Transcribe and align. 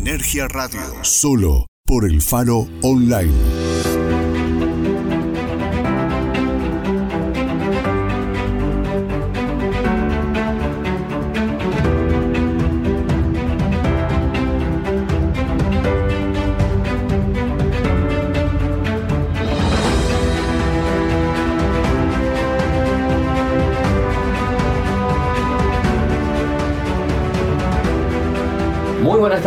Sinergia 0.00 0.48
Radio. 0.48 0.80
Solo 1.02 1.66
por 1.84 2.06
el 2.06 2.22
Faro 2.22 2.66
Online. 2.80 3.89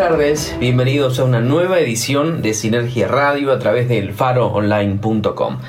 Tardes, 0.10 0.54
bienvenidos 0.60 1.18
a 1.20 1.24
una 1.24 1.40
nueva 1.40 1.80
edición 1.80 2.42
de 2.42 2.54
Sinergia 2.54 3.08
Radio 3.08 3.54
a 3.54 3.60
través 3.60 3.88
del 3.88 4.12
faroonline.com. 4.12 5.60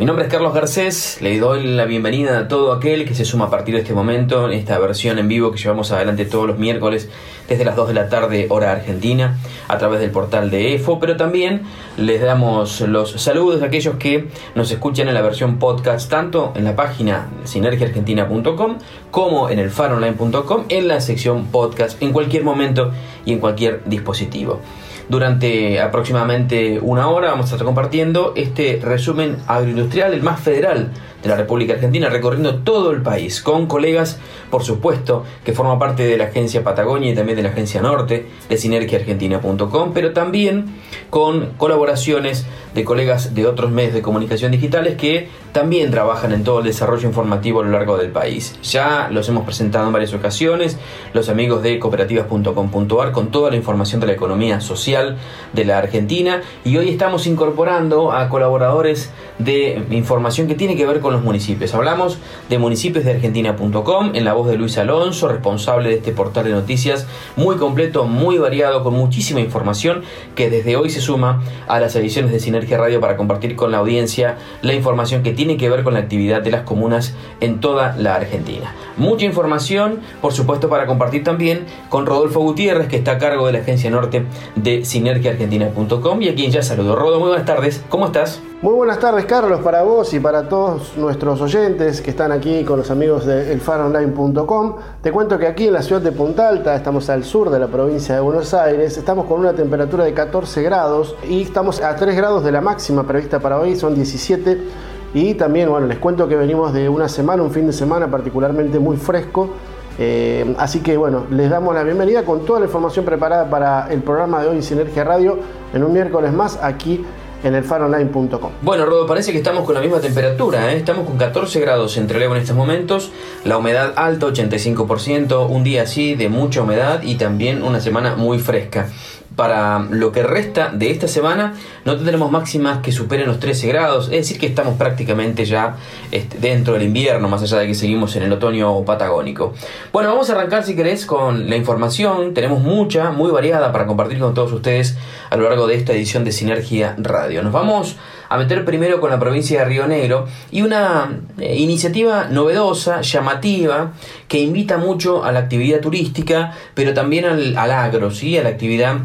Mi 0.00 0.04
nombre 0.04 0.24
es 0.24 0.30
Carlos 0.32 0.52
Garcés, 0.52 1.18
le 1.20 1.38
doy 1.38 1.62
la 1.68 1.84
bienvenida 1.84 2.36
a 2.36 2.48
todo 2.48 2.72
aquel 2.72 3.04
que 3.04 3.14
se 3.14 3.24
suma 3.24 3.44
a 3.44 3.50
partir 3.50 3.76
de 3.76 3.82
este 3.82 3.94
momento 3.94 4.44
en 4.44 4.58
esta 4.58 4.80
versión 4.80 5.20
en 5.20 5.28
vivo 5.28 5.52
que 5.52 5.58
llevamos 5.58 5.92
adelante 5.92 6.24
todos 6.24 6.48
los 6.48 6.58
miércoles 6.58 7.08
desde 7.48 7.64
las 7.64 7.76
2 7.76 7.88
de 7.88 7.94
la 7.94 8.08
tarde 8.08 8.46
hora 8.50 8.72
argentina 8.72 9.36
a 9.68 9.78
través 9.78 10.00
del 10.00 10.10
portal 10.10 10.50
de 10.50 10.74
EFO, 10.74 10.98
pero 10.98 11.16
también 11.16 11.62
les 11.96 12.20
damos 12.20 12.80
los 12.82 13.12
saludos 13.12 13.62
a 13.62 13.66
aquellos 13.66 13.96
que 13.96 14.28
nos 14.54 14.70
escuchan 14.70 15.08
en 15.08 15.14
la 15.14 15.22
versión 15.22 15.58
podcast 15.58 16.10
tanto 16.10 16.52
en 16.54 16.64
la 16.64 16.76
página 16.76 17.28
sinergiaargentina.com 17.44 18.78
como 19.10 19.50
en 19.50 19.58
el 19.58 19.70
faronline.com 19.70 20.64
en 20.68 20.88
la 20.88 21.00
sección 21.00 21.46
podcast 21.46 22.02
en 22.02 22.12
cualquier 22.12 22.44
momento 22.44 22.92
y 23.24 23.32
en 23.32 23.38
cualquier 23.38 23.82
dispositivo. 23.84 24.60
Durante 25.08 25.80
aproximadamente 25.80 26.80
una 26.82 27.08
hora 27.08 27.30
vamos 27.30 27.46
a 27.46 27.54
estar 27.54 27.64
compartiendo 27.64 28.32
este 28.34 28.80
resumen 28.82 29.36
agroindustrial, 29.46 30.12
el 30.12 30.22
más 30.22 30.40
federal 30.40 30.90
de 31.26 31.30
la 31.30 31.36
República 31.36 31.74
Argentina, 31.74 32.08
recorriendo 32.08 32.60
todo 32.60 32.92
el 32.92 33.02
país, 33.02 33.40
con 33.42 33.66
colegas, 33.66 34.18
por 34.50 34.62
supuesto, 34.62 35.24
que 35.44 35.52
forman 35.52 35.78
parte 35.78 36.06
de 36.06 36.16
la 36.16 36.24
agencia 36.24 36.62
Patagonia 36.62 37.10
y 37.10 37.14
también 37.14 37.36
de 37.36 37.42
la 37.42 37.48
agencia 37.50 37.82
Norte, 37.82 38.26
de 38.48 38.56
sinergiaargentina.com, 38.56 39.92
pero 39.92 40.12
también 40.12 40.66
con 41.10 41.50
colaboraciones 41.56 42.46
de 42.74 42.84
colegas 42.84 43.34
de 43.34 43.46
otros 43.46 43.70
medios 43.72 43.94
de 43.94 44.02
comunicación 44.02 44.52
digitales 44.52 44.96
que 44.96 45.28
también 45.56 45.90
trabajan 45.90 46.34
en 46.34 46.44
todo 46.44 46.58
el 46.58 46.66
desarrollo 46.66 47.08
informativo 47.08 47.62
a 47.62 47.64
lo 47.64 47.70
largo 47.70 47.96
del 47.96 48.10
país. 48.10 48.58
Ya 48.62 49.08
los 49.10 49.26
hemos 49.30 49.44
presentado 49.44 49.86
en 49.86 49.92
varias 49.94 50.12
ocasiones, 50.12 50.76
los 51.14 51.30
amigos 51.30 51.62
de 51.62 51.78
cooperativas.com.ar 51.78 53.10
con 53.10 53.28
toda 53.28 53.48
la 53.48 53.56
información 53.56 53.98
de 54.02 54.06
la 54.06 54.12
economía 54.12 54.60
social 54.60 55.16
de 55.54 55.64
la 55.64 55.78
Argentina 55.78 56.42
y 56.62 56.76
hoy 56.76 56.90
estamos 56.90 57.26
incorporando 57.26 58.12
a 58.12 58.28
colaboradores 58.28 59.10
de 59.38 59.82
información 59.92 60.46
que 60.46 60.56
tiene 60.56 60.76
que 60.76 60.84
ver 60.84 61.00
con 61.00 61.14
los 61.14 61.22
municipios. 61.22 61.72
Hablamos 61.72 62.18
de 62.50 62.58
municipios 62.58 63.06
de 63.06 63.12
argentina.com 63.12 64.10
en 64.14 64.24
la 64.26 64.34
voz 64.34 64.48
de 64.48 64.58
Luis 64.58 64.76
Alonso, 64.76 65.26
responsable 65.26 65.88
de 65.88 65.94
este 65.94 66.12
portal 66.12 66.44
de 66.44 66.50
noticias 66.50 67.06
muy 67.36 67.56
completo, 67.56 68.04
muy 68.04 68.36
variado, 68.36 68.82
con 68.82 68.92
muchísima 68.92 69.40
información 69.40 70.02
que 70.34 70.50
desde 70.50 70.76
hoy 70.76 70.90
se 70.90 71.00
suma 71.00 71.42
a 71.66 71.80
las 71.80 71.96
ediciones 71.96 72.30
de 72.30 72.40
Sinergia 72.40 72.76
Radio 72.76 73.00
para 73.00 73.16
compartir 73.16 73.56
con 73.56 73.72
la 73.72 73.78
audiencia 73.78 74.36
la 74.60 74.74
información 74.74 75.22
que 75.22 75.32
tiene 75.32 75.45
tiene 75.46 75.60
que 75.60 75.70
ver 75.70 75.84
con 75.84 75.94
la 75.94 76.00
actividad 76.00 76.42
de 76.42 76.50
las 76.50 76.62
comunas 76.62 77.14
en 77.38 77.60
toda 77.60 77.94
la 77.96 78.16
Argentina. 78.16 78.74
Mucha 78.96 79.26
información, 79.26 80.00
por 80.20 80.32
supuesto, 80.32 80.68
para 80.68 80.86
compartir 80.86 81.22
también 81.22 81.66
con 81.88 82.04
Rodolfo 82.04 82.40
Gutiérrez, 82.40 82.88
que 82.88 82.96
está 82.96 83.12
a 83.12 83.18
cargo 83.18 83.46
de 83.46 83.52
la 83.52 83.58
agencia 83.60 83.88
norte 83.88 84.26
de 84.56 84.84
sinergiaargentina.com 84.84 86.22
y 86.22 86.28
a 86.28 86.34
quien 86.34 86.50
ya 86.50 86.62
saludo. 86.62 86.96
Rodo, 86.96 87.20
muy 87.20 87.28
buenas 87.28 87.46
tardes, 87.46 87.84
¿cómo 87.88 88.06
estás? 88.06 88.40
Muy 88.60 88.74
buenas 88.74 88.98
tardes, 88.98 89.26
Carlos, 89.26 89.60
para 89.60 89.82
vos 89.82 90.12
y 90.14 90.18
para 90.18 90.48
todos 90.48 90.96
nuestros 90.96 91.40
oyentes 91.42 92.00
que 92.00 92.10
están 92.10 92.32
aquí 92.32 92.64
con 92.64 92.78
los 92.78 92.90
amigos 92.90 93.24
de 93.26 93.52
elfaronline.com. 93.52 94.76
Te 95.02 95.12
cuento 95.12 95.38
que 95.38 95.46
aquí 95.46 95.68
en 95.68 95.74
la 95.74 95.82
ciudad 95.82 96.00
de 96.00 96.10
Punta 96.10 96.48
Alta, 96.48 96.74
estamos 96.74 97.08
al 97.10 97.22
sur 97.22 97.50
de 97.50 97.60
la 97.60 97.68
provincia 97.68 98.14
de 98.16 98.20
Buenos 98.22 98.52
Aires, 98.54 98.96
estamos 98.96 99.26
con 99.26 99.40
una 99.40 99.52
temperatura 99.52 100.04
de 100.04 100.14
14 100.14 100.62
grados 100.62 101.14
y 101.28 101.42
estamos 101.42 101.80
a 101.82 101.94
3 101.94 102.16
grados 102.16 102.42
de 102.42 102.50
la 102.50 102.62
máxima 102.62 103.06
prevista 103.06 103.38
para 103.38 103.60
hoy, 103.60 103.76
son 103.76 103.94
17 103.94 104.85
y 105.14 105.34
también, 105.34 105.68
bueno, 105.70 105.86
les 105.86 105.98
cuento 105.98 106.28
que 106.28 106.36
venimos 106.36 106.72
de 106.72 106.88
una 106.88 107.08
semana, 107.08 107.42
un 107.42 107.50
fin 107.50 107.66
de 107.66 107.72
semana 107.72 108.10
particularmente 108.10 108.78
muy 108.78 108.96
fresco. 108.96 109.50
Eh, 109.98 110.54
así 110.58 110.80
que 110.80 110.96
bueno, 110.98 111.24
les 111.30 111.48
damos 111.48 111.74
la 111.74 111.82
bienvenida 111.82 112.22
con 112.24 112.44
toda 112.44 112.60
la 112.60 112.66
información 112.66 113.04
preparada 113.06 113.48
para 113.48 113.90
el 113.90 114.02
programa 114.02 114.42
de 114.42 114.48
hoy 114.48 114.62
Sinergia 114.62 115.04
Radio 115.04 115.38
en 115.72 115.82
un 115.82 115.92
miércoles 115.92 116.34
más 116.34 116.58
aquí 116.62 117.02
en 117.42 117.54
el 117.54 117.64
faronline.com. 117.64 118.50
Bueno, 118.62 118.86
Rodo, 118.86 119.06
parece 119.06 119.32
que 119.32 119.38
estamos 119.38 119.64
con 119.64 119.74
la 119.74 119.80
misma 119.80 120.00
temperatura, 120.00 120.72
¿eh? 120.72 120.76
estamos 120.76 121.06
con 121.06 121.16
14 121.16 121.60
grados 121.60 121.96
entre 121.96 122.18
Levo 122.18 122.34
en 122.34 122.42
estos 122.42 122.56
momentos, 122.56 123.10
la 123.44 123.56
humedad 123.56 123.92
alta, 123.96 124.26
85%, 124.26 125.48
un 125.48 125.62
día 125.62 125.82
así 125.82 126.14
de 126.14 126.28
mucha 126.28 126.62
humedad 126.62 127.02
y 127.02 127.14
también 127.14 127.62
una 127.62 127.80
semana 127.80 128.16
muy 128.16 128.38
fresca 128.38 128.88
para 129.36 129.80
lo 129.90 130.12
que 130.12 130.22
resta 130.22 130.70
de 130.70 130.90
esta 130.90 131.06
semana 131.06 131.54
no 131.84 131.94
tendremos 131.94 132.30
máximas 132.30 132.78
que 132.78 132.90
superen 132.90 133.26
los 133.26 133.38
13 133.38 133.68
grados, 133.68 134.06
es 134.06 134.12
decir 134.12 134.38
que 134.38 134.46
estamos 134.46 134.76
prácticamente 134.76 135.44
ya 135.44 135.76
este, 136.10 136.38
dentro 136.38 136.72
del 136.72 136.84
invierno, 136.84 137.28
más 137.28 137.42
allá 137.42 137.58
de 137.58 137.66
que 137.66 137.74
seguimos 137.74 138.16
en 138.16 138.22
el 138.22 138.32
otoño 138.32 138.82
patagónico. 138.84 139.52
Bueno, 139.92 140.08
vamos 140.08 140.30
a 140.30 140.32
arrancar 140.32 140.64
si 140.64 140.74
querés 140.74 141.04
con 141.04 141.50
la 141.50 141.56
información, 141.56 142.32
tenemos 142.32 142.62
mucha, 142.62 143.10
muy 143.10 143.30
variada 143.30 143.70
para 143.72 143.86
compartir 143.86 144.18
con 144.18 144.32
todos 144.32 144.52
ustedes 144.52 144.96
a 145.28 145.36
lo 145.36 145.48
largo 145.48 145.66
de 145.66 145.74
esta 145.76 145.92
edición 145.92 146.24
de 146.24 146.32
Sinergia 146.32 146.96
Radio. 146.98 147.42
Nos 147.42 147.52
vamos 147.52 147.96
a 148.28 148.38
meter 148.38 148.64
primero 148.64 149.00
con 149.00 149.10
la 149.10 149.20
provincia 149.20 149.60
de 149.60 149.64
Río 149.66 149.86
Negro 149.86 150.26
y 150.50 150.62
una 150.62 151.20
eh, 151.38 151.56
iniciativa 151.56 152.28
novedosa, 152.30 153.02
llamativa, 153.02 153.92
que 154.28 154.40
invita 154.40 154.78
mucho 154.78 155.24
a 155.24 155.30
la 155.30 155.40
actividad 155.40 155.80
turística, 155.80 156.52
pero 156.74 156.94
también 156.94 157.26
al, 157.26 157.56
al 157.56 157.70
agro, 157.70 158.10
¿sí? 158.10 158.36
a 158.38 158.42
la 158.42 158.48
actividad 158.48 158.96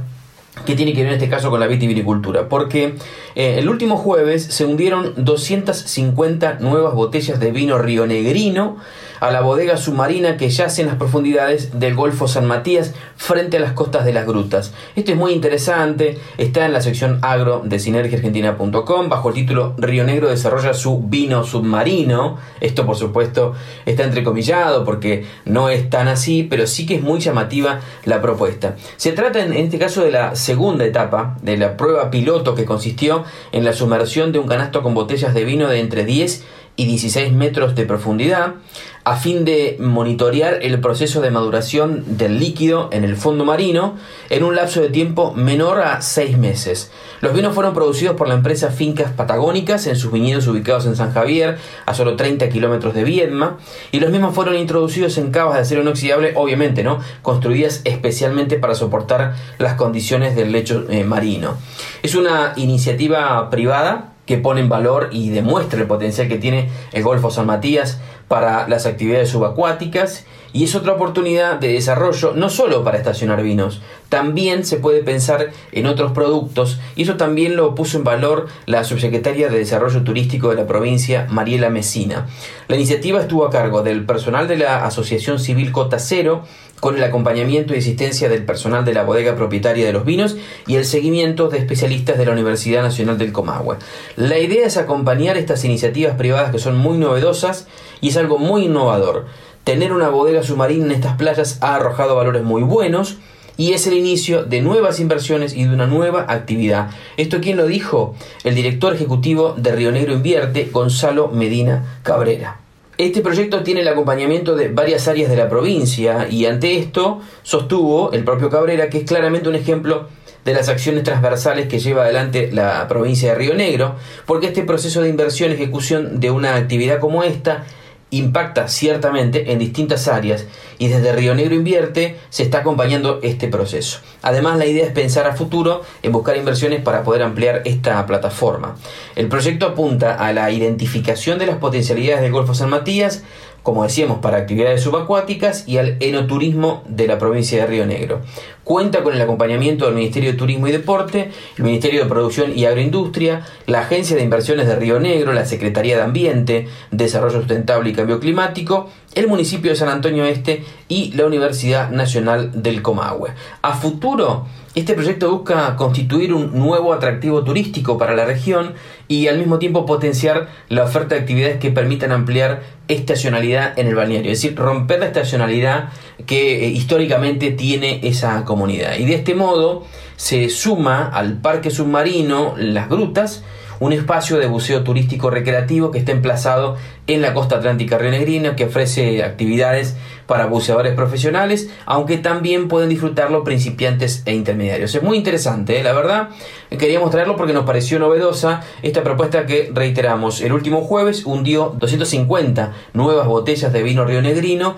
que 0.66 0.76
tiene 0.76 0.94
que 0.94 1.02
ver 1.02 1.14
en 1.14 1.14
este 1.14 1.30
caso 1.30 1.50
con 1.50 1.60
la 1.60 1.68
vitivinicultura, 1.68 2.50
porque 2.50 2.96
eh, 3.36 3.56
el 3.58 3.70
último 3.70 3.98
jueves 3.98 4.44
se 4.44 4.66
hundieron 4.66 5.14
250 5.18 6.60
nuevas 6.60 6.94
botellas 6.94 7.40
de 7.40 7.52
vino 7.52 7.78
rionegrino 7.78 8.78
a 9.22 9.32
la 9.32 9.42
bodega 9.42 9.78
submarina 9.78 10.36
que 10.36 10.50
yace 10.50 10.82
en 10.82 10.88
las 10.88 10.98
profundidades 10.98 11.80
del 11.80 11.96
Golfo 11.96 12.28
San 12.28 12.48
Matías 12.48 12.94
frente 13.16 13.58
a 13.58 13.60
las 13.60 13.74
costas 13.74 14.04
de 14.04 14.14
las 14.14 14.26
grutas. 14.26 14.74
Esto 14.96 15.12
es 15.12 15.18
muy 15.18 15.32
interesante, 15.32 16.18
está 16.40 16.66
en 16.66 16.74
la 16.74 16.82
sección 16.82 17.20
agro 17.22 17.62
de 17.64 17.78
sinergiaargentina.com 17.78 19.10
bajo 19.10 19.30
el 19.30 19.36
título 19.36 19.76
Río 19.78 20.04
Negro 20.04 20.28
desarrolla 20.28 20.74
su 20.74 21.04
vino 21.04 21.44
submarino. 21.44 22.40
Esto 22.60 22.86
por 22.86 22.96
supuesto 22.96 23.54
está 23.86 24.04
entrecomillado 24.04 24.84
porque 24.84 25.26
no 25.46 25.70
es 25.70 25.88
tan 25.90 26.08
así, 26.08 26.42
pero 26.42 26.66
sí 26.66 26.88
que 26.88 26.96
es 26.96 27.04
muy 27.04 27.20
llamativa 27.20 27.80
la 28.06 28.24
propuesta. 28.24 28.76
Se 28.98 29.12
trata 29.12 29.44
en 29.44 29.54
este 29.54 29.78
caso 29.78 30.04
de 30.04 30.10
la 30.10 30.36
segunda 30.36 30.84
etapa 30.84 31.38
de 31.44 31.58
la 31.58 31.78
prueba 31.78 32.10
piloto 32.10 32.56
que 32.56 32.66
consistió 32.66 33.24
en 33.52 33.66
la 33.66 33.74
sumersión 33.74 34.32
de 34.32 34.40
un 34.40 34.48
canasto 34.48 34.82
con 34.82 34.96
botellas 34.96 35.36
de 35.36 35.46
vino 35.46 35.68
de 35.68 35.80
entre 35.80 36.06
10 36.06 36.44
y 36.44 36.61
16 36.78 37.32
metros 37.34 37.76
de 37.76 37.86
profundidad 37.86 38.56
a 39.04 39.16
fin 39.16 39.46
de 39.46 39.78
monitorear 39.80 40.60
el 40.62 40.80
proceso 40.80 41.22
de 41.22 41.32
maduración 41.32 42.18
del 42.18 42.40
líquido 42.40 42.90
en 42.92 43.04
el 43.04 43.16
fondo 43.16 43.46
marino 43.46 43.96
en 44.30 44.44
un 44.44 44.56
lapso 44.56 44.82
de 44.82 44.90
tiempo 44.90 45.34
menor 45.34 45.82
a 45.82 46.02
6 46.02 46.38
meses. 46.38 46.92
Los 47.22 47.34
vinos 47.34 47.56
fueron 47.56 47.74
producidos 47.74 48.16
por 48.16 48.28
la 48.28 48.36
empresa 48.36 48.70
Fincas 48.70 49.12
Patagónicas 49.12 49.88
en 49.88 49.96
sus 49.96 50.12
viñedos 50.12 50.48
ubicados 50.48 50.86
en 50.86 50.96
San 50.96 51.14
Javier, 51.14 51.58
a 51.86 51.94
solo 51.94 52.16
30 52.16 52.50
kilómetros 52.50 52.94
de 52.94 53.04
Viedma, 53.04 53.58
y 53.92 54.00
los 54.00 54.12
mismos 54.12 54.36
fueron 54.36 54.56
introducidos 54.56 55.18
en 55.18 55.32
cavas 55.32 55.56
de 55.56 55.62
acero 55.62 55.82
inoxidable, 55.82 56.34
obviamente, 56.36 56.84
¿no? 56.84 57.00
Construidas 57.22 57.82
especialmente 57.86 58.58
para 58.58 58.76
soportar 58.76 59.36
las 59.58 59.76
condiciones 59.76 60.36
del 60.36 60.52
lecho 60.52 60.86
eh, 60.90 61.04
marino. 61.04 61.58
Es 62.04 62.16
una 62.16 62.54
iniciativa 62.56 63.50
privada 63.50 64.11
que 64.26 64.38
pone 64.38 64.62
en 64.62 64.70
valor 64.70 65.10
y 65.12 65.30
demuestra 65.30 65.82
el 65.82 65.88
potencial 65.88 66.28
que 66.28 66.38
tiene 66.38 66.70
el 66.92 67.04
Golfo 67.04 67.32
San 67.32 67.48
Matías 67.48 68.00
para 68.28 68.68
las 68.68 68.86
actividades 68.86 69.30
subacuáticas 69.30 70.26
y 70.54 70.64
es 70.64 70.76
otra 70.76 70.94
oportunidad 70.94 71.60
de 71.60 71.70
desarrollo 71.70 72.34
no 72.36 72.50
solo 72.50 72.84
para 72.84 72.98
estacionar 72.98 73.42
vinos, 73.44 73.82
también 74.10 74.66
se 74.66 74.78
puede 74.78 75.04
pensar 75.04 75.52
en 75.72 75.86
otros 75.86 76.12
productos 76.12 76.80
y 76.96 77.04
eso 77.04 77.16
también 77.16 77.56
lo 77.56 77.76
puso 77.76 77.98
en 77.98 78.04
valor 78.04 78.48
la 78.66 78.84
subsecretaria 78.84 79.50
de 79.50 79.58
Desarrollo 79.58 80.04
Turístico 80.04 80.50
de 80.50 80.56
la 80.56 80.68
provincia, 80.68 81.28
Mariela 81.30 81.70
Mesina. 81.70 82.28
La 82.68 82.76
iniciativa 82.76 83.22
estuvo 83.22 83.46
a 83.46 83.50
cargo 83.50 83.84
del 83.84 84.06
personal 84.06 84.48
de 84.48 84.58
la 84.58 84.86
Asociación 84.86 85.40
Civil 85.40 85.72
Cota 85.72 86.00
Cero, 86.00 86.44
con 86.82 86.98
el 86.98 87.04
acompañamiento 87.04 87.74
y 87.74 87.78
asistencia 87.78 88.28
del 88.28 88.44
personal 88.44 88.84
de 88.84 88.96
la 88.96 89.04
bodega 89.04 89.36
propietaria 89.36 89.86
de 89.86 89.94
los 89.94 90.04
vinos 90.04 90.36
y 90.66 90.76
el 90.76 90.84
seguimiento 90.84 91.48
de 91.48 91.60
especialistas 91.60 92.18
de 92.18 92.26
la 92.26 92.32
Universidad 92.32 92.82
Nacional 92.82 93.20
del 93.20 93.32
Comahue. 93.32 93.78
La 94.16 94.40
idea 94.40 94.66
es 94.66 94.78
acompañar 94.78 95.38
estas 95.38 95.64
iniciativas 95.64 96.16
privadas 96.16 96.52
que 96.52 96.58
son 96.58 96.78
muy 96.78 96.98
novedosas 96.98 97.68
y 98.02 98.10
es 98.10 98.18
algo 98.18 98.40
muy 98.40 98.66
innovador. 98.66 99.28
Tener 99.64 99.94
una 99.94 100.10
bodega 100.10 100.42
submarina 100.42 100.86
en 100.86 100.92
estas 100.92 101.18
playas 101.18 101.60
ha 101.62 101.76
arrojado 101.76 102.16
valores 102.16 102.42
muy 102.42 102.64
buenos 102.64 103.18
y 103.58 103.74
es 103.74 103.86
el 103.86 103.94
inicio 103.94 104.44
de 104.44 104.60
nuevas 104.62 105.00
inversiones 105.00 105.56
y 105.56 105.66
de 105.66 105.74
una 105.74 105.86
nueva 105.86 106.26
actividad. 106.30 106.90
¿Esto 107.18 107.42
quién 107.42 107.58
lo 107.58 107.68
dijo? 107.68 108.16
El 108.44 108.56
director 108.56 108.96
ejecutivo 108.96 109.54
de 109.56 109.72
Río 109.72 109.92
Negro 109.92 110.14
Invierte, 110.14 110.70
Gonzalo 110.72 111.28
Medina 111.28 112.00
Cabrera. 112.02 112.60
Este 112.98 113.22
proyecto 113.22 113.62
tiene 113.62 113.82
el 113.82 113.88
acompañamiento 113.88 114.56
de 114.56 114.70
varias 114.70 115.08
áreas 115.08 115.30
de 115.30 115.38
la 115.38 115.48
provincia 115.48 116.28
y 116.28 116.48
ante 116.48 116.80
esto 116.80 117.22
sostuvo 117.44 118.12
el 118.14 118.24
propio 118.24 118.50
Cabrera 118.50 118.90
que 118.90 119.00
es 119.00 119.04
claramente 119.04 119.48
un 119.48 119.56
ejemplo 119.56 120.08
de 120.44 120.54
las 120.56 120.70
acciones 120.70 121.04
transversales 121.04 121.68
que 121.68 121.78
lleva 121.78 122.04
adelante 122.04 122.50
la 122.52 122.88
provincia 122.88 123.32
de 123.32 123.38
Río 123.38 123.54
Negro, 123.54 123.96
porque 124.26 124.48
este 124.48 124.64
proceso 124.64 125.04
de 125.04 125.10
inversión 125.10 125.52
ejecución 125.52 126.20
de 126.20 126.32
una 126.32 126.56
actividad 126.56 127.00
como 127.00 127.24
esta 127.24 127.66
impacta 128.12 128.68
ciertamente 128.68 129.52
en 129.52 129.60
distintas 129.60 130.08
áreas 130.08 130.46
y 130.78 130.90
desde 130.90 131.14
Río 131.14 131.34
Negro 131.34 131.56
Invierte 131.56 132.18
se 132.30 132.44
está 132.44 132.60
acompañando 132.60 133.20
este 133.24 133.48
proceso. 133.48 134.00
Además, 134.22 134.58
la 134.58 134.66
idea 134.66 134.86
es 134.86 134.92
pensar 134.92 135.28
a 135.28 135.36
futuro 135.36 135.82
en 136.04 136.12
buscar 136.12 136.38
inversiones 136.38 136.82
para 136.82 137.04
poder 137.04 137.24
ampliar 137.24 137.62
esta 137.66 138.06
plataforma. 138.06 138.76
El 139.16 139.28
proyecto 139.28 139.66
apunta 139.66 140.16
a 140.16 140.34
la 140.34 140.52
identificación 140.52 141.40
de 141.40 141.48
las 141.48 141.58
potencialidades 141.58 142.22
del 142.22 142.32
Golfo 142.32 142.54
San 142.54 142.70
Matías, 142.70 143.24
como 143.64 143.84
decíamos, 143.84 144.20
para 144.20 144.38
actividades 144.38 144.82
subacuáticas 144.82 145.68
y 145.68 145.78
al 145.78 145.98
enoturismo 146.00 146.84
de 146.88 147.08
la 147.08 147.20
provincia 147.20 147.62
de 147.62 147.68
Río 147.68 147.86
Negro. 147.86 148.22
Cuenta 148.64 149.04
con 149.04 149.14
el 149.14 149.22
acompañamiento 149.22 149.86
del 149.86 149.96
Ministerio 149.96 150.32
de 150.32 150.38
Turismo 150.38 150.68
y 150.68 150.72
Deporte, 150.72 151.32
el 151.58 151.64
Ministerio 151.64 152.04
de 152.04 152.10
Producción 152.10 152.58
y 152.58 152.66
Agroindustria, 152.66 153.46
la 153.68 153.82
Agencia 153.82 154.16
de 154.16 154.24
Inversiones 154.24 154.68
de 154.68 154.76
Río 154.76 155.00
Negro, 155.00 155.34
la 155.34 155.46
Secretaría 155.46 155.98
de 155.98 156.04
Ambiente, 156.04 156.68
Desarrollo 156.92 157.40
Sustentable 157.40 157.90
y 157.90 157.94
Cambio 157.94 158.20
Climático, 158.20 158.90
el 159.14 159.28
municipio 159.28 159.72
de 159.72 159.78
San 159.78 159.90
Antonio 159.90 160.26
Este 160.26 160.64
y 160.88 161.12
la 161.14 161.26
Universidad 161.26 161.92
Nacional 161.92 162.64
del 162.64 162.82
Comahue. 162.82 163.32
A 163.62 163.74
futuro, 163.74 164.48
este 164.74 164.94
proyecto 164.94 165.30
busca 165.30 165.76
constituir 165.76 166.34
un 166.34 166.58
nuevo 166.58 166.94
atractivo 166.94 167.44
turístico 167.44 167.98
para 167.98 168.16
la 168.16 168.24
región 168.24 168.74
y 169.10 169.28
al 169.28 169.38
mismo 169.38 169.60
tiempo 169.60 169.86
potenciar 169.86 170.48
la 170.70 170.84
oferta 170.84 171.16
de 171.16 171.22
actividades 171.22 171.58
que 171.58 171.72
permitan 171.72 172.14
ampliar 172.14 172.64
estacionalidad 172.88 173.78
en 173.78 173.88
el 173.88 173.96
balneario, 173.96 174.32
es 174.32 174.42
decir, 174.42 174.58
romper 174.58 175.00
la 175.02 175.08
estacionalidad 175.08 175.90
que 176.26 176.66
eh, 176.66 176.70
históricamente 176.70 177.52
tiene 177.52 178.00
esa 178.04 178.46
comunidad. 178.46 178.96
Y 178.98 179.06
de 179.06 179.16
este 179.16 179.36
modo 179.36 179.86
se 180.16 180.50
suma 180.50 181.10
al 181.10 181.42
parque 181.42 181.70
submarino 181.70 182.54
Las 182.58 182.88
Grutas, 182.88 183.44
un 183.82 183.94
espacio 183.94 184.38
de 184.38 184.46
buceo 184.46 184.84
turístico 184.84 185.32
recreativo 185.32 185.90
que 185.90 185.98
está 185.98 186.12
emplazado 186.12 186.78
en 187.08 187.20
la 187.20 187.34
costa 187.34 187.56
atlántica 187.56 187.98
rionegrina, 187.98 188.56
que 188.56 188.66
ofrece 188.66 189.24
actividades 189.24 189.96
para 190.28 190.46
buceadores 190.46 190.94
profesionales, 190.94 191.72
aunque 191.88 192.20
también 192.20 192.68
pueden 192.68 192.90
disfrutarlo 192.90 193.44
principiantes 193.44 194.22
e 194.26 194.36
intermediarios. 194.36 194.94
Es 194.94 195.02
muy 195.02 195.18
interesante, 195.18 195.80
¿eh? 195.80 195.84
la 195.84 195.94
verdad. 195.94 196.30
Queríamos 196.70 197.10
traerlo 197.10 197.36
porque 197.36 197.54
nos 197.54 197.66
pareció 197.66 197.98
novedosa 197.98 198.62
esta 198.84 199.02
propuesta 199.02 199.48
que 199.48 199.72
reiteramos. 199.74 200.42
El 200.42 200.54
último 200.54 200.82
jueves 200.82 201.26
hundió 201.26 201.76
250 201.80 202.74
nuevas 202.94 203.26
botellas 203.26 203.74
de 203.74 203.82
vino 203.82 204.06
rionegrino 204.06 204.76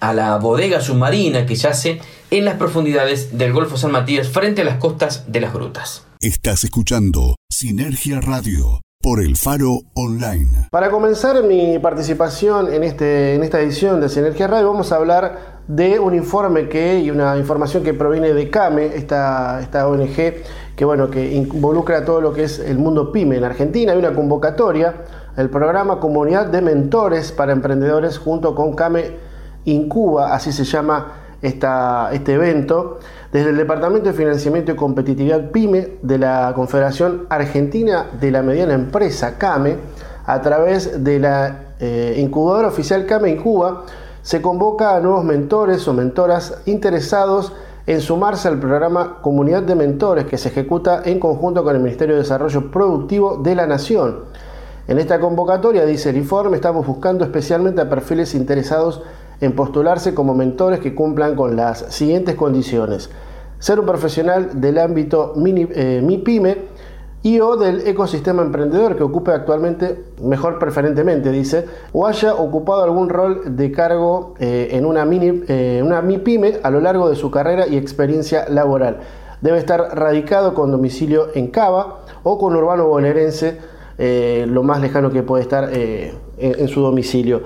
a 0.00 0.14
la 0.14 0.38
bodega 0.38 0.80
submarina 0.80 1.44
que 1.44 1.56
yace 1.56 2.00
en 2.30 2.46
las 2.46 2.54
profundidades 2.54 3.36
del 3.36 3.52
Golfo 3.52 3.76
San 3.76 3.92
Matías 3.92 4.28
frente 4.28 4.62
a 4.62 4.64
las 4.64 4.78
costas 4.78 5.30
de 5.30 5.42
las 5.42 5.52
grutas. 5.52 6.06
Estás 6.22 6.64
escuchando 6.64 7.35
Sinergia 7.48 8.20
Radio 8.20 8.80
por 9.00 9.20
el 9.20 9.36
Faro 9.36 9.78
Online. 9.94 10.68
Para 10.70 10.90
comenzar 10.90 11.44
mi 11.44 11.78
participación 11.78 12.72
en, 12.72 12.82
este, 12.82 13.36
en 13.36 13.44
esta 13.44 13.60
edición 13.60 14.00
de 14.00 14.08
Sinergia 14.08 14.48
Radio 14.48 14.66
vamos 14.66 14.90
a 14.90 14.96
hablar 14.96 15.62
de 15.68 16.00
un 16.00 16.14
informe 16.14 16.68
que, 16.68 16.98
y 16.98 17.10
una 17.10 17.38
información 17.38 17.84
que 17.84 17.94
proviene 17.94 18.34
de 18.34 18.50
CAME, 18.50 18.86
esta, 18.96 19.60
esta 19.60 19.86
ONG 19.86 20.16
que, 20.74 20.84
bueno, 20.84 21.08
que 21.08 21.34
involucra 21.34 22.04
todo 22.04 22.20
lo 22.20 22.32
que 22.32 22.42
es 22.42 22.58
el 22.58 22.78
mundo 22.78 23.12
PYME 23.12 23.36
en 23.36 23.44
Argentina. 23.44 23.92
Hay 23.92 23.98
una 23.98 24.12
convocatoria, 24.12 25.04
el 25.36 25.48
programa 25.48 26.00
Comunidad 26.00 26.46
de 26.46 26.62
Mentores 26.62 27.30
para 27.30 27.52
Emprendedores 27.52 28.18
junto 28.18 28.56
con 28.56 28.74
CAME 28.74 29.12
Incuba, 29.66 30.34
así 30.34 30.52
se 30.52 30.64
llama 30.64 31.22
esta, 31.42 32.10
este 32.12 32.34
evento 32.34 32.98
desde 33.36 33.50
el 33.50 33.58
Departamento 33.58 34.08
de 34.08 34.14
Financiamiento 34.14 34.72
y 34.72 34.76
Competitividad 34.76 35.50
PYME 35.50 35.98
de 36.00 36.16
la 36.16 36.52
Confederación 36.54 37.26
Argentina 37.28 38.06
de 38.18 38.30
la 38.30 38.40
Mediana 38.40 38.72
Empresa, 38.72 39.36
CAME, 39.36 39.76
a 40.24 40.40
través 40.40 41.04
de 41.04 41.18
la 41.18 41.74
eh, 41.78 42.14
incubadora 42.16 42.68
oficial 42.68 43.04
CAME 43.04 43.32
Incuba, 43.32 43.84
se 44.22 44.40
convoca 44.40 44.96
a 44.96 45.00
nuevos 45.00 45.22
mentores 45.22 45.86
o 45.86 45.92
mentoras 45.92 46.62
interesados 46.64 47.52
en 47.86 48.00
sumarse 48.00 48.48
al 48.48 48.58
programa 48.58 49.18
Comunidad 49.20 49.64
de 49.64 49.74
Mentores 49.74 50.24
que 50.24 50.38
se 50.38 50.48
ejecuta 50.48 51.02
en 51.04 51.20
conjunto 51.20 51.62
con 51.62 51.76
el 51.76 51.82
Ministerio 51.82 52.14
de 52.14 52.22
Desarrollo 52.22 52.70
Productivo 52.70 53.36
de 53.36 53.54
la 53.54 53.66
Nación. 53.66 54.20
En 54.88 54.98
esta 54.98 55.20
convocatoria, 55.20 55.84
dice 55.84 56.08
el 56.08 56.16
informe, 56.16 56.56
estamos 56.56 56.86
buscando 56.86 57.22
especialmente 57.22 57.82
a 57.82 57.90
perfiles 57.90 58.34
interesados 58.34 59.02
en 59.40 59.52
postularse 59.52 60.14
como 60.14 60.34
mentores 60.34 60.80
que 60.80 60.94
cumplan 60.94 61.36
con 61.36 61.56
las 61.56 61.78
siguientes 61.94 62.34
condiciones 62.34 63.10
ser 63.58 63.80
un 63.80 63.86
profesional 63.86 64.60
del 64.60 64.78
ámbito 64.78 65.32
mini, 65.36 65.66
eh, 65.70 66.00
MIPYME 66.02 66.76
y 67.22 67.40
o 67.40 67.56
del 67.56 67.86
ecosistema 67.86 68.42
emprendedor 68.42 68.96
que 68.96 69.02
ocupe 69.02 69.32
actualmente, 69.32 70.04
mejor 70.22 70.58
preferentemente 70.58 71.32
dice, 71.32 71.66
o 71.92 72.06
haya 72.06 72.34
ocupado 72.34 72.84
algún 72.84 73.08
rol 73.08 73.56
de 73.56 73.72
cargo 73.72 74.34
eh, 74.38 74.68
en 74.72 74.86
una, 74.86 75.04
mini, 75.04 75.42
eh, 75.48 75.82
una 75.84 76.02
MIPYME 76.02 76.60
a 76.62 76.70
lo 76.70 76.80
largo 76.80 77.08
de 77.08 77.16
su 77.16 77.30
carrera 77.30 77.66
y 77.66 77.76
experiencia 77.76 78.48
laboral. 78.48 79.00
Debe 79.40 79.58
estar 79.58 79.80
radicado 79.98 80.54
con 80.54 80.70
domicilio 80.70 81.28
en 81.34 81.48
Cava 81.48 82.02
o 82.22 82.38
con 82.38 82.54
urbano 82.54 82.86
bonaerense, 82.86 83.58
lo 83.98 84.62
más 84.62 84.80
lejano 84.80 85.10
que 85.10 85.22
puede 85.22 85.42
estar 85.42 85.70
en 85.72 86.68
su 86.68 86.80
domicilio. 86.80 87.42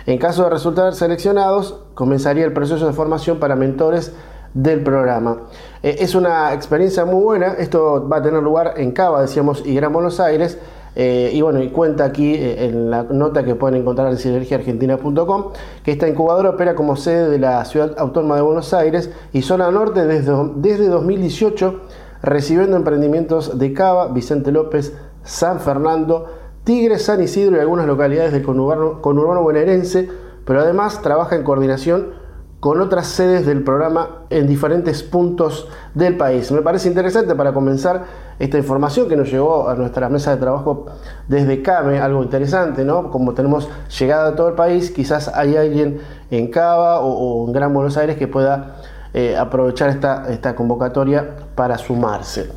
En 0.08 0.18
caso 0.18 0.46
de 0.46 0.50
resultar 0.50 0.96
seleccionados, 0.96 1.80
comenzaría 1.94 2.46
el 2.46 2.54
proceso 2.54 2.88
de 2.88 2.94
formación 2.94 3.40
para 3.40 3.56
mentores 3.56 4.14
del 4.56 4.84
programa. 4.84 5.42
Eh, 5.84 5.98
es 6.00 6.16
una 6.16 6.54
experiencia 6.54 7.06
muy 7.06 7.24
buena, 7.24 7.54
esto 7.54 8.10
va 8.10 8.18
a 8.18 8.24
tener 8.24 8.42
lugar 8.42 8.74
en 8.78 8.92
Cava, 8.92 9.22
decíamos, 9.22 9.64
y 9.66 9.76
Gran 9.76 9.94
Buenos 9.94 10.20
Aires. 10.20 10.58
Eh, 10.96 11.32
y 11.34 11.42
bueno, 11.42 11.62
y 11.62 11.70
cuenta 11.70 12.06
aquí 12.06 12.36
eh, 12.36 12.66
en 12.66 12.92
la 12.92 13.04
nota 13.04 13.44
que 13.44 13.56
pueden 13.56 13.82
encontrar 13.82 14.12
en 14.12 14.18
sinergiaargentina.com 14.18 15.52
que 15.84 15.92
esta 15.92 16.08
incubadora 16.08 16.52
opera 16.52 16.76
como 16.76 16.96
sede 16.96 17.30
de 17.30 17.40
la 17.40 17.66
Ciudad 17.66 17.96
Autónoma 17.98 18.36
de 18.36 18.42
Buenos 18.44 18.74
Aires 18.74 19.10
y 19.32 19.42
zona 19.42 19.72
norte 19.72 20.06
desde, 20.06 20.34
desde 20.56 20.88
2018, 20.88 21.82
recibiendo 22.22 22.78
emprendimientos 22.78 23.58
de 23.58 23.74
Cava, 23.74 24.10
Vicente 24.10 24.52
López, 24.52 24.96
San 25.24 25.60
Fernando, 25.60 26.28
Tigre, 26.64 27.00
San 27.00 27.22
Isidro 27.22 27.58
y 27.58 27.60
algunas 27.60 27.88
localidades 27.88 28.32
del 28.32 28.44
conurbano, 28.44 29.02
conurbano 29.02 29.42
bonaerense, 29.42 30.08
pero 30.46 30.62
además 30.62 31.02
trabaja 31.02 31.36
en 31.36 31.44
coordinación 31.44 32.23
con 32.64 32.80
otras 32.80 33.08
sedes 33.08 33.46
del 33.46 33.62
programa 33.62 34.20
en 34.30 34.48
diferentes 34.48 35.04
puntos 35.04 35.68
del 35.94 36.16
país. 36.16 36.50
Me 36.50 36.62
parece 36.62 36.88
interesante 36.88 37.36
para 37.36 37.54
comenzar 37.54 38.06
esta 38.40 38.58
información 38.58 39.10
que 39.10 39.18
nos 39.18 39.30
llegó 39.30 39.68
a 39.68 39.76
nuestra 39.76 40.08
mesa 40.08 40.32
de 40.32 40.38
trabajo 40.38 40.86
desde 41.28 41.62
CAME, 41.62 42.00
algo 42.00 42.24
interesante, 42.24 42.86
¿no? 42.86 43.12
Como 43.12 43.34
tenemos 43.34 43.68
llegada 44.00 44.30
a 44.30 44.36
todo 44.38 44.48
el 44.48 44.54
país, 44.54 44.92
quizás 44.92 45.28
hay 45.28 45.58
alguien 45.58 46.00
en 46.32 46.48
Cava 46.48 47.02
o, 47.02 47.46
en 47.46 47.52
Gran 47.52 47.74
Buenos 47.74 47.98
Aires 47.98 48.16
que 48.16 48.30
pueda 48.30 48.78
eh, 49.14 49.36
aprovechar 49.36 49.90
esta, 49.90 50.32
esta 50.32 50.56
convocatoria 50.56 51.32
para 51.56 51.78
sumarse. 51.78 52.50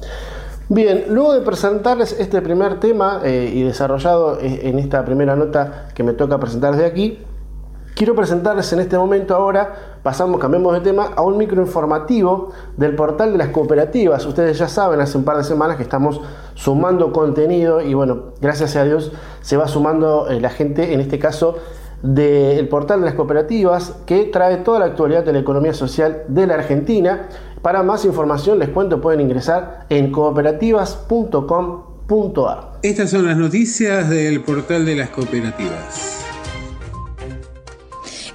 Bien, 0.68 1.06
luego 1.08 1.34
de 1.34 1.40
presentarles 1.40 2.14
este 2.16 2.40
primer 2.42 2.78
tema 2.78 3.22
eh, 3.24 3.50
y 3.52 3.64
desarrollado 3.64 4.38
en 4.40 4.78
esta 4.78 5.04
primera 5.04 5.34
nota 5.34 5.88
que 5.96 6.04
me 6.04 6.12
toca 6.12 6.38
presentar 6.38 6.76
desde 6.76 6.86
aquí, 6.86 7.18
Quiero 7.96 8.14
presentarles 8.14 8.70
en 8.74 8.80
este 8.80 8.98
momento 8.98 9.34
ahora, 9.34 9.98
pasamos, 10.02 10.38
cambiamos 10.38 10.74
de 10.74 10.80
tema, 10.80 11.12
a 11.16 11.22
un 11.22 11.38
microinformativo 11.38 12.52
del 12.76 12.94
portal 12.94 13.32
de 13.32 13.38
las 13.38 13.48
cooperativas. 13.48 14.26
Ustedes 14.26 14.58
ya 14.58 14.68
saben, 14.68 15.00
hace 15.00 15.16
un 15.16 15.24
par 15.24 15.38
de 15.38 15.44
semanas 15.44 15.78
que 15.78 15.82
estamos 15.82 16.20
sumando 16.52 17.10
contenido 17.10 17.80
y 17.80 17.94
bueno, 17.94 18.34
gracias 18.38 18.76
a 18.76 18.84
Dios 18.84 19.12
se 19.40 19.56
va 19.56 19.66
sumando 19.66 20.28
eh, 20.28 20.42
la 20.42 20.50
gente, 20.50 20.92
en 20.92 21.00
este 21.00 21.18
caso 21.18 21.56
del 22.02 22.68
portal 22.68 23.00
de 23.00 23.06
las 23.06 23.14
cooperativas, 23.14 23.94
que 24.04 24.24
trae 24.24 24.58
toda 24.58 24.78
la 24.78 24.84
actualidad 24.84 25.24
de 25.24 25.32
la 25.32 25.38
economía 25.38 25.72
social 25.72 26.24
de 26.28 26.46
la 26.46 26.56
Argentina. 26.56 27.30
Para 27.62 27.82
más 27.82 28.04
información, 28.04 28.58
les 28.58 28.68
cuento, 28.68 29.00
pueden 29.00 29.22
ingresar 29.22 29.86
en 29.88 30.12
cooperativas.com.ar. 30.12 32.72
Estas 32.82 33.08
son 33.08 33.24
las 33.24 33.38
noticias 33.38 34.10
del 34.10 34.42
portal 34.42 34.84
de 34.84 34.96
las 34.96 35.08
cooperativas. 35.08 36.25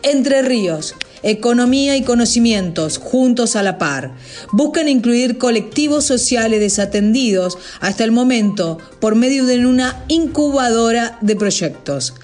Entre 0.03 0.41
Ríos. 0.41 0.96
Economía 1.24 1.96
y 1.98 2.03
conocimientos, 2.03 2.98
juntos 2.98 3.55
a 3.55 3.62
la 3.62 3.77
par. 3.77 4.15
Buscan 4.51 4.89
incluir 4.89 5.38
colectivos 5.38 6.03
sociales 6.03 6.60
desatendidos 6.60 7.60
hasta 7.79 8.03
el 8.03 8.12
momento 8.12 8.79
por 9.00 9.15
medio 9.15 9.46
de 9.46 9.65
una 9.65 10.03
incubadora 10.08 11.20
de 11.22 11.36
proyectos. 11.36 12.15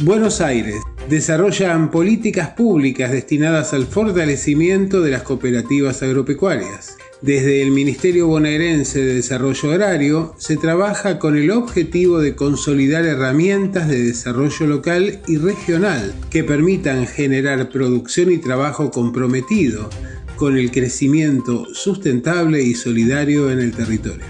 Buenos 0.00 0.40
Aires. 0.40 0.76
Desarrollan 1.08 1.92
políticas 1.92 2.50
públicas 2.50 3.12
destinadas 3.12 3.72
al 3.72 3.86
fortalecimiento 3.86 5.00
de 5.00 5.12
las 5.12 5.22
cooperativas 5.22 6.02
agropecuarias. 6.02 6.96
Desde 7.22 7.62
el 7.62 7.70
Ministerio 7.70 8.26
Bonaerense 8.26 9.00
de 9.00 9.14
Desarrollo 9.14 9.70
Agrario 9.70 10.34
se 10.38 10.56
trabaja 10.56 11.20
con 11.20 11.36
el 11.36 11.52
objetivo 11.52 12.18
de 12.18 12.34
consolidar 12.34 13.04
herramientas 13.04 13.88
de 13.88 14.02
desarrollo 14.02 14.66
local 14.66 15.20
y 15.28 15.36
regional 15.36 16.12
que 16.30 16.42
permitan 16.42 17.06
generar 17.06 17.68
producción 17.70 18.32
y 18.32 18.38
trabajo 18.38 18.90
comprometido 18.90 19.88
con 20.34 20.58
el 20.58 20.72
crecimiento 20.72 21.72
sustentable 21.72 22.60
y 22.60 22.74
solidario 22.74 23.52
en 23.52 23.60
el 23.60 23.70
territorio. 23.70 24.26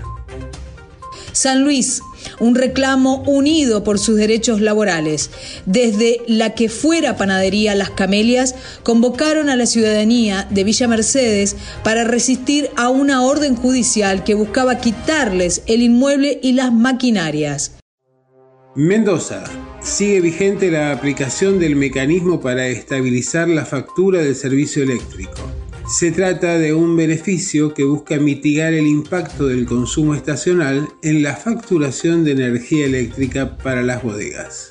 San 1.32 1.64
Luis, 1.64 2.02
un 2.40 2.54
reclamo 2.54 3.22
unido 3.26 3.84
por 3.84 3.98
sus 3.98 4.16
derechos 4.16 4.60
laborales. 4.60 5.30
Desde 5.66 6.20
la 6.26 6.54
que 6.54 6.68
fuera 6.68 7.16
panadería 7.16 7.74
Las 7.74 7.90
Camelias, 7.90 8.54
convocaron 8.82 9.48
a 9.48 9.56
la 9.56 9.66
ciudadanía 9.66 10.46
de 10.50 10.64
Villa 10.64 10.88
Mercedes 10.88 11.56
para 11.84 12.04
resistir 12.04 12.70
a 12.76 12.88
una 12.88 13.22
orden 13.22 13.56
judicial 13.56 14.24
que 14.24 14.34
buscaba 14.34 14.78
quitarles 14.78 15.62
el 15.66 15.82
inmueble 15.82 16.38
y 16.42 16.52
las 16.52 16.72
maquinarias. 16.72 17.72
Mendoza. 18.74 19.44
Sigue 19.82 20.20
vigente 20.20 20.70
la 20.70 20.92
aplicación 20.92 21.58
del 21.58 21.76
mecanismo 21.76 22.40
para 22.40 22.68
estabilizar 22.68 23.48
la 23.48 23.66
factura 23.66 24.20
del 24.20 24.36
servicio 24.36 24.82
eléctrico. 24.82 25.61
Se 25.92 26.10
trata 26.10 26.58
de 26.58 26.72
un 26.72 26.96
beneficio 26.96 27.74
que 27.74 27.84
busca 27.84 28.16
mitigar 28.16 28.72
el 28.72 28.86
impacto 28.86 29.46
del 29.46 29.66
consumo 29.66 30.14
estacional 30.14 30.88
en 31.02 31.22
la 31.22 31.36
facturación 31.36 32.24
de 32.24 32.30
energía 32.30 32.86
eléctrica 32.86 33.58
para 33.58 33.82
las 33.82 34.02
bodegas. 34.02 34.70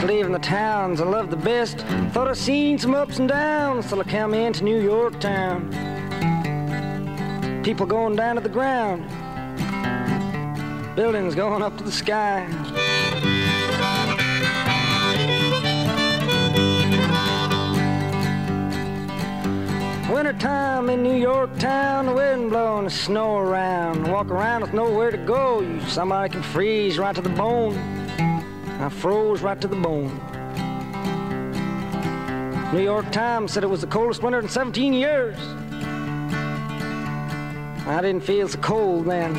Leaving 0.04 0.32
the 0.32 0.38
towns 0.38 1.00
I 1.00 1.04
love 1.04 1.30
the 1.30 1.36
best. 1.36 1.78
Thought 2.12 2.28
I'd 2.28 2.36
seen 2.36 2.78
some 2.78 2.94
ups 2.94 3.18
and 3.18 3.28
downs 3.28 3.88
till 3.88 4.00
I 4.00 4.04
come 4.04 4.34
into 4.34 4.64
New 4.64 4.80
York 4.80 5.18
town. 5.20 5.70
People 7.62 7.86
going 7.86 8.16
down 8.16 8.34
to 8.34 8.40
the 8.40 8.48
ground, 8.48 9.06
buildings 10.96 11.34
going 11.34 11.62
up 11.62 11.76
to 11.78 11.84
the 11.84 11.92
sky. 11.92 12.48
Wintertime 20.12 20.90
in 20.90 21.02
New 21.02 21.16
York 21.16 21.56
town, 21.58 22.06
the 22.06 22.12
wind 22.12 22.50
blowing 22.50 22.84
the 22.84 22.90
snow 22.90 23.38
around. 23.38 24.06
Walk 24.10 24.30
around 24.30 24.62
with 24.62 24.72
nowhere 24.74 25.10
to 25.10 25.16
go. 25.16 25.60
You 25.60 25.80
somebody 25.88 26.32
can 26.32 26.42
freeze 26.42 26.98
right 26.98 27.14
to 27.14 27.22
the 27.22 27.30
bone. 27.30 28.01
I 28.82 28.88
froze 28.88 29.42
right 29.42 29.60
to 29.60 29.68
the 29.68 29.76
bone. 29.76 30.10
New 32.72 32.82
York 32.82 33.12
Times 33.12 33.52
said 33.52 33.62
it 33.62 33.68
was 33.68 33.80
the 33.80 33.86
coldest 33.86 34.24
winter 34.24 34.40
in 34.40 34.48
17 34.48 34.92
years. 34.92 35.36
I 37.86 38.00
didn't 38.02 38.24
feel 38.24 38.48
so 38.48 38.58
cold 38.58 39.06
then. 39.06 39.36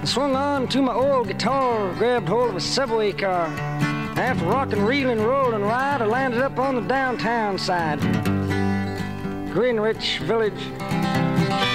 I 0.00 0.04
swung 0.06 0.34
on 0.34 0.66
to 0.68 0.80
my 0.80 0.94
old 0.94 1.28
guitar, 1.28 1.92
grabbed 1.96 2.26
hold 2.26 2.48
of 2.48 2.56
a 2.56 2.60
subway 2.60 3.12
car. 3.12 3.48
After 4.16 4.46
rocking, 4.46 4.82
reeling, 4.82 5.20
rolling 5.20 5.60
ride, 5.60 6.00
I 6.00 6.06
landed 6.06 6.40
up 6.40 6.58
on 6.58 6.76
the 6.76 6.88
downtown 6.88 7.58
side. 7.58 8.00
Greenwich 9.52 10.20
Village. 10.20 11.67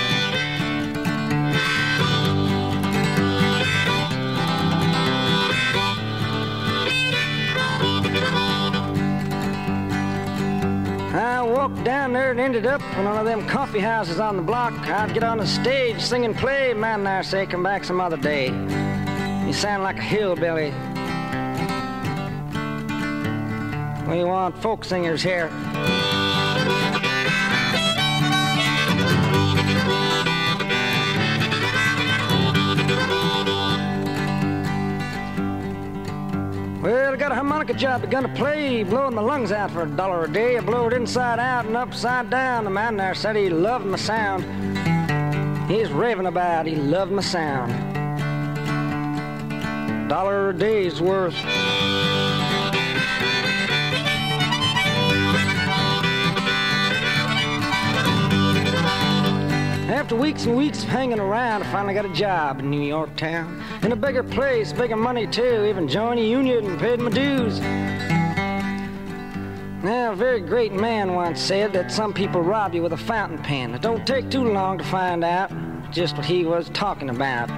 Down 11.84 12.14
there 12.14 12.32
and 12.32 12.40
ended 12.40 12.66
up 12.66 12.82
in 12.98 13.06
one 13.06 13.18
of 13.18 13.26
them 13.26 13.46
coffee 13.48 13.80
houses 13.80 14.20
on 14.20 14.38
the 14.38 14.42
block. 14.42 14.74
I'd 14.88 15.14
get 15.14 15.24
on 15.24 15.38
the 15.38 15.48
stage, 15.48 16.00
sing 16.00 16.24
and 16.26 16.36
play. 16.36 16.74
Man, 16.74 17.06
I 17.06 17.22
say, 17.22 17.46
come 17.46 17.64
back 17.64 17.84
some 17.84 18.00
other 18.00 18.18
day. 18.18 18.48
You 19.46 19.54
sound 19.54 19.84
like 19.84 19.98
a 19.98 20.02
hillbilly. 20.02 20.72
We 24.10 24.24
want 24.24 24.62
folk 24.62 24.86
singers 24.86 25.22
here. 25.22 25.50
Well, 36.84 37.14
I 37.14 37.16
got 37.16 37.32
a 37.32 37.36
harmonica 37.36 37.74
job, 37.74 38.12
gonna 38.12 38.28
play, 38.36 38.84
blowing 38.84 39.16
my 39.16 39.22
lungs 39.22 39.54
out 39.54 39.72
for 39.72 39.84
a 39.84 39.88
dollar 39.90 40.26
a 40.26 40.28
day. 40.30 40.58
I 40.58 40.60
blow 40.60 40.88
it 40.88 40.92
inside 40.92 41.40
out 41.40 41.64
and 41.66 41.78
upside 41.78 42.30
down. 42.30 42.66
The 42.66 42.72
man 42.72 42.98
there 42.98 43.16
said 43.16 43.38
he 43.38 43.50
loved 43.50 43.86
my 43.86 43.96
sound. 43.96 44.44
He's 45.72 45.90
raving 45.94 46.26
about 46.26 46.66
he 46.66 46.76
loved 46.76 47.14
my 47.14 47.22
sound. 47.22 47.72
Dollar 50.10 50.50
a 50.50 50.54
day's 50.54 51.00
worth. 51.00 51.36
After 59.88 60.18
weeks 60.18 60.44
and 60.48 60.58
weeks 60.58 60.84
of 60.84 60.90
hanging 60.90 61.22
around, 61.22 61.64
I 61.64 61.72
finally 61.72 61.94
got 61.94 62.04
a 62.04 62.14
job 62.14 62.60
in 62.60 62.70
New 62.70 62.82
York 62.82 63.16
town. 63.16 63.63
In 63.84 63.92
a 63.92 63.98
bigger 63.98 64.24
place, 64.24 64.72
bigger 64.72 64.96
money 64.96 65.28
too. 65.28 65.66
Even 65.66 65.90
joined 65.90 66.18
a 66.18 66.24
union 66.24 66.66
and 66.66 66.80
paid 66.80 67.02
my 67.02 67.10
dues. 67.10 67.60
Now, 69.84 70.14
a 70.14 70.16
very 70.16 70.40
great 70.40 70.72
man 70.72 71.14
once 71.14 71.42
said 71.42 71.74
that 71.74 71.92
some 71.92 72.14
people 72.14 72.42
rob 72.42 72.74
you 72.74 72.82
with 72.82 72.94
a 72.94 72.98
fountain 72.98 73.40
pen. 73.40 73.74
It 73.76 73.82
don't 73.82 74.08
take 74.08 74.30
too 74.30 74.46
long 74.46 74.78
to 74.78 74.86
find 74.86 75.22
out 75.26 75.52
just 75.92 76.16
what 76.16 76.26
he 76.26 76.46
was 76.46 76.70
talking 76.70 77.10
about. 77.10 77.50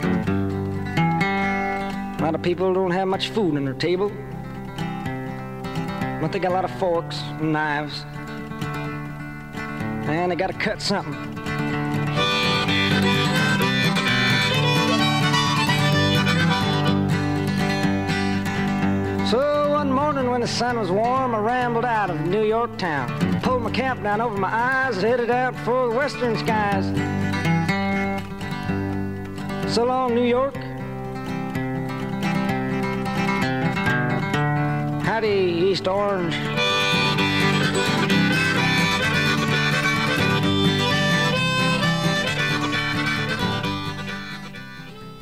A 2.20 2.24
lot 2.24 2.34
of 2.34 2.42
people 2.42 2.74
don't 2.74 2.90
have 2.90 3.08
much 3.08 3.30
food 3.30 3.56
on 3.56 3.64
their 3.64 3.76
table. 3.76 4.10
But 6.20 6.32
they 6.32 6.40
got 6.40 6.50
a 6.50 6.56
lot 6.56 6.66
of 6.66 6.72
forks 6.80 7.20
and 7.40 7.54
knives. 7.54 8.04
And 10.10 10.32
they 10.32 10.36
gotta 10.36 10.54
cut 10.54 10.82
something. 10.82 11.35
So 19.30 19.72
one 19.72 19.92
morning 19.92 20.30
when 20.30 20.42
the 20.42 20.48
sun 20.48 20.78
was 20.78 20.92
warm, 20.92 21.34
I 21.34 21.40
rambled 21.40 21.84
out 21.84 22.12
of 22.12 22.22
New 22.28 22.44
York 22.44 22.78
town. 22.78 23.10
Pulled 23.42 23.64
my 23.64 23.72
cap 23.72 24.04
down 24.04 24.22
over 24.22 24.38
my 24.38 24.54
eyes, 24.54 25.02
headed 25.02 25.32
out 25.32 25.56
for 25.66 25.90
the 25.90 25.96
western 25.96 26.38
skies. 26.38 26.86
So 29.74 29.84
long, 29.84 30.14
New 30.14 30.26
York. 30.26 30.56
Howdy, 35.04 35.72
East 35.72 35.88
Orange. 35.88 36.36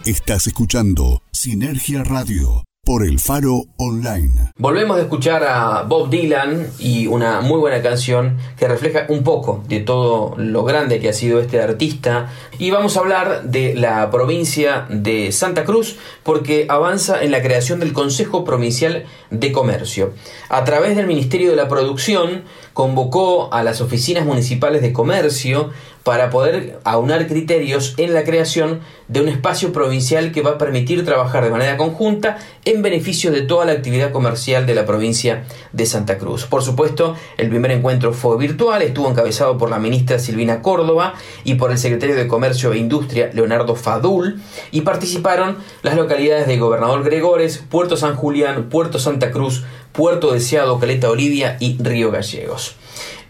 Estás 0.06 0.48
escuchando 0.48 1.22
Sinergia 1.32 2.04
Radio 2.04 2.66
por 2.94 3.04
el 3.04 3.20
Faro 3.20 3.66
Online. 3.78 4.52
Volvemos 4.56 4.98
a 5.00 5.02
escuchar 5.02 5.44
a 5.44 5.82
Bob 5.82 6.12
Dylan 6.12 6.68
y 6.78 7.08
una 7.08 7.42
muy 7.42 7.58
buena 7.58 7.82
canción 7.82 8.38
que 8.56 8.68
refleja 8.68 9.08
un 9.10 9.24
poco 9.24 9.64
de 9.68 9.80
todo 9.80 10.36
lo 10.38 10.64
grande 10.64 11.00
que 11.00 11.10
ha 11.10 11.14
sido 11.14 11.40
este 11.40 11.60
artista. 11.60 12.30
Y 12.60 12.70
vamos 12.70 12.96
a 12.96 13.00
hablar 13.00 13.46
de 13.46 13.74
la 13.74 14.12
provincia 14.12 14.86
de 14.92 15.32
Santa 15.32 15.64
Cruz 15.64 15.96
porque 16.22 16.68
avanza 16.70 17.24
en 17.24 17.32
la 17.32 17.42
creación 17.42 17.80
del 17.80 17.94
Consejo 17.94 18.46
Provincial 18.46 19.06
de 19.32 19.52
Comercio. 19.52 20.14
A 20.50 20.64
través 20.64 20.96
del 20.96 21.08
Ministerio 21.08 21.50
de 21.50 21.56
la 21.56 21.68
Producción 21.68 22.44
convocó 22.74 23.52
a 23.52 23.64
las 23.64 23.82
oficinas 23.82 24.24
municipales 24.24 24.84
de 24.84 24.94
comercio 24.94 25.72
para 26.04 26.30
poder 26.30 26.80
aunar 26.84 27.28
criterios 27.28 27.94
en 27.98 28.14
la 28.14 28.24
creación 28.24 28.82
de 29.08 29.22
un 29.22 29.30
espacio 29.30 29.72
provincial 29.72 30.32
que 30.32 30.42
va 30.42 30.52
a 30.52 30.58
permitir 30.58 31.06
trabajar 31.06 31.44
de 31.44 31.50
manera 31.50 31.78
conjunta 31.78 32.38
en 32.66 32.82
beneficio 32.82 33.32
de 33.32 33.42
toda 33.42 33.66
la 33.66 33.72
actividad 33.72 34.12
comercial 34.12 34.66
de 34.66 34.76
la 34.76 34.86
provincia 34.86 35.46
de 35.72 35.86
Santa 35.86 36.18
Cruz. 36.18 36.46
Por 36.46 36.62
supuesto, 36.62 37.16
el 37.38 37.50
primer 37.50 37.72
encuentro 37.72 38.14
fue 38.14 38.38
virtual, 38.38 38.82
estuvo 38.82 39.10
encabezado 39.10 39.58
por 39.58 39.70
la 39.70 39.80
ministra 39.80 40.20
Silvina 40.20 40.62
Córdoba 40.62 41.14
y 41.44 41.56
por 41.56 41.72
el 41.72 41.78
secretario 41.78 42.16
de 42.16 42.28
Comercio 42.28 42.74
e 42.74 42.78
Industria 42.78 43.30
Leonardo 43.34 43.76
Fadul 43.76 44.42
y 44.72 44.82
participaron 44.82 45.58
las 45.84 45.96
localidades 45.96 46.48
de 46.48 46.58
Gobernador 46.58 47.04
Gregores, 47.04 47.64
Puerto 47.70 47.96
San 47.96 48.16
Julián, 48.16 48.70
Puerto 48.70 49.00
Santa 49.00 49.32
Cruz, 49.32 49.64
Puerto 49.94 50.34
Deseado, 50.34 50.80
Caleta 50.80 51.10
Olivia 51.10 51.58
y 51.60 51.78
Río 51.82 52.12
Gallegos. 52.12 52.76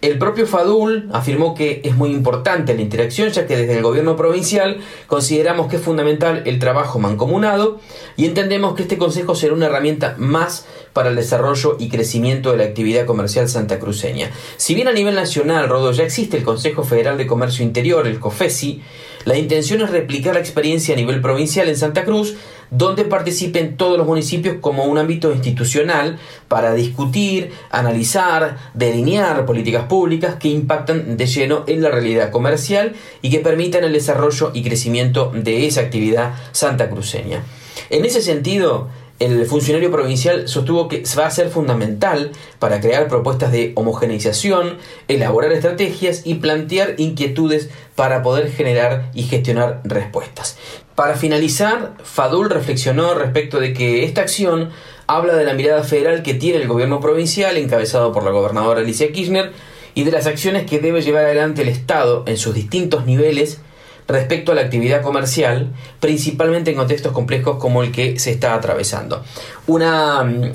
El 0.04 0.18
propio 0.18 0.46
Fadul 0.46 1.08
afirmó 1.14 1.56
que 1.56 1.80
es 1.86 1.96
muy 1.96 2.12
importante 2.12 2.76
la 2.76 2.82
interacción 2.82 3.30
ya 3.30 3.48
que 3.48 3.56
desde 3.56 3.78
el 3.78 3.84
gobierno 3.84 4.18
provincial 4.18 4.82
consideramos 5.08 5.70
que 5.70 5.78
es 5.78 5.82
fundamental 5.82 6.44
el 6.46 6.60
trabajo 6.60 7.00
mancomunado 7.00 7.80
y 8.18 8.26
entendemos 8.26 8.76
que 8.76 8.82
este 8.82 8.98
consejo 8.98 9.34
será 9.34 9.54
una 9.54 9.68
herramienta 9.68 10.16
más 10.18 10.68
para 10.94 11.10
el 11.10 11.16
desarrollo 11.16 11.76
y 11.80 11.90
crecimiento 11.90 12.52
de 12.52 12.58
la 12.58 12.64
actividad 12.64 13.06
comercial 13.06 13.50
santacruceña. 13.50 14.32
Si 14.58 14.76
bien 14.76 14.88
a 14.88 14.94
nivel 14.94 15.16
nacional, 15.16 15.68
Rodo, 15.68 15.92
ya 15.92 16.04
existe 16.04 16.38
el 16.38 16.44
Consejo 16.44 16.84
Federal 16.84 17.18
de 17.18 17.28
Comercio 17.28 17.66
Interior, 17.66 18.08
el 18.08 18.20
COFESI, 18.20 18.82
la 19.26 19.38
intención 19.38 19.82
es 19.82 19.90
replicar 19.90 20.34
la 20.34 20.42
experiencia 20.42 20.94
a 20.94 20.98
nivel 20.98 21.22
provincial 21.22 21.70
en 21.70 21.78
Santa 21.78 22.04
Cruz, 22.04 22.36
donde 22.72 23.06
participen 23.06 23.78
todos 23.78 23.98
los 23.98 24.08
municipios 24.08 24.58
como 24.60 24.86
un 24.86 24.98
ámbito 24.98 25.32
institucional 25.32 26.18
para 26.48 26.74
discutir, 26.74 27.52
analizar, 27.70 28.58
delinear 28.74 29.46
políticas 29.46 29.86
públicas 29.86 30.36
que 30.36 30.50
impactan 30.50 31.16
de 31.16 31.26
lleno 31.26 31.64
en 31.68 31.82
la 31.82 31.90
realidad 31.90 32.32
comercial 32.32 32.96
y 33.22 33.30
que 33.30 33.40
permitan 33.40 33.84
el 33.84 33.94
desarrollo 33.94 34.52
y 34.54 34.64
crecimiento 34.64 35.32
de 35.34 35.68
esa 35.68 35.82
actividad 35.82 36.34
santacruceña. 36.52 37.44
En 37.90 38.06
ese 38.06 38.22
sentido, 38.22 38.90
el 39.20 39.46
funcionario 39.46 39.92
provincial 39.92 40.48
sostuvo 40.48 40.88
que 40.88 41.04
va 41.18 41.28
a 41.28 41.32
ser 41.32 41.50
fundamental 41.50 42.32
para 42.60 42.82
crear 42.82 43.08
propuestas 43.08 43.52
de 43.52 43.72
homogeneización, 43.76 44.78
elaborar 45.08 45.52
estrategias 45.52 46.24
y 46.26 46.36
plantear 46.36 46.96
inquietudes 46.98 47.70
para 47.96 48.24
poder 48.24 48.52
generar 48.52 49.12
y 49.14 49.24
gestionar 49.24 49.82
respuestas. 49.84 50.58
Para 50.96 51.16
finalizar, 51.16 51.94
Fadul 52.04 52.50
reflexionó 52.50 53.14
respecto 53.14 53.60
de 53.60 53.74
que 53.74 54.04
esta 54.04 54.22
acción 54.22 54.72
habla 55.08 55.36
de 55.36 55.46
la 55.46 55.54
mirada 55.54 55.84
federal 55.84 56.24
que 56.24 56.34
tiene 56.34 56.62
el 56.62 56.68
gobierno 56.68 57.00
provincial, 57.00 57.58
encabezado 57.58 58.12
por 58.12 58.24
la 58.24 58.32
gobernadora 58.32 58.82
Alicia 58.82 59.12
Kirchner, 59.12 59.52
y 59.96 60.04
de 60.04 60.12
las 60.12 60.26
acciones 60.26 60.66
que 60.66 60.80
debe 60.80 61.02
llevar 61.02 61.26
adelante 61.26 61.62
el 61.62 61.68
Estado 61.68 62.24
en 62.26 62.38
sus 62.38 62.56
distintos 62.56 63.06
niveles 63.06 63.60
respecto 64.08 64.52
a 64.52 64.56
la 64.56 64.62
actividad 64.62 65.02
comercial, 65.02 65.74
principalmente 66.00 66.72
en 66.72 66.78
contextos 66.78 67.12
complejos 67.12 67.58
como 67.58 67.84
el 67.84 67.92
que 67.92 68.20
se 68.20 68.32
está 68.32 68.54
atravesando. 68.54 69.24
Una 69.68 70.24
mm, 70.24 70.52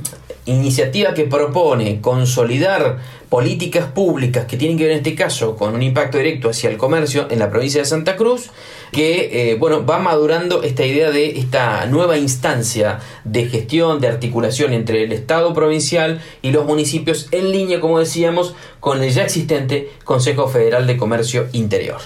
iniciativa 0.47 1.15
que 1.15 1.25
propone 1.25 2.01
consolidar 2.01 2.99
políticas 3.29 3.91
públicas 3.91 4.47
que 4.47 4.57
tienen 4.57 4.77
que 4.77 4.85
ver 4.85 4.93
en 4.93 4.99
este 4.99 5.15
caso 5.15 5.57
con 5.57 5.75
un 5.75 5.83
impacto 5.83 6.19
directo 6.19 6.51
hacia 6.51 6.71
el 6.71 6.77
comercio 6.77 7.27
en 7.31 7.39
la 7.39 7.51
provincia 7.51 7.81
de 7.81 7.87
Santa 7.87 8.17
Cruz, 8.17 8.51
que 8.93 9.51
eh, 9.51 9.55
bueno, 9.57 9.85
va 9.85 9.99
madurando 9.99 10.63
esta 10.63 10.85
idea 10.85 11.11
de 11.11 11.39
esta 11.39 11.87
nueva 11.87 12.17
instancia 12.17 13.01
de 13.25 13.47
gestión, 13.47 14.01
de 14.01 14.09
articulación 14.09 14.73
entre 14.73 15.05
el 15.05 15.13
Estado 15.13 15.53
provincial 15.53 16.21
y 16.43 16.51
los 16.51 16.67
municipios 16.67 17.29
en 17.33 17.51
línea, 17.51 17.81
como 17.81 17.99
decíamos, 17.99 18.55
con 18.81 19.03
el 19.03 19.11
ya 19.11 19.25
existente 19.25 19.91
Consejo 20.05 20.49
Federal 20.49 20.87
de 20.87 20.97
Comercio 20.97 21.49
Interior. 21.53 22.01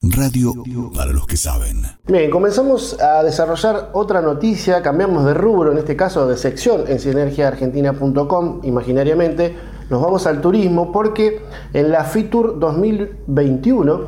Radio 0.00 0.52
para 0.94 1.12
los 1.12 1.26
que 1.26 1.36
saben. 1.36 1.82
Bien, 2.06 2.30
comenzamos 2.30 3.00
a 3.00 3.24
desarrollar 3.24 3.90
otra 3.94 4.22
noticia, 4.22 4.80
cambiamos 4.80 5.24
de 5.24 5.34
rubro, 5.34 5.72
en 5.72 5.78
este 5.78 5.96
caso 5.96 6.28
de 6.28 6.36
sección 6.36 6.84
en 6.86 7.00
sinergiaargentina.com, 7.00 8.60
imaginariamente, 8.62 9.56
nos 9.90 10.00
vamos 10.00 10.24
al 10.28 10.40
turismo 10.40 10.92
porque 10.92 11.42
en 11.72 11.90
la 11.90 12.04
FITUR 12.04 12.60
2021 12.60 14.00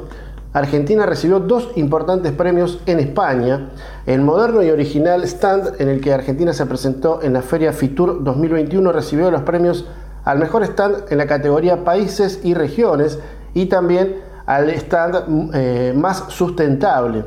Argentina 0.53 1.07
recibió 1.07 1.41
dos 1.41 1.71
importantes 1.75 2.31
premios 2.31 2.81
en 2.87 3.01
España, 3.01 3.73
el 4.07 4.21
moderno 4.21 4.63
y 4.63 4.71
original 4.71 5.25
stand 5.25 5.81
en 5.81 5.89
el 5.89 6.01
que 6.01 6.13
Argentina 6.13 6.53
se 6.53 6.67
presentó 6.67 7.21
en 7.21 7.33
la 7.33 7.43
Feria 7.43 7.73
FITUR 7.73 8.23
2021 8.23 8.93
recibió 8.93 9.29
los 9.33 9.43
premios 9.43 9.87
al 10.23 10.39
mejor 10.39 10.63
stand 10.63 11.11
en 11.11 11.19
la 11.19 11.27
categoría 11.27 11.83
países 11.83 12.41
y 12.45 12.55
regiones 12.55 13.19
y 13.55 13.67
también 13.67 14.30
al 14.51 14.69
stand 14.71 15.53
eh, 15.55 15.95
más 15.97 16.25
sustentable. 16.27 17.25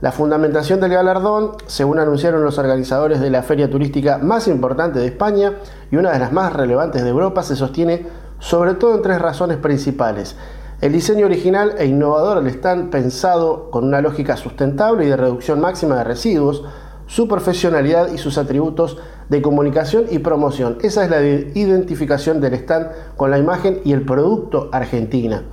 La 0.00 0.10
fundamentación 0.10 0.80
del 0.80 0.90
galardón, 0.90 1.52
según 1.66 2.00
anunciaron 2.00 2.42
los 2.42 2.58
organizadores 2.58 3.20
de 3.20 3.30
la 3.30 3.44
feria 3.44 3.70
turística 3.70 4.18
más 4.18 4.48
importante 4.48 4.98
de 4.98 5.06
España 5.06 5.52
y 5.92 5.96
una 5.96 6.10
de 6.10 6.18
las 6.18 6.32
más 6.32 6.52
relevantes 6.52 7.04
de 7.04 7.10
Europa, 7.10 7.44
se 7.44 7.54
sostiene 7.54 8.08
sobre 8.40 8.74
todo 8.74 8.96
en 8.96 9.02
tres 9.02 9.20
razones 9.20 9.58
principales. 9.58 10.34
El 10.80 10.92
diseño 10.92 11.26
original 11.26 11.74
e 11.78 11.86
innovador 11.86 12.42
del 12.42 12.52
stand 12.52 12.90
pensado 12.90 13.70
con 13.70 13.84
una 13.84 14.00
lógica 14.00 14.36
sustentable 14.36 15.04
y 15.04 15.10
de 15.10 15.16
reducción 15.16 15.60
máxima 15.60 15.98
de 15.98 16.04
residuos, 16.04 16.64
su 17.06 17.28
profesionalidad 17.28 18.10
y 18.10 18.18
sus 18.18 18.36
atributos 18.36 18.98
de 19.28 19.42
comunicación 19.42 20.06
y 20.10 20.18
promoción. 20.18 20.78
Esa 20.82 21.04
es 21.04 21.10
la 21.10 21.22
identificación 21.22 22.40
del 22.40 22.54
stand 22.54 22.88
con 23.16 23.30
la 23.30 23.38
imagen 23.38 23.80
y 23.84 23.92
el 23.92 24.04
producto 24.04 24.70
argentina. 24.72 25.44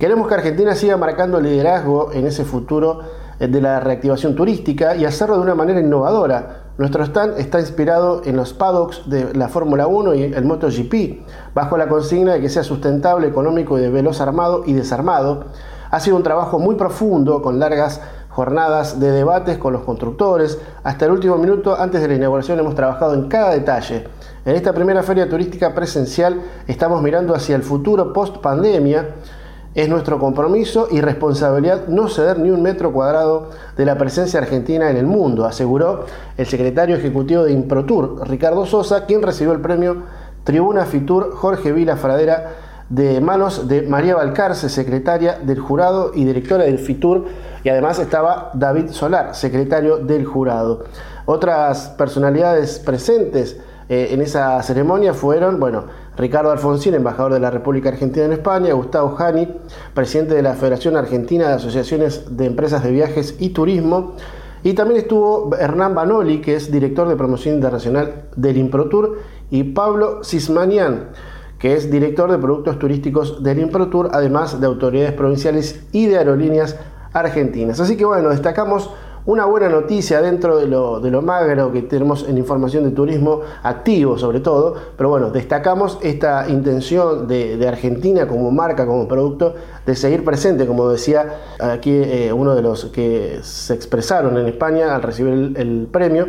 Queremos 0.00 0.28
que 0.28 0.34
Argentina 0.34 0.74
siga 0.74 0.96
marcando 0.96 1.42
liderazgo 1.42 2.10
en 2.14 2.26
ese 2.26 2.46
futuro 2.46 3.00
eh, 3.38 3.48
de 3.48 3.60
la 3.60 3.80
reactivación 3.80 4.34
turística 4.34 4.96
y 4.96 5.04
hacerlo 5.04 5.36
de 5.36 5.42
una 5.42 5.54
manera 5.54 5.78
innovadora. 5.78 6.70
Nuestro 6.78 7.04
stand 7.04 7.38
está 7.38 7.60
inspirado 7.60 8.22
en 8.24 8.34
los 8.34 8.54
paddocks 8.54 9.10
de 9.10 9.34
la 9.34 9.50
Fórmula 9.50 9.86
1 9.86 10.14
y 10.14 10.22
el 10.22 10.46
MotoGP, 10.46 11.52
bajo 11.54 11.76
la 11.76 11.86
consigna 11.86 12.32
de 12.32 12.40
que 12.40 12.48
sea 12.48 12.64
sustentable, 12.64 13.28
económico 13.28 13.76
y 13.76 13.82
de 13.82 13.90
veloz 13.90 14.22
armado 14.22 14.62
y 14.64 14.72
desarmado. 14.72 15.44
Ha 15.90 16.00
sido 16.00 16.16
un 16.16 16.22
trabajo 16.22 16.58
muy 16.58 16.76
profundo, 16.76 17.42
con 17.42 17.58
largas 17.58 18.00
jornadas 18.30 19.00
de 19.00 19.10
debates 19.10 19.58
con 19.58 19.74
los 19.74 19.82
constructores. 19.82 20.58
Hasta 20.82 21.04
el 21.04 21.10
último 21.10 21.36
minuto 21.36 21.76
antes 21.78 22.00
de 22.00 22.08
la 22.08 22.14
inauguración 22.14 22.58
hemos 22.58 22.74
trabajado 22.74 23.12
en 23.12 23.28
cada 23.28 23.50
detalle. 23.50 24.08
En 24.46 24.56
esta 24.56 24.72
primera 24.72 25.02
feria 25.02 25.28
turística 25.28 25.74
presencial 25.74 26.40
estamos 26.66 27.02
mirando 27.02 27.34
hacia 27.34 27.54
el 27.54 27.62
futuro 27.62 28.14
post 28.14 28.38
pandemia 28.38 29.16
es 29.74 29.88
nuestro 29.88 30.18
compromiso 30.18 30.88
y 30.90 31.00
responsabilidad 31.00 31.86
no 31.88 32.08
ceder 32.08 32.38
ni 32.38 32.50
un 32.50 32.62
metro 32.62 32.92
cuadrado 32.92 33.50
de 33.76 33.84
la 33.84 33.96
presencia 33.96 34.40
argentina 34.40 34.90
en 34.90 34.96
el 34.96 35.06
mundo, 35.06 35.44
aseguró 35.44 36.06
el 36.36 36.46
secretario 36.46 36.96
ejecutivo 36.96 37.44
de 37.44 37.52
Improtur, 37.52 38.28
Ricardo 38.28 38.66
Sosa, 38.66 39.06
quien 39.06 39.22
recibió 39.22 39.52
el 39.52 39.60
premio 39.60 40.02
Tribuna 40.44 40.84
Fitur 40.86 41.32
Jorge 41.34 41.72
Vila 41.72 41.96
Fradera 41.96 42.50
de 42.90 43.20
manos 43.20 43.68
de 43.68 43.82
María 43.82 44.16
Valcarce, 44.16 44.68
secretaria 44.68 45.38
del 45.40 45.60
jurado 45.60 46.10
y 46.12 46.24
directora 46.24 46.64
del 46.64 46.80
FITUR, 46.80 47.24
y 47.62 47.68
además 47.68 48.00
estaba 48.00 48.50
David 48.54 48.90
Solar, 48.90 49.36
secretario 49.36 49.98
del 49.98 50.26
jurado. 50.26 50.84
Otras 51.24 51.90
personalidades 51.90 52.80
presentes 52.80 53.60
eh, 53.88 54.08
en 54.10 54.20
esa 54.22 54.60
ceremonia 54.64 55.14
fueron, 55.14 55.60
bueno, 55.60 55.84
Ricardo 56.20 56.50
Alfonsín, 56.50 56.92
embajador 56.92 57.32
de 57.32 57.40
la 57.40 57.50
República 57.50 57.88
Argentina 57.88 58.26
en 58.26 58.32
España, 58.32 58.74
Gustavo 58.74 59.16
Jani, 59.16 59.48
presidente 59.94 60.34
de 60.34 60.42
la 60.42 60.52
Federación 60.52 60.96
Argentina 60.96 61.48
de 61.48 61.54
Asociaciones 61.54 62.36
de 62.36 62.44
Empresas 62.44 62.84
de 62.84 62.90
Viajes 62.90 63.36
y 63.38 63.48
Turismo, 63.50 64.16
y 64.62 64.74
también 64.74 65.00
estuvo 65.00 65.50
Hernán 65.56 65.94
Banoli, 65.94 66.42
que 66.42 66.56
es 66.56 66.70
director 66.70 67.08
de 67.08 67.16
promoción 67.16 67.54
internacional 67.54 68.26
del 68.36 68.58
Improtour, 68.58 69.18
y 69.50 69.64
Pablo 69.64 70.22
Sismanian, 70.22 71.08
que 71.58 71.74
es 71.74 71.90
director 71.90 72.30
de 72.30 72.36
productos 72.36 72.78
turísticos 72.78 73.42
del 73.42 73.58
Improtour, 73.58 74.10
además 74.12 74.60
de 74.60 74.66
autoridades 74.66 75.12
provinciales 75.12 75.86
y 75.90 76.06
de 76.06 76.18
aerolíneas 76.18 76.76
argentinas. 77.14 77.80
Así 77.80 77.96
que 77.96 78.04
bueno, 78.04 78.28
destacamos 78.28 78.90
una 79.26 79.44
buena 79.44 79.68
noticia 79.68 80.20
dentro 80.20 80.58
de 80.58 80.66
lo, 80.66 81.00
de 81.00 81.10
lo 81.10 81.22
magro 81.22 81.72
que 81.72 81.82
tenemos 81.82 82.26
en 82.28 82.38
información 82.38 82.84
de 82.84 82.90
turismo 82.90 83.40
activo 83.62 84.18
sobre 84.18 84.40
todo, 84.40 84.74
pero 84.96 85.08
bueno, 85.08 85.30
destacamos 85.30 85.98
esta 86.02 86.48
intención 86.48 87.26
de, 87.26 87.68
Argentina 87.68 88.26
como 88.26 88.50
marca, 88.50 88.86
como 88.86 89.06
producto, 89.06 89.54
de 89.86 89.94
seguir 89.94 90.24
presente, 90.24 90.66
como 90.66 90.88
decía 90.88 91.40
aquí 91.60 91.92
eh, 91.92 92.32
uno 92.32 92.54
de 92.54 92.62
los 92.62 92.86
que 92.86 93.38
se 93.42 93.74
expresaron 93.74 94.36
en 94.38 94.46
España 94.46 94.94
al 94.94 95.02
recibir 95.02 95.54
el 95.56 95.88
premio, 95.90 96.28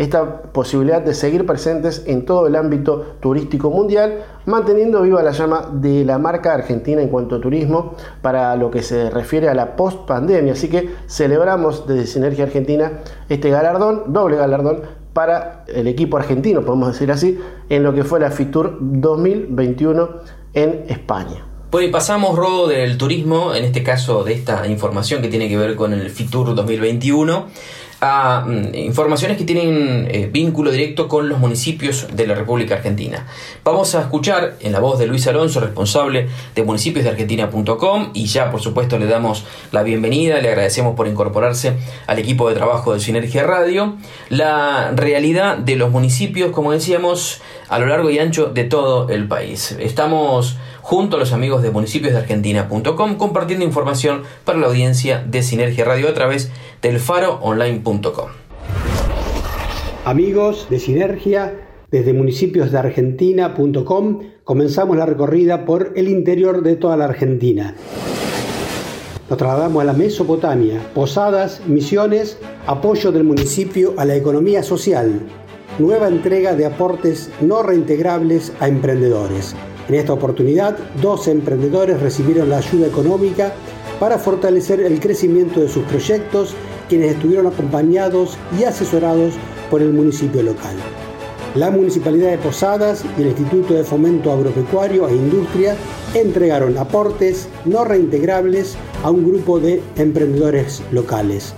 esta 0.00 0.44
posibilidad 0.44 1.02
de 1.02 1.12
seguir 1.12 1.44
presentes 1.44 2.04
en 2.06 2.24
todo 2.24 2.46
el 2.46 2.56
ámbito 2.56 3.16
turístico 3.20 3.70
mundial, 3.70 4.24
manteniendo 4.46 5.02
viva 5.02 5.22
la 5.22 5.32
llama 5.32 5.68
de 5.74 6.06
la 6.06 6.16
marca 6.16 6.54
argentina 6.54 7.02
en 7.02 7.08
cuanto 7.08 7.36
a 7.36 7.40
turismo 7.40 7.96
para 8.22 8.56
lo 8.56 8.70
que 8.70 8.82
se 8.82 9.10
refiere 9.10 9.50
a 9.50 9.54
la 9.54 9.76
post 9.76 10.06
pandemia. 10.06 10.54
Así 10.54 10.70
que 10.70 10.88
celebramos 11.06 11.86
desde 11.86 12.06
Sinergia 12.06 12.44
Argentina 12.44 13.00
este 13.28 13.50
galardón, 13.50 14.04
doble 14.10 14.38
galardón 14.38 14.80
para 15.12 15.66
el 15.68 15.86
equipo 15.86 16.16
argentino, 16.16 16.62
podemos 16.62 16.92
decir 16.92 17.12
así, 17.12 17.38
en 17.68 17.82
lo 17.82 17.92
que 17.92 18.02
fue 18.02 18.20
la 18.20 18.30
FITUR 18.30 18.78
2021 18.80 20.08
en 20.54 20.84
España. 20.88 21.44
Pues 21.70 21.88
pasamos, 21.90 22.36
Rodo, 22.36 22.68
del 22.68 22.96
turismo, 22.96 23.54
en 23.54 23.64
este 23.64 23.82
caso 23.82 24.24
de 24.24 24.32
esta 24.32 24.66
información 24.66 25.20
que 25.20 25.28
tiene 25.28 25.48
que 25.48 25.58
ver 25.58 25.76
con 25.76 25.92
el 25.92 26.08
FITUR 26.08 26.54
2021 26.54 27.46
a 28.00 28.44
mm, 28.46 28.74
informaciones 28.74 29.36
que 29.36 29.44
tienen 29.44 30.08
eh, 30.10 30.28
vínculo 30.32 30.70
directo 30.70 31.08
con 31.08 31.28
los 31.28 31.38
municipios 31.38 32.08
de 32.12 32.26
la 32.26 32.34
República 32.34 32.76
Argentina. 32.76 33.26
Vamos 33.64 33.94
a 33.94 34.00
escuchar 34.02 34.56
en 34.60 34.72
la 34.72 34.80
voz 34.80 34.98
de 34.98 35.06
Luis 35.06 35.26
Alonso, 35.26 35.60
responsable 35.60 36.28
de 36.54 36.62
municipiosdeargentina.com, 36.62 38.10
y 38.14 38.26
ya 38.26 38.50
por 38.50 38.60
supuesto 38.60 38.98
le 38.98 39.06
damos 39.06 39.44
la 39.72 39.82
bienvenida, 39.82 40.40
le 40.40 40.48
agradecemos 40.48 40.94
por 40.96 41.08
incorporarse 41.08 41.74
al 42.06 42.18
equipo 42.18 42.48
de 42.48 42.54
trabajo 42.54 42.94
de 42.94 43.00
Sinergia 43.00 43.44
Radio, 43.44 43.96
la 44.28 44.92
realidad 44.92 45.58
de 45.58 45.76
los 45.76 45.90
municipios, 45.90 46.50
como 46.52 46.72
decíamos, 46.72 47.40
a 47.70 47.78
lo 47.78 47.86
largo 47.86 48.10
y 48.10 48.18
ancho 48.18 48.50
de 48.52 48.64
todo 48.64 49.08
el 49.08 49.26
país. 49.28 49.74
Estamos 49.80 50.58
junto 50.82 51.16
a 51.16 51.20
los 51.20 51.32
amigos 51.32 51.62
de 51.62 51.70
municipiosdeargentina.com 51.70 53.16
compartiendo 53.16 53.64
información 53.64 54.24
para 54.44 54.58
la 54.58 54.66
audiencia 54.66 55.24
de 55.26 55.42
Sinergia 55.42 55.86
Radio 55.86 56.08
a 56.08 56.14
través 56.14 56.50
del 56.82 56.98
faroonline.com. 56.98 58.28
Amigos 60.04 60.66
de 60.68 60.80
Sinergia, 60.80 61.54
desde 61.90 62.12
municipiosdeargentina.com 62.12 64.18
comenzamos 64.44 64.96
la 64.96 65.06
recorrida 65.06 65.64
por 65.64 65.92
el 65.94 66.08
interior 66.08 66.62
de 66.62 66.74
toda 66.74 66.96
la 66.96 67.04
Argentina. 67.04 67.76
Nos 69.28 69.38
trasladamos 69.38 69.80
a 69.80 69.84
la 69.84 69.92
Mesopotamia, 69.92 70.80
Posadas, 70.92 71.62
Misiones, 71.68 72.36
apoyo 72.66 73.12
del 73.12 73.22
municipio 73.22 73.94
a 73.96 74.04
la 74.04 74.16
economía 74.16 74.64
social, 74.64 75.20
nueva 75.78 76.08
entrega 76.08 76.54
de 76.54 76.66
aportes 76.66 77.30
no 77.40 77.62
reintegrables 77.62 78.52
a 78.60 78.68
emprendedores. 78.68 79.54
En 79.88 79.94
esta 79.94 80.12
oportunidad, 80.12 80.78
dos 81.00 81.28
emprendedores 81.28 82.00
recibieron 82.00 82.48
la 82.50 82.58
ayuda 82.58 82.86
económica 82.86 83.52
para 83.98 84.18
fortalecer 84.18 84.80
el 84.80 85.00
crecimiento 85.00 85.60
de 85.60 85.68
sus 85.68 85.84
proyectos, 85.84 86.54
quienes 86.88 87.12
estuvieron 87.12 87.46
acompañados 87.46 88.38
y 88.58 88.64
asesorados 88.64 89.34
por 89.70 89.82
el 89.82 89.92
municipio 89.92 90.42
local. 90.42 90.76
La 91.54 91.70
Municipalidad 91.70 92.30
de 92.30 92.38
Posadas 92.38 93.04
y 93.18 93.22
el 93.22 93.28
Instituto 93.28 93.74
de 93.74 93.82
Fomento 93.82 94.30
Agropecuario 94.30 95.08
e 95.08 95.16
Industria 95.16 95.74
entregaron 96.14 96.78
aportes 96.78 97.48
no 97.64 97.84
reintegrables 97.84 98.76
a 99.02 99.10
un 99.10 99.28
grupo 99.28 99.58
de 99.58 99.82
emprendedores 99.96 100.80
locales. 100.92 101.52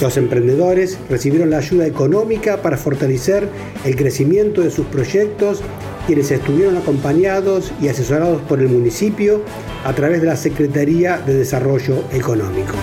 Los 0.00 0.16
emprendedores 0.16 0.96
recibieron 1.10 1.50
la 1.50 1.58
ayuda 1.58 1.84
económica 1.84 2.62
para 2.62 2.76
fortalecer 2.76 3.48
el 3.84 3.96
crecimiento 3.96 4.60
de 4.60 4.70
sus 4.70 4.86
proyectos 4.86 5.60
quienes 6.06 6.30
estuvieron 6.30 6.76
acompañados 6.76 7.72
y 7.82 7.88
asesorados 7.88 8.40
por 8.42 8.60
el 8.60 8.68
municipio 8.68 9.42
a 9.84 9.92
través 9.94 10.20
de 10.20 10.28
la 10.28 10.36
Secretaría 10.36 11.18
de 11.18 11.34
Desarrollo 11.34 12.04
Económico. 12.12 12.74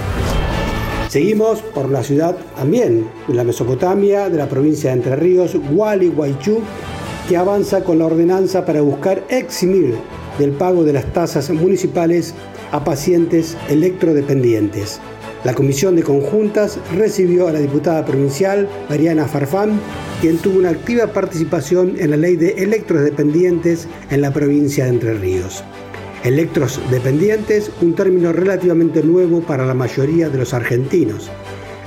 Seguimos 1.07 1.61
por 1.61 1.89
la 1.89 2.03
ciudad 2.03 2.35
también, 2.57 3.07
la 3.29 3.45
Mesopotamia, 3.45 4.29
de 4.29 4.37
la 4.37 4.49
provincia 4.49 4.89
de 4.89 4.97
Entre 4.97 5.15
Ríos, 5.15 5.55
Gualeguaychú, 5.71 6.59
que 7.29 7.37
avanza 7.37 7.83
con 7.83 7.99
la 7.99 8.07
ordenanza 8.07 8.65
para 8.65 8.81
buscar 8.81 9.23
eximir 9.29 9.95
del 10.37 10.51
pago 10.51 10.83
de 10.83 10.91
las 10.93 11.11
tasas 11.13 11.49
municipales 11.49 12.33
a 12.71 12.83
pacientes 12.83 13.55
electrodependientes. 13.69 14.99
La 15.45 15.53
Comisión 15.53 15.95
de 15.95 16.01
Conjuntas 16.01 16.79
recibió 16.97 17.47
a 17.47 17.51
la 17.51 17.59
diputada 17.59 18.03
provincial 18.03 18.67
Mariana 18.89 19.27
Farfán, 19.27 19.79
quien 20.19 20.39
tuvo 20.39 20.57
una 20.57 20.71
activa 20.71 21.05
participación 21.05 21.93
en 21.99 22.09
la 22.09 22.17
ley 22.17 22.35
de 22.35 22.63
electros 22.63 23.03
dependientes 23.03 23.87
en 24.09 24.21
la 24.21 24.33
provincia 24.33 24.85
de 24.85 24.89
Entre 24.89 25.13
Ríos. 25.13 25.63
Electros 26.23 26.81
dependientes, 26.89 27.69
un 27.79 27.93
término 27.93 28.33
relativamente 28.33 29.03
nuevo 29.03 29.41
para 29.41 29.67
la 29.67 29.75
mayoría 29.75 30.29
de 30.29 30.39
los 30.39 30.55
argentinos. 30.55 31.29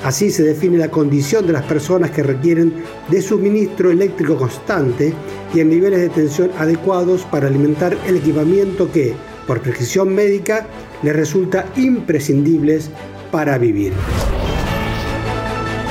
Así 0.05 0.31
se 0.31 0.45
define 0.45 0.79
la 0.79 0.93
condición 0.93 1.45
de 1.45 1.55
las 1.55 1.65
personas 1.65 2.13
que 2.13 2.23
requieren 2.23 2.73
de 3.09 3.21
suministro 3.21 3.91
eléctrico 3.91 4.37
constante 4.37 5.13
y 5.53 5.59
en 5.59 5.71
niveles 5.71 5.99
de 5.99 6.11
tensión 6.11 6.53
adecuados 6.57 7.25
para 7.25 7.49
alimentar 7.49 7.99
el 8.07 8.19
equipamiento 8.19 8.89
que, 8.93 9.15
por 9.49 9.61
prescripción 9.61 10.15
médica, 10.15 10.69
les 11.03 11.17
resulta 11.17 11.67
imprescindibles 11.77 12.91
para 13.31 13.59
vivir. 13.59 13.93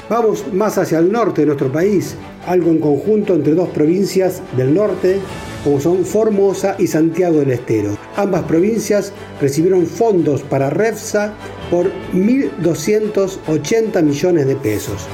Vamos 0.09 0.45
más 0.53 0.77
hacia 0.77 0.99
el 0.99 1.11
norte 1.11 1.41
de 1.41 1.47
nuestro 1.47 1.69
país, 1.69 2.15
algo 2.45 2.71
en 2.71 2.79
conjunto 2.79 3.35
entre 3.35 3.53
dos 3.53 3.67
provincias 3.69 4.41
del 4.55 4.73
norte, 4.73 5.19
como 5.65 5.81
son 5.81 6.05
Formosa 6.05 6.75
y 6.79 6.87
Santiago 6.87 7.39
del 7.39 7.51
Estero. 7.51 7.97
Ambas 8.15 8.43
provincias 8.43 9.11
recibieron 9.41 9.85
fondos 9.85 10.43
para 10.43 10.69
REFSA 10.69 11.33
por 11.69 11.91
1.280 12.13 14.01
millones 14.01 14.47
de 14.47 14.55
pesos. 14.55 15.07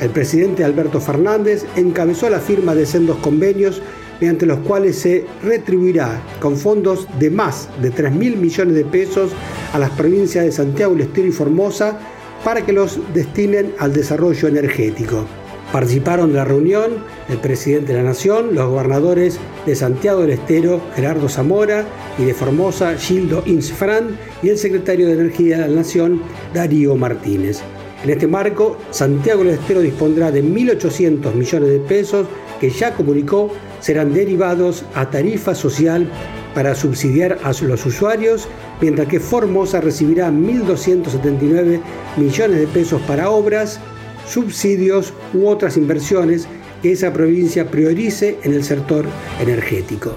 El 0.00 0.10
presidente 0.10 0.64
Alberto 0.64 1.00
Fernández 1.00 1.64
encabezó 1.76 2.28
la 2.28 2.40
firma 2.40 2.74
de 2.74 2.86
sendos 2.86 3.18
convenios 3.18 3.80
mediante 4.22 4.46
los 4.46 4.60
cuales 4.60 5.00
se 5.00 5.24
retribuirá 5.42 6.22
con 6.38 6.56
fondos 6.56 7.08
de 7.18 7.28
más 7.28 7.68
de 7.82 7.92
3.000 7.92 8.36
millones 8.36 8.76
de 8.76 8.84
pesos 8.84 9.32
a 9.72 9.80
las 9.80 9.90
provincias 9.90 10.44
de 10.44 10.52
Santiago 10.52 10.92
del 10.92 11.08
Estero 11.08 11.26
y 11.26 11.32
Formosa 11.32 11.98
para 12.44 12.64
que 12.64 12.72
los 12.72 13.00
destinen 13.12 13.74
al 13.80 13.92
desarrollo 13.92 14.46
energético. 14.46 15.24
Participaron 15.72 16.28
de 16.28 16.36
la 16.36 16.44
reunión 16.44 16.98
el 17.28 17.38
presidente 17.38 17.94
de 17.94 17.98
la 17.98 18.10
Nación, 18.10 18.54
los 18.54 18.68
gobernadores 18.68 19.40
de 19.66 19.74
Santiago 19.74 20.20
del 20.20 20.30
Estero, 20.30 20.80
Gerardo 20.94 21.28
Zamora, 21.28 21.84
y 22.16 22.24
de 22.24 22.34
Formosa, 22.34 22.94
Gildo 22.94 23.42
Insfran, 23.46 24.16
y 24.40 24.50
el 24.50 24.58
secretario 24.58 25.08
de 25.08 25.14
Energía 25.14 25.58
de 25.58 25.68
la 25.68 25.74
Nación, 25.74 26.22
Darío 26.54 26.94
Martínez. 26.94 27.60
En 28.04 28.10
este 28.10 28.28
marco, 28.28 28.76
Santiago 28.92 29.42
del 29.42 29.54
Estero 29.54 29.80
dispondrá 29.80 30.30
de 30.30 30.44
1.800 30.44 31.34
millones 31.34 31.68
de 31.70 31.80
pesos 31.80 32.28
que 32.60 32.70
ya 32.70 32.94
comunicó 32.94 33.50
serán 33.82 34.14
derivados 34.14 34.84
a 34.94 35.10
tarifa 35.10 35.54
social 35.54 36.10
para 36.54 36.74
subsidiar 36.74 37.38
a 37.42 37.52
los 37.62 37.84
usuarios, 37.84 38.48
mientras 38.80 39.08
que 39.08 39.20
Formosa 39.20 39.82
recibirá 39.82 40.30
1.279 40.30 41.80
millones 42.16 42.60
de 42.60 42.66
pesos 42.68 43.02
para 43.02 43.28
obras, 43.28 43.80
subsidios 44.26 45.12
u 45.34 45.46
otras 45.46 45.76
inversiones 45.76 46.46
que 46.80 46.92
esa 46.92 47.12
provincia 47.12 47.70
priorice 47.70 48.38
en 48.42 48.54
el 48.54 48.64
sector 48.64 49.04
energético. 49.40 50.16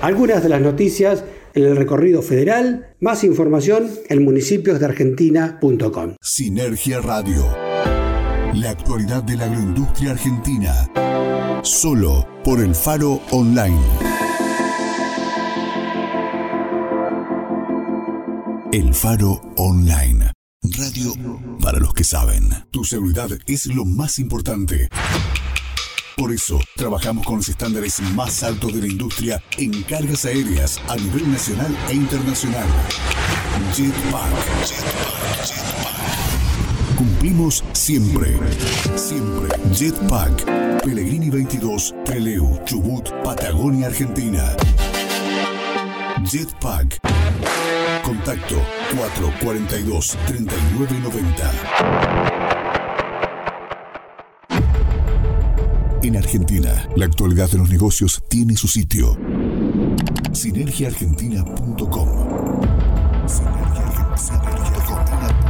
Algunas 0.00 0.42
de 0.42 0.48
las 0.48 0.62
noticias 0.62 1.24
en 1.54 1.64
el 1.64 1.76
recorrido 1.76 2.22
federal, 2.22 2.94
más 3.00 3.24
información 3.24 3.90
en 4.08 4.24
municipiosdeargentina.com. 4.24 6.14
Sinergia 6.20 7.00
Radio. 7.00 7.69
La 8.54 8.70
actualidad 8.70 9.22
de 9.22 9.36
la 9.36 9.44
agroindustria 9.44 10.10
argentina. 10.12 10.90
Solo 11.62 12.26
por 12.42 12.60
el 12.60 12.74
Faro 12.74 13.20
Online. 13.30 13.80
El 18.72 18.92
Faro 18.92 19.40
Online. 19.56 20.32
Radio 20.62 21.14
para 21.60 21.78
los 21.78 21.94
que 21.94 22.04
saben. 22.04 22.48
Tu 22.70 22.84
seguridad 22.84 23.30
es 23.46 23.66
lo 23.66 23.84
más 23.84 24.18
importante. 24.18 24.88
Por 26.16 26.32
eso, 26.32 26.60
trabajamos 26.76 27.24
con 27.24 27.36
los 27.36 27.48
estándares 27.48 28.00
más 28.14 28.42
altos 28.42 28.74
de 28.74 28.80
la 28.80 28.88
industria 28.88 29.42
en 29.58 29.82
cargas 29.84 30.24
aéreas 30.24 30.80
a 30.88 30.96
nivel 30.96 31.30
nacional 31.30 31.74
e 31.88 31.94
internacional. 31.94 32.66
Jetpack. 33.74 34.66
Jetpack. 34.66 35.79
Cumplimos 37.00 37.64
siempre. 37.72 38.36
Siempre. 38.94 39.48
Jetpack. 39.72 40.44
Pellegrini 40.84 41.30
22, 41.30 41.94
Treleu, 42.04 42.60
Chubut, 42.66 43.10
Patagonia, 43.24 43.86
Argentina. 43.86 44.54
Jetpack. 46.30 47.00
Contacto 48.04 48.56
442 48.94 50.18
3990. 50.26 51.50
En 56.02 56.16
Argentina, 56.18 56.86
la 56.96 57.06
actualidad 57.06 57.50
de 57.50 57.56
los 57.56 57.70
negocios 57.70 58.22
tiene 58.28 58.56
su 58.56 58.68
sitio. 58.68 59.16
Sinergiaargentina.com. 60.32 62.08
Sinergiaargentina.com. 63.26 65.49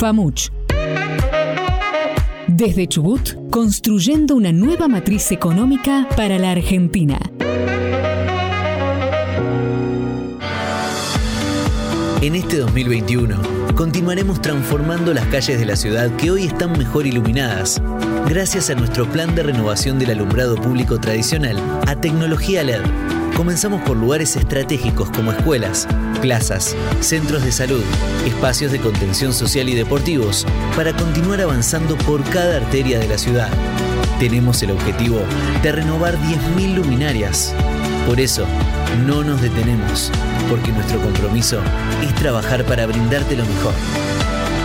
FAMUCH. 0.00 0.50
Desde 2.48 2.86
Chubut, 2.86 3.50
construyendo 3.50 4.34
una 4.34 4.50
nueva 4.50 4.88
matriz 4.88 5.30
económica 5.30 6.08
para 6.16 6.38
la 6.38 6.52
Argentina. 6.52 7.18
En 12.22 12.34
este 12.34 12.56
2021, 12.56 13.36
continuaremos 13.74 14.40
transformando 14.40 15.12
las 15.12 15.26
calles 15.26 15.58
de 15.58 15.66
la 15.66 15.76
ciudad 15.76 16.10
que 16.16 16.30
hoy 16.30 16.44
están 16.44 16.78
mejor 16.78 17.06
iluminadas, 17.06 17.82
gracias 18.26 18.70
a 18.70 18.74
nuestro 18.76 19.04
plan 19.04 19.34
de 19.34 19.42
renovación 19.42 19.98
del 19.98 20.12
alumbrado 20.12 20.56
público 20.56 20.98
tradicional 20.98 21.58
a 21.86 21.94
tecnología 21.94 22.64
LED. 22.64 23.19
Comenzamos 23.40 23.80
por 23.80 23.96
lugares 23.96 24.36
estratégicos 24.36 25.08
como 25.12 25.32
escuelas, 25.32 25.88
plazas, 26.20 26.76
centros 27.00 27.42
de 27.42 27.50
salud, 27.50 27.82
espacios 28.26 28.70
de 28.70 28.78
contención 28.78 29.32
social 29.32 29.66
y 29.70 29.74
deportivos, 29.74 30.46
para 30.76 30.94
continuar 30.94 31.40
avanzando 31.40 31.96
por 31.96 32.22
cada 32.24 32.58
arteria 32.58 32.98
de 32.98 33.08
la 33.08 33.16
ciudad. 33.16 33.48
Tenemos 34.18 34.62
el 34.62 34.72
objetivo 34.72 35.22
de 35.62 35.72
renovar 35.72 36.18
10.000 36.18 36.74
luminarias. 36.74 37.54
Por 38.06 38.20
eso, 38.20 38.44
no 39.06 39.24
nos 39.24 39.40
detenemos, 39.40 40.12
porque 40.50 40.70
nuestro 40.70 41.00
compromiso 41.00 41.62
es 42.02 42.14
trabajar 42.16 42.66
para 42.66 42.84
brindarte 42.84 43.36
lo 43.36 43.46
mejor. 43.46 43.72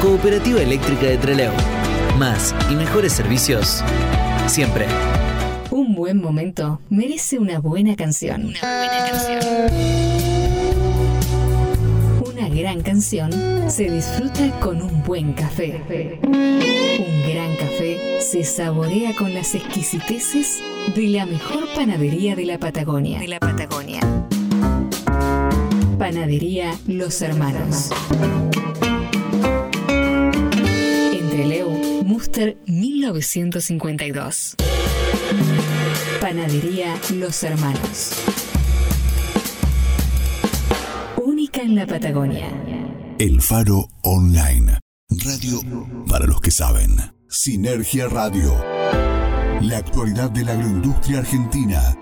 Cooperativa 0.02 0.62
Eléctrica 0.62 1.06
de 1.06 1.18
Trelew. 1.18 1.54
Más 2.18 2.54
y 2.70 2.76
mejores 2.76 3.14
servicios 3.14 3.82
siempre. 4.48 4.86
Buen 6.06 6.22
momento 6.22 6.80
merece 6.92 7.40
una 7.40 7.58
buena 7.58 7.96
canción. 7.96 8.46
Una 8.46 8.60
buena 8.62 9.10
canción. 9.10 9.72
Una 12.32 12.48
gran 12.48 12.84
canción 12.84 13.32
se 13.72 13.90
disfruta 13.90 14.52
con 14.60 14.84
un 14.84 15.02
buen 15.02 15.34
café. 15.34 15.82
Un 16.22 17.24
gran 17.28 17.56
café 17.56 18.22
se 18.22 18.44
saborea 18.44 19.16
con 19.16 19.34
las 19.34 19.56
exquisiteces 19.56 20.62
de 20.96 21.08
la 21.08 21.26
mejor 21.26 21.64
panadería 21.74 22.36
de 22.36 22.46
la 22.46 22.60
Patagonia. 22.60 23.18
De 23.18 23.28
la 23.28 23.40
Patagonia. 23.40 24.02
Panadería 25.98 26.78
Los 26.86 27.20
Hermanos. 27.24 27.90
Entre 31.12 31.48
Leu, 31.48 32.04
Muster 32.04 32.58
1952. 32.68 34.56
Panadería 36.26 37.00
Los 37.14 37.44
Hermanos. 37.44 38.14
Única 41.24 41.62
en 41.62 41.76
la 41.76 41.86
Patagonia. 41.86 42.48
El 43.20 43.44
Faro 43.44 43.88
Online. 44.02 44.80
Radio 45.24 45.60
para 46.10 46.26
los 46.26 46.42
que 46.42 46.50
saben. 46.50 46.96
Sinergia 47.30 48.08
Radio. 48.08 48.56
La 49.62 49.78
actualidad 49.78 50.32
de 50.32 50.46
la 50.46 50.54
agroindustria 50.54 51.20
argentina. 51.20 51.96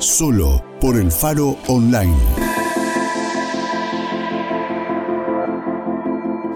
Solo 0.00 0.64
por 0.80 0.96
el 0.96 1.12
Faro 1.12 1.56
Online. 1.68 2.43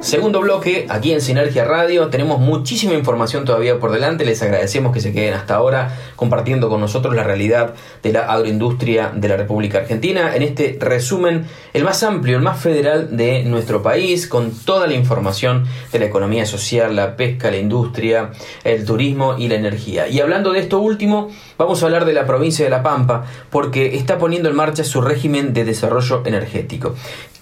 Segundo 0.08 0.40
bloque, 0.40 0.86
aquí 0.88 1.12
en 1.12 1.20
Sinergia 1.20 1.66
Radio, 1.66 2.08
tenemos 2.08 2.40
muchísima 2.40 2.94
información 2.94 3.44
todavía 3.44 3.78
por 3.78 3.92
delante, 3.92 4.24
les 4.24 4.40
agradecemos 4.40 4.94
que 4.94 5.02
se 5.02 5.12
queden 5.12 5.34
hasta 5.34 5.54
ahora 5.54 5.94
compartiendo 6.16 6.70
con 6.70 6.80
nosotros 6.80 7.14
la 7.14 7.24
realidad 7.24 7.74
de 8.02 8.14
la 8.14 8.20
agroindustria 8.20 9.12
de 9.14 9.28
la 9.28 9.36
República 9.36 9.80
Argentina, 9.80 10.34
en 10.34 10.40
este 10.40 10.78
resumen, 10.80 11.46
el 11.74 11.84
más 11.84 12.02
amplio, 12.02 12.38
el 12.38 12.42
más 12.42 12.58
federal 12.58 13.18
de 13.18 13.44
nuestro 13.44 13.82
país, 13.82 14.26
con 14.26 14.50
toda 14.50 14.86
la 14.86 14.94
información 14.94 15.66
de 15.92 15.98
la 15.98 16.06
economía 16.06 16.46
social, 16.46 16.96
la 16.96 17.14
pesca, 17.14 17.50
la 17.50 17.58
industria, 17.58 18.30
el 18.64 18.86
turismo 18.86 19.36
y 19.36 19.48
la 19.48 19.56
energía. 19.56 20.08
Y 20.08 20.20
hablando 20.20 20.52
de 20.52 20.60
esto 20.60 20.78
último, 20.78 21.28
vamos 21.58 21.82
a 21.82 21.84
hablar 21.84 22.06
de 22.06 22.14
la 22.14 22.24
provincia 22.24 22.64
de 22.64 22.70
La 22.70 22.82
Pampa, 22.82 23.26
porque 23.50 23.96
está 23.96 24.16
poniendo 24.16 24.48
en 24.48 24.56
marcha 24.56 24.84
su 24.84 25.02
régimen 25.02 25.52
de 25.52 25.66
desarrollo 25.66 26.22
energético. 26.24 26.94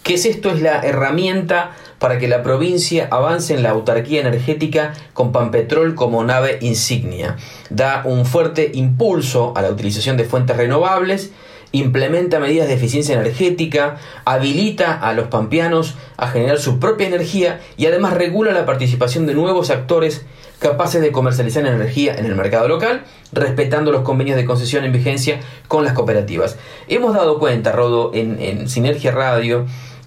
¿Qué 0.07 0.15
es 0.15 0.25
esto? 0.25 0.51
Es 0.51 0.63
la 0.63 0.83
herramienta 0.83 1.73
para 1.99 2.21
que 2.21 2.29
la 2.29 2.45
provincia 2.45 3.09
avance 3.11 3.55
en 3.55 3.65
la 3.65 3.71
autarquía 3.71 4.21
energética 4.21 4.93
con 5.15 5.33
Pampetrol 5.33 5.97
como 5.97 6.23
nave 6.23 6.59
insignia. 6.61 7.35
Da 7.71 8.03
un 8.05 8.25
fuerte 8.25 8.71
impulso 8.73 9.53
a 9.57 9.63
la 9.63 9.71
utilización 9.71 10.17
de 10.17 10.23
fuentes 10.23 10.57
renovables, 10.57 11.33
implementa 11.73 12.39
medidas 12.39 12.69
de 12.69 12.75
eficiencia 12.75 13.17
energética, 13.17 13.97
habilita 14.25 14.95
a 14.95 15.13
los 15.13 15.27
pampeanos 15.27 15.97
a 16.17 16.29
generar 16.29 16.61
su 16.61 16.79
propia 16.79 17.09
energía 17.09 17.61
y 17.77 17.87
además 17.87 18.15
regula 18.15 18.53
la 18.53 18.65
participación 18.65 19.27
de 19.27 19.35
nuevos 19.35 19.71
actores 19.71 20.25
capaces 20.61 21.03
de 21.03 21.11
comercializar 21.11 21.67
energía 21.67 22.15
en 22.15 22.27
el 22.27 22.37
mercado 22.37 22.69
local, 22.69 23.03
respetando 23.33 23.91
los 23.91 24.03
convenios 24.03 24.37
de 24.37 24.45
concesión 24.45 24.85
en 24.85 24.93
vigencia 24.93 25.41
con 25.67 25.85
las 25.85 25.95
cooperativas. 25.95 26.57
Hemos 26.87 27.13
dado 27.13 27.41
cuenta, 27.41 27.73
Rodo, 27.73 28.13
en, 28.15 28.41
en 28.41 28.69
Sinergia 28.69 29.11
Radio, 29.11 29.67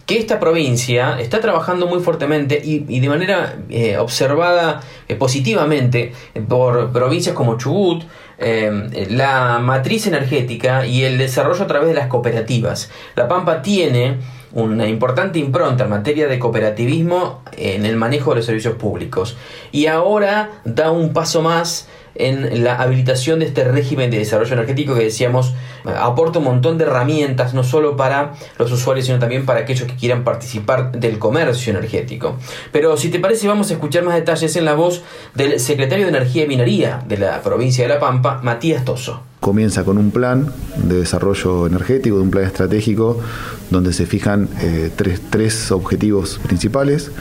que 0.10 0.18
esta 0.18 0.40
provincia 0.40 1.20
está 1.20 1.40
trabajando 1.40 1.86
muy 1.86 2.00
fuertemente 2.00 2.60
y, 2.66 3.00
de 3.00 3.08
manera 3.08 3.60
eh, 3.70 3.96
observada 4.00 4.82
eh, 5.08 5.14
positivamente 5.14 6.14
por 6.48 6.92
provincias 6.92 7.36
como 7.36 7.60
Chubut, 7.60 8.06
eh, 8.40 9.08
la 9.12 9.60
matriz 9.60 10.08
energética 10.08 10.88
y 10.88 11.04
el 11.04 11.20
desarrollo 11.20 11.64
a 11.64 11.68
través 11.68 11.90
de 11.90 11.94
las 11.94 12.08
cooperativas. 12.08 12.90
La 13.16 13.28
Pampa 13.28 13.62
tiene 13.62 14.18
una 14.54 14.88
importante 14.88 15.38
impronta 15.38 15.84
en 15.84 15.92
materia 15.92 16.28
de 16.28 16.40
cooperativismo 16.40 17.44
en 17.56 17.86
el 17.86 17.96
manejo 17.96 18.32
de 18.32 18.38
los 18.38 18.48
servicios 18.48 18.78
públicos 18.78 19.38
y 19.72 19.86
ahora 19.86 20.50
da 20.66 20.90
un 20.90 21.14
paso 21.14 21.44
más 21.44 21.88
en 22.16 22.64
la 22.64 22.76
habilitación 22.76 23.40
de 23.40 23.46
este 23.46 23.64
régimen 23.64 24.12
de 24.12 24.20
desarrollo 24.20 24.54
energético 24.54 24.96
que 24.96 25.04
decíamos 25.04 25.54
eh, 25.86 25.92
aporta 25.98 26.40
un 26.40 26.46
montón 26.46 26.78
de 26.78 26.86
herramientas 26.86 27.54
no 27.54 27.64
solo 27.64 27.96
para 27.96 28.34
los 28.58 28.72
usuarios 28.72 29.06
sino 29.06 29.20
también 29.20 29.46
para 29.46 29.62
aquellos 29.62 29.88
que 29.88 29.96
quieran 29.96 30.24
participar 30.24 30.92
del 30.92 31.20
comercio 31.20 31.72
energético. 31.72 32.38
Pero 32.72 32.98
si 32.98 33.10
te 33.10 33.20
parece 33.20 33.48
vamos 33.48 33.70
a 33.72 33.74
escuchar 33.74 34.04
más 34.04 34.16
detalles 34.16 34.56
en 34.56 34.66
la 34.66 34.74
voz 34.74 35.04
del 35.36 35.60
secretario 35.60 36.06
de 36.06 36.10
Energía 36.10 36.44
y 36.44 36.48
Minería 36.48 37.04
de 37.08 37.18
la 37.18 37.42
provincia 37.42 37.88
de 37.88 37.94
La 37.94 38.00
Pampa, 38.00 38.40
Matías 38.44 38.86
Toso. 38.86 39.24
Comienza 39.40 39.86
con 39.86 39.98
un 39.98 40.12
plan 40.12 40.52
de 40.76 41.00
desarrollo 41.00 41.66
energético, 41.66 42.18
un 42.18 42.30
plan 42.30 42.44
estratégico 42.44 43.22
donde 43.70 43.94
se 43.94 44.06
fijan 44.06 44.50
eh, 44.62 44.92
tres, 44.96 45.72
objetivos 45.72 46.40
principales. 46.44 47.12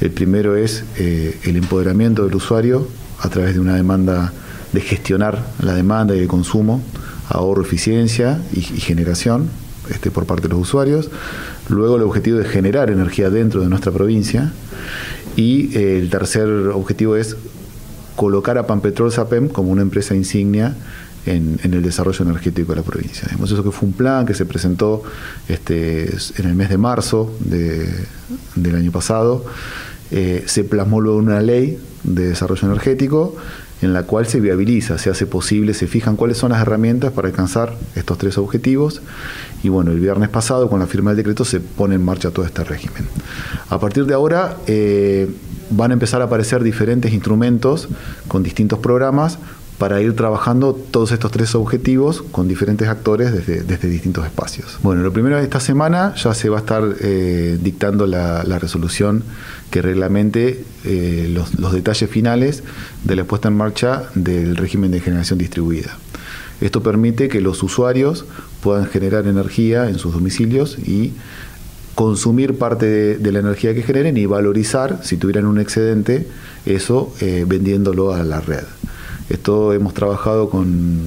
El 0.00 0.10
primero 0.10 0.56
es 0.56 0.84
eh, 0.98 1.38
el 1.44 1.56
empoderamiento 1.56 2.24
del 2.24 2.34
usuario 2.34 2.88
a 3.22 3.28
través 3.28 3.54
de 3.54 3.60
una 3.60 3.74
demanda 3.74 4.32
de 4.72 4.80
gestionar 4.80 5.44
la 5.60 5.74
demanda 5.74 6.16
y 6.16 6.20
el 6.20 6.28
consumo, 6.28 6.82
ahorro, 7.28 7.62
eficiencia 7.62 8.40
y, 8.52 8.60
generación 8.60 9.48
este, 9.90 10.10
por 10.10 10.26
parte 10.26 10.48
de 10.48 10.54
los 10.54 10.62
usuarios. 10.62 11.10
Luego 11.68 11.96
el 11.96 12.02
objetivo 12.02 12.38
de 12.38 12.44
generar 12.44 12.90
energía 12.90 13.30
dentro 13.30 13.60
de 13.60 13.68
nuestra 13.68 13.92
provincia. 13.92 14.52
Y 15.36 15.76
eh, 15.76 15.98
el 15.98 16.10
tercer 16.10 16.48
objetivo 16.48 17.16
es 17.16 17.36
colocar 18.16 18.58
a 18.58 18.66
Pampetrol 18.66 19.12
Sapem 19.12 19.48
como 19.48 19.70
una 19.70 19.82
empresa 19.82 20.14
insignia 20.14 20.74
en, 21.24 21.58
el 21.62 21.82
desarrollo 21.82 22.24
energético 22.24 22.72
de 22.72 22.76
la 22.76 22.82
provincia. 22.82 23.28
eso 23.42 23.62
que 23.62 23.70
fue 23.70 23.88
un 23.88 23.94
plan 23.94 24.26
que 24.26 24.34
se 24.34 24.44
presentó 24.44 25.02
este, 25.48 26.10
en 26.36 26.46
el 26.46 26.54
mes 26.54 26.68
de 26.68 26.78
marzo 26.78 27.32
del 27.40 28.74
año 28.74 28.90
pasado. 28.90 29.44
Eh, 30.10 30.44
se 30.46 30.64
plasmó 30.64 31.00
luego 31.00 31.18
una 31.18 31.40
ley 31.40 31.78
de 32.04 32.28
desarrollo 32.28 32.68
energético 32.68 33.36
en 33.82 33.92
la 33.92 34.04
cual 34.04 34.26
se 34.26 34.40
viabiliza, 34.40 34.96
se 34.96 35.10
hace 35.10 35.26
posible, 35.26 35.74
se 35.74 35.86
fijan 35.86 36.16
cuáles 36.16 36.38
son 36.38 36.52
las 36.52 36.60
herramientas 36.60 37.12
para 37.12 37.28
alcanzar 37.28 37.74
estos 37.96 38.16
tres 38.16 38.38
objetivos. 38.38 39.02
Y 39.62 39.68
bueno, 39.68 39.90
el 39.90 39.98
viernes 39.98 40.28
pasado, 40.28 40.68
con 40.68 40.78
la 40.78 40.86
firma 40.86 41.10
del 41.10 41.18
decreto, 41.18 41.44
se 41.44 41.60
pone 41.60 41.96
en 41.96 42.04
marcha 42.04 42.30
todo 42.30 42.46
este 42.46 42.62
régimen. 42.64 43.04
A 43.70 43.80
partir 43.80 44.06
de 44.06 44.14
ahora 44.14 44.56
eh, 44.66 45.28
van 45.70 45.90
a 45.90 45.94
empezar 45.94 46.22
a 46.22 46.26
aparecer 46.26 46.62
diferentes 46.62 47.12
instrumentos 47.12 47.88
con 48.28 48.42
distintos 48.42 48.78
programas 48.78 49.38
para 49.78 50.00
ir 50.00 50.14
trabajando 50.14 50.74
todos 50.74 51.10
estos 51.10 51.32
tres 51.32 51.56
objetivos 51.56 52.22
con 52.22 52.46
diferentes 52.46 52.86
actores 52.86 53.32
desde, 53.32 53.88
distintos 53.88 54.24
espacios. 54.24 54.78
Bueno, 54.80 55.02
lo 55.02 55.12
primero 55.12 55.36
de 55.38 55.42
esta 55.42 55.58
semana 55.58 56.14
ya 56.14 56.34
se 56.34 56.48
va 56.48 56.58
a 56.58 56.60
estar 56.60 56.84
eh, 57.00 57.58
dictando 57.60 58.06
la, 58.06 58.44
resolución 58.60 59.24
que 59.72 59.82
reglamente 59.82 60.64
eh, 60.84 61.28
los, 61.32 61.72
detalles 61.72 62.08
finales 62.08 62.62
de 63.04 63.16
la 63.16 63.24
puesta 63.24 63.48
en 63.48 63.56
marcha 63.56 64.04
del 64.14 64.56
régimen 64.56 64.90
de 64.90 65.00
generación 65.00 65.38
distribuida. 65.38 65.96
Esto 66.60 66.82
permite 66.82 67.28
que 67.28 67.40
los 67.40 67.62
usuarios 67.62 68.26
puedan 68.60 68.86
generar 68.86 69.26
energía 69.26 69.88
en 69.88 69.98
sus 69.98 70.12
domicilios 70.12 70.78
y 70.78 71.14
consumir 71.94 72.58
parte 72.58 73.16
de, 73.16 73.32
la 73.32 73.38
energía 73.38 73.74
que 73.74 73.82
generen 73.82 74.16
y 74.18 74.26
valorizar, 74.26 75.00
si 75.02 75.16
tuvieran 75.16 75.46
un 75.46 75.58
excedente, 75.58 76.28
eso 76.66 77.12
eh, 77.20 77.44
vendiéndolo 77.48 78.12
a 78.12 78.22
la 78.22 78.40
red. 78.40 78.64
Esto 79.30 79.72
hemos 79.72 79.94
trabajado 79.94 80.50
con, 80.50 81.00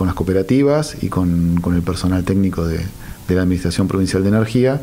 las 0.00 0.14
cooperativas 0.14 0.96
y 1.02 1.08
con, 1.08 1.60
el 1.74 1.82
personal 1.82 2.24
técnico 2.24 2.64
de, 2.66 2.80
la 3.28 3.42
Administración 3.42 3.88
Provincial 3.88 4.22
de 4.22 4.30
Energía 4.30 4.80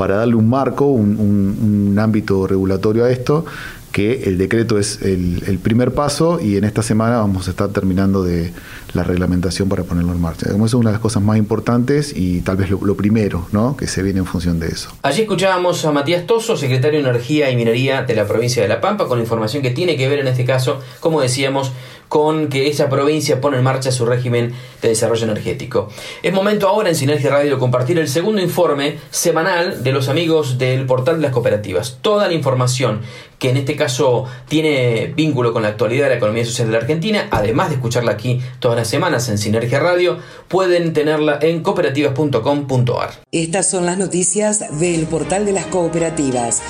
para 0.00 0.16
darle 0.16 0.34
un 0.34 0.48
marco, 0.48 0.86
un, 0.86 1.94
ámbito 2.00 2.46
regulatorio 2.46 3.04
a 3.04 3.10
esto, 3.10 3.44
que 3.92 4.22
el 4.22 4.38
decreto 4.38 4.78
es 4.78 5.02
el, 5.02 5.58
primer 5.62 5.92
paso 5.92 6.40
y 6.40 6.56
en 6.56 6.64
esta 6.64 6.82
semana 6.82 7.18
vamos 7.18 7.48
a 7.48 7.50
estar 7.50 7.68
terminando 7.68 8.22
de 8.22 8.50
la 8.94 9.02
reglamentación 9.02 9.68
para 9.68 9.84
ponerlo 9.84 10.12
en 10.12 10.20
marcha. 10.22 10.46
Eso 10.48 10.64
es 10.64 10.72
una 10.72 10.88
de 10.88 10.94
las 10.94 11.02
cosas 11.02 11.22
más 11.22 11.36
importantes 11.36 12.16
y 12.16 12.40
tal 12.40 12.56
vez 12.56 12.70
lo, 12.70 12.96
primero 12.96 13.46
¿no? 13.52 13.76
que 13.76 13.86
se 13.86 14.02
viene 14.02 14.20
en 14.20 14.24
función 14.24 14.58
de 14.58 14.68
eso. 14.68 14.90
Allí 15.02 15.20
escuchábamos 15.20 15.84
a 15.84 15.92
Matías 15.92 16.26
Toso, 16.26 16.56
secretario 16.56 17.02
de 17.02 17.06
Energía 17.10 17.50
y 17.50 17.56
Minería 17.56 18.02
de 18.02 18.14
la 18.14 18.26
provincia 18.26 18.62
de 18.62 18.68
La 18.70 18.80
Pampa, 18.80 19.06
con 19.06 19.20
información 19.20 19.62
que 19.62 19.70
tiene 19.70 19.98
que 19.98 20.08
ver 20.08 20.20
en 20.20 20.28
este 20.28 20.46
caso, 20.46 20.80
como 21.00 21.20
decíamos, 21.20 21.72
con 22.10 22.48
que 22.48 22.68
esa 22.68 22.90
provincia 22.90 23.40
pone 23.40 23.56
en 23.56 23.62
marcha 23.62 23.92
su 23.92 24.04
régimen 24.04 24.52
de 24.82 24.88
desarrollo 24.88 25.26
energético. 25.26 25.88
Es 26.24 26.32
momento 26.34 26.68
ahora 26.68 26.88
en 26.88 26.96
Sinergia 26.96 27.30
Radio 27.30 27.56
compartir 27.60 28.00
el 28.00 28.08
segundo 28.08 28.42
informe 28.42 28.98
semanal 29.12 29.84
de 29.84 29.92
los 29.92 30.08
amigos 30.08 30.58
del 30.58 30.86
portal 30.86 31.16
de 31.16 31.22
las 31.22 31.30
cooperativas. 31.30 31.98
Toda 32.02 32.26
la 32.26 32.34
información 32.34 33.02
que 33.38 33.50
en 33.50 33.58
este 33.58 33.76
caso 33.76 34.24
tiene 34.48 35.12
vínculo 35.14 35.52
con 35.52 35.62
la 35.62 35.68
actualidad 35.68 36.06
de 36.06 36.10
la 36.10 36.16
economía 36.16 36.44
social 36.44 36.66
de 36.66 36.72
la 36.72 36.78
Argentina, 36.78 37.28
además 37.30 37.68
de 37.68 37.76
escucharla 37.76 38.10
aquí 38.10 38.40
todas 38.58 38.76
las 38.76 38.88
semanas 38.88 39.28
en 39.28 39.38
Sinergia 39.38 39.78
Radio, 39.78 40.18
pueden 40.48 40.92
tenerla 40.92 41.38
en 41.40 41.62
cooperativas.com.ar. 41.62 43.20
Estas 43.30 43.70
son 43.70 43.86
las 43.86 43.98
noticias 43.98 44.80
del 44.80 45.06
portal 45.06 45.46
de 45.46 45.52
las 45.52 45.66
cooperativas. 45.66 46.60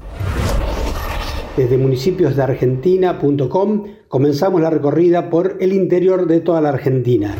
Desde 1.56 1.78
municipios 1.78 2.34
de 2.34 2.42
Argentina.com 2.42 3.84
comenzamos 4.08 4.60
la 4.60 4.70
recorrida 4.70 5.30
por 5.30 5.58
el 5.60 5.72
interior 5.72 6.26
de 6.26 6.40
toda 6.40 6.60
la 6.60 6.70
Argentina. 6.70 7.36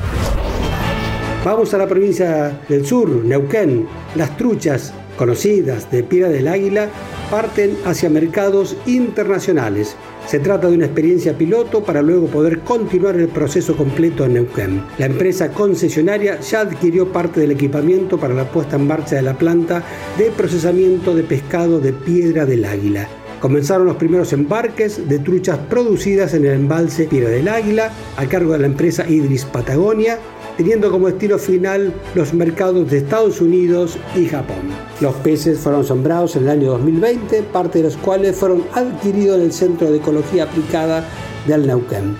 Vamos 1.44 1.74
a 1.74 1.78
la 1.78 1.88
provincia 1.88 2.60
del 2.68 2.86
sur, 2.86 3.08
Neuquén. 3.08 3.86
Las 4.14 4.36
truchas 4.36 4.92
conocidas 5.16 5.90
de 5.90 6.02
Piedra 6.02 6.28
del 6.28 6.48
Águila 6.48 6.88
parten 7.30 7.76
hacia 7.84 8.10
mercados 8.10 8.76
internacionales. 8.86 9.96
Se 10.26 10.40
trata 10.40 10.68
de 10.68 10.76
una 10.76 10.86
experiencia 10.86 11.38
piloto 11.38 11.84
para 11.84 12.02
luego 12.02 12.26
poder 12.26 12.60
continuar 12.60 13.16
el 13.16 13.28
proceso 13.28 13.76
completo 13.76 14.24
en 14.24 14.34
Neuquén. 14.34 14.82
La 14.98 15.06
empresa 15.06 15.50
concesionaria 15.50 16.40
ya 16.40 16.60
adquirió 16.60 17.12
parte 17.12 17.40
del 17.40 17.52
equipamiento 17.52 18.18
para 18.18 18.34
la 18.34 18.50
puesta 18.50 18.76
en 18.76 18.86
marcha 18.86 19.16
de 19.16 19.22
la 19.22 19.38
planta 19.38 19.82
de 20.18 20.30
procesamiento 20.30 21.14
de 21.14 21.22
pescado 21.22 21.80
de 21.80 21.92
Piedra 21.92 22.44
del 22.44 22.64
Águila. 22.64 23.08
Comenzaron 23.40 23.86
los 23.86 23.96
primeros 23.96 24.32
embarques 24.32 25.08
de 25.08 25.18
truchas 25.18 25.58
producidas 25.70 26.34
en 26.34 26.46
el 26.46 26.54
embalse 26.54 27.04
Piedra 27.04 27.30
del 27.30 27.48
Águila 27.48 27.92
a 28.16 28.26
cargo 28.26 28.52
de 28.52 28.60
la 28.60 28.66
empresa 28.66 29.06
Idris 29.08 29.44
Patagonia 29.44 30.18
teniendo 30.56 30.90
como 30.90 31.06
destino 31.08 31.38
final 31.38 31.92
los 32.14 32.32
mercados 32.32 32.90
de 32.90 32.98
Estados 32.98 33.40
Unidos 33.40 33.98
y 34.14 34.26
Japón. 34.26 34.56
Los 35.00 35.14
peces 35.16 35.58
fueron 35.58 35.84
sembrados 35.84 36.36
en 36.36 36.44
el 36.44 36.48
año 36.50 36.70
2020, 36.72 37.42
parte 37.44 37.78
de 37.78 37.84
los 37.84 37.96
cuales 37.96 38.36
fueron 38.36 38.64
adquiridos 38.72 39.38
en 39.38 39.44
el 39.44 39.52
Centro 39.52 39.90
de 39.90 39.98
Ecología 39.98 40.44
Aplicada 40.44 41.04
de 41.46 41.54
Alnauquén. 41.54 42.16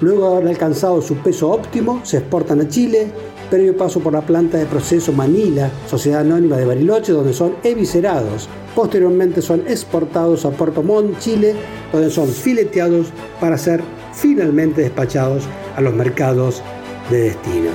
Luego 0.00 0.30
de 0.30 0.36
haber 0.36 0.48
alcanzado 0.48 1.02
su 1.02 1.16
peso 1.16 1.50
óptimo, 1.50 2.00
se 2.04 2.18
exportan 2.18 2.60
a 2.60 2.68
Chile, 2.68 3.08
previo 3.50 3.76
paso 3.76 3.98
por 4.00 4.12
la 4.12 4.20
planta 4.20 4.58
de 4.58 4.66
proceso 4.66 5.12
Manila, 5.12 5.70
Sociedad 5.88 6.20
Anónima 6.20 6.56
de 6.56 6.66
Bariloche, 6.66 7.12
donde 7.12 7.32
son 7.32 7.56
eviscerados. 7.64 8.48
Posteriormente 8.76 9.42
son 9.42 9.64
exportados 9.66 10.44
a 10.44 10.50
Puerto 10.50 10.84
Montt, 10.84 11.18
Chile, 11.18 11.54
donde 11.92 12.10
son 12.10 12.28
fileteados 12.28 13.08
para 13.40 13.58
ser 13.58 13.82
finalmente 14.12 14.82
despachados 14.82 15.44
a 15.74 15.80
los 15.80 15.94
mercados 15.94 16.62
de 17.10 17.22
destino. 17.22 17.70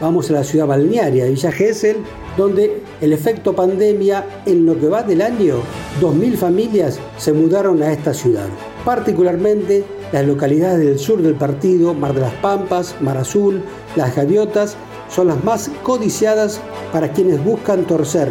Vamos 0.00 0.28
a 0.30 0.34
la 0.34 0.44
ciudad 0.44 0.66
balnearia, 0.66 1.24
Villa 1.24 1.50
Gesell, 1.50 1.96
donde 2.36 2.82
el 3.00 3.12
efecto 3.12 3.54
pandemia 3.54 4.42
en 4.44 4.66
lo 4.66 4.78
que 4.78 4.88
va 4.88 5.02
del 5.02 5.22
año, 5.22 5.56
2.000 6.00 6.36
familias 6.36 6.98
se 7.16 7.32
mudaron 7.32 7.82
a 7.82 7.92
esta 7.92 8.12
ciudad. 8.12 8.48
Particularmente 8.84 9.84
las 10.12 10.26
localidades 10.26 10.86
del 10.86 10.98
sur 10.98 11.22
del 11.22 11.34
partido, 11.34 11.94
Mar 11.94 12.14
de 12.14 12.20
las 12.20 12.34
Pampas, 12.34 12.94
Mar 13.00 13.16
Azul, 13.16 13.62
Las 13.96 14.14
Gaviotas, 14.14 14.76
son 15.08 15.28
las 15.28 15.42
más 15.44 15.70
codiciadas 15.82 16.60
para 16.92 17.12
quienes 17.12 17.42
buscan 17.42 17.86
torcer 17.86 18.28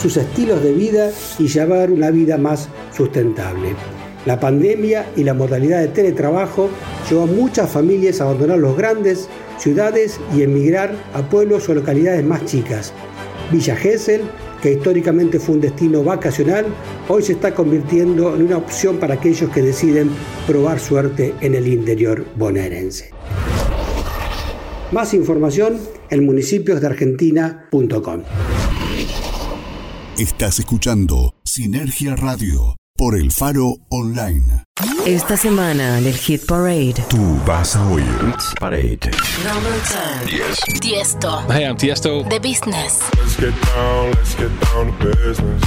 sus 0.00 0.16
estilos 0.16 0.62
de 0.62 0.72
vida 0.72 1.10
y 1.38 1.48
llevar 1.48 1.90
una 1.90 2.10
vida 2.10 2.36
más 2.36 2.68
sustentable. 2.94 3.74
La 4.26 4.38
pandemia 4.40 5.06
y 5.14 5.22
la 5.22 5.32
modalidad 5.34 5.80
de 5.80 5.88
teletrabajo 5.88 6.68
llevó 7.08 7.22
a 7.22 7.26
muchas 7.26 7.70
familias 7.70 8.20
a 8.20 8.24
abandonar 8.24 8.58
los 8.58 8.76
grandes 8.76 9.28
ciudades 9.56 10.20
y 10.36 10.42
emigrar 10.42 10.96
a 11.14 11.22
pueblos 11.22 11.68
o 11.68 11.74
localidades 11.74 12.24
más 12.24 12.44
chicas. 12.44 12.92
Villa 13.52 13.76
Gesell, 13.76 14.22
que 14.60 14.72
históricamente 14.72 15.38
fue 15.38 15.54
un 15.54 15.60
destino 15.60 16.02
vacacional, 16.02 16.66
hoy 17.08 17.22
se 17.22 17.34
está 17.34 17.54
convirtiendo 17.54 18.34
en 18.34 18.42
una 18.42 18.56
opción 18.56 18.96
para 18.96 19.14
aquellos 19.14 19.48
que 19.50 19.62
deciden 19.62 20.10
probar 20.44 20.80
suerte 20.80 21.32
en 21.40 21.54
el 21.54 21.68
interior 21.68 22.26
bonaerense. 22.34 23.10
Más 24.90 25.14
información 25.14 25.78
en 26.10 26.26
municipiosdeargentina.com. 26.26 28.22
Estás 30.18 30.58
escuchando 30.58 31.34
Sinergia 31.44 32.16
Radio 32.16 32.74
por 32.96 33.14
el 33.14 33.30
Faro 33.30 33.76
Online. 33.90 34.64
Esta 35.04 35.36
semana 35.36 35.98
en 35.98 36.06
el 36.06 36.14
Hit 36.14 36.46
Parade. 36.46 36.94
Tú 37.08 37.38
vas 37.46 37.76
a 37.76 37.86
oír 37.90 38.04
Hit 38.04 38.58
Parade. 38.58 39.10
Number 39.44 39.72
10. 40.26 40.80
Tiesto. 40.80 41.44
Hey, 41.48 41.64
I'm 41.64 41.76
Tiesto. 41.76 42.28
The 42.28 42.40
Business. 42.40 43.02
Let's 43.18 43.36
get 43.36 43.54
down, 43.74 44.10
let's 44.12 44.34
get 44.34 44.50
down 44.72 44.98
to 44.98 45.16
business. 45.16 45.62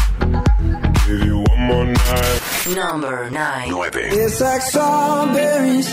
Give 1.08 1.26
you 1.26 1.44
one 1.44 1.62
more 1.62 1.86
night. 1.86 2.42
Number 2.76 3.30
9. 3.30 3.70
9. 3.70 3.92
It's 3.94 4.42
like 4.42 4.62
strawberries 4.62 5.90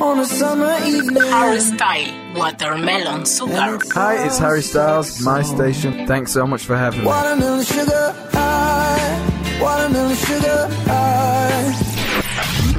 on 0.00 0.18
a 0.18 0.24
summer 0.24 0.76
evening. 0.84 1.22
Harry 1.30 1.60
Style. 1.60 2.22
Watermelon 2.34 3.24
Sugar. 3.26 3.78
Hi, 3.92 4.24
it's 4.26 4.38
Harry 4.38 4.62
Styles, 4.62 5.20
my 5.20 5.42
station. 5.42 6.06
Thanks 6.06 6.32
so 6.32 6.46
much 6.46 6.64
for 6.64 6.76
having 6.76 7.00
me. 7.00 7.06
Watermelon 7.06 7.64
sugar 7.64 8.14
high. 8.32 9.31
Watermelon 9.62 10.16
sugar 10.16 10.68
high. 10.90 11.70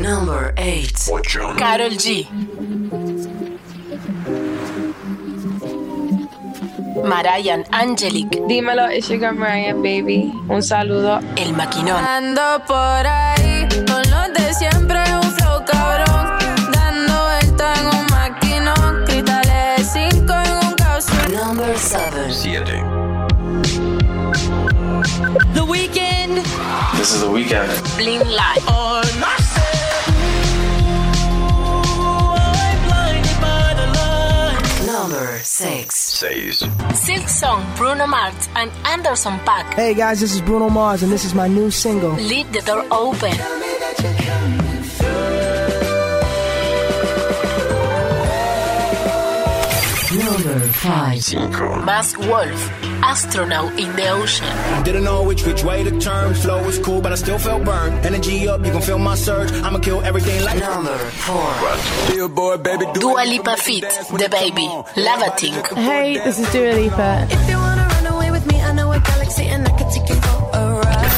Number 0.01 0.53
8. 0.57 0.91
Carol 1.57 1.95
G. 1.95 2.27
Mariah 7.03 7.63
Angelic. 7.71 8.29
Dímelo, 8.49 8.91
it's 8.91 9.09
your 9.09 9.19
girl 9.19 9.33
Mariah, 9.33 9.75
baby. 9.75 10.31
Un 10.49 10.61
saludo. 10.61 11.19
El 11.37 11.53
maquinón. 11.53 12.03
Ando 12.03 12.63
por 12.67 13.07
ahí 13.07 13.67
con 13.87 14.03
los 14.11 14.33
de 14.33 14.53
siempre, 14.53 14.99
un 15.15 15.31
flow 15.31 15.63
cabrón. 15.65 16.12
This 27.03 27.15
is 27.15 27.21
the 27.21 27.29
weekend. 27.29 27.69
Bling 27.97 28.25
Light. 28.29 28.63
Oh, 28.65 29.03
Number 34.85 35.39
6. 35.43 35.93
6. 35.93 36.63
Silk 36.93 37.27
Song, 37.27 37.65
Bruno 37.75 38.07
Mars 38.07 38.47
and 38.55 38.71
Anderson 38.85 39.33
Paak. 39.39 39.73
Hey 39.73 39.93
guys, 39.93 40.21
this 40.21 40.33
is 40.33 40.39
Bruno 40.39 40.69
Mars 40.69 41.03
and 41.03 41.11
this 41.11 41.25
is 41.25 41.35
my 41.35 41.49
new 41.49 41.69
single. 41.69 42.13
Leave 42.13 42.49
the 42.53 42.61
door 42.61 42.85
open. 42.89 43.33
Number 50.83 51.21
5. 51.21 51.85
Mask 51.85 52.19
Wolf, 52.19 52.69
Astronaut 53.03 53.71
in 53.79 53.95
the 53.95 54.09
Ocean. 54.09 54.83
Didn't 54.83 55.03
know 55.05 55.23
which 55.23 55.45
which 55.45 55.63
way 55.63 55.83
to 55.83 55.97
turn. 55.99 56.33
Flow 56.33 56.63
was 56.65 56.77
cool, 56.79 57.01
but 57.01 57.11
I 57.11 57.15
still 57.15 57.39
felt 57.39 57.63
burned. 57.63 58.05
Energy 58.05 58.47
up, 58.47 58.65
you 58.65 58.71
can 58.71 58.81
feel 58.81 58.99
my 58.99 59.15
surge. 59.15 59.51
I'ma 59.63 59.79
kill 59.79 60.01
everything 60.01 60.43
like 60.43 60.59
Number 60.59 60.97
4. 60.97 62.15
Billboard, 62.15 62.63
baby, 62.63 62.85
do 62.93 62.99
Dua 62.99 63.23
Lipa 63.25 63.55
Fit, 63.57 63.83
The 64.11 64.27
Baby, 64.29 64.67
Lavating. 64.97 65.53
Hey, 65.75 66.17
this 66.17 66.39
is 66.39 66.51
Dua 66.51 66.73
Lipa. 66.73 67.27
If 67.29 67.49
you 67.49 67.57
wanna 67.57 67.87
run 67.87 68.07
away 68.07 68.31
with 68.31 68.45
me, 68.47 68.61
I 68.61 68.73
know 68.73 68.91
a 68.91 68.99
galaxy 68.99 69.45
and 69.45 69.65
I 69.67 69.71
can 69.77 69.89
take 69.91 70.09
you 70.09 70.15
for 70.15 70.49
a 70.53 70.57
ride. 70.57 70.62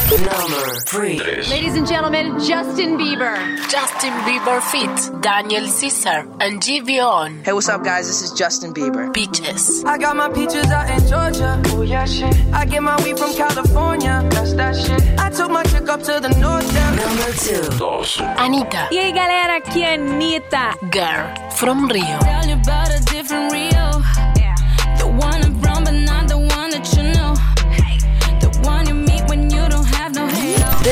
Number 0.06 0.76
3. 0.86 1.20
Ladies 1.50 1.76
and 1.76 1.88
gentlemen, 1.88 2.40
Justin 2.40 2.96
Bieber. 2.96 3.36
Justin 3.70 4.14
Bieber 4.22 4.62
Fit, 4.62 5.22
Daniel 5.22 5.66
Caesar 5.68 6.30
and 6.40 6.62
Giveon. 6.62 7.44
Hey, 7.44 7.54
what's 7.54 7.68
up, 7.70 7.84
guys? 7.84 8.06
This 8.06 8.22
is 8.22 8.32
Justin 8.32 8.72
Bieber. 8.72 9.12
Peaches. 9.12 9.84
I 9.84 9.98
got 9.98 10.16
my 10.16 10.30
peaches 10.30 10.70
out 10.70 10.88
in 10.92 11.00
Georgia. 11.08 11.60
Oh 11.74 11.82
yeah, 11.82 12.06
shit. 12.06 12.36
I 12.54 12.66
get 12.66 12.84
my 12.84 12.96
weed 13.04 13.18
from 13.18 13.34
California. 13.34 14.22
That's 14.30 14.54
that 14.54 14.76
shit. 14.76 15.02
I 15.20 15.32
took 15.32 15.50
my 15.50 15.64
chick 15.64 15.90
up 15.90 16.02
to 16.04 16.20
the 16.22 16.30
north. 16.40 16.72
Down. 16.72 16.96
Number 16.96 17.32
2. 17.34 18.24
Anita. 18.38 18.88
E 18.92 19.00
aí, 19.00 19.12
galera, 19.12 19.58
aqui 19.58 19.82
é 19.84 19.96
Anitta. 19.96 20.78
Girl 20.92 21.34
from 21.58 21.88
Rio. 21.88 22.20
Tell 22.20 22.46
you 22.48 22.54
about 22.62 22.92
a 22.92 23.00
different 23.12 23.52
Rio. 23.52 23.95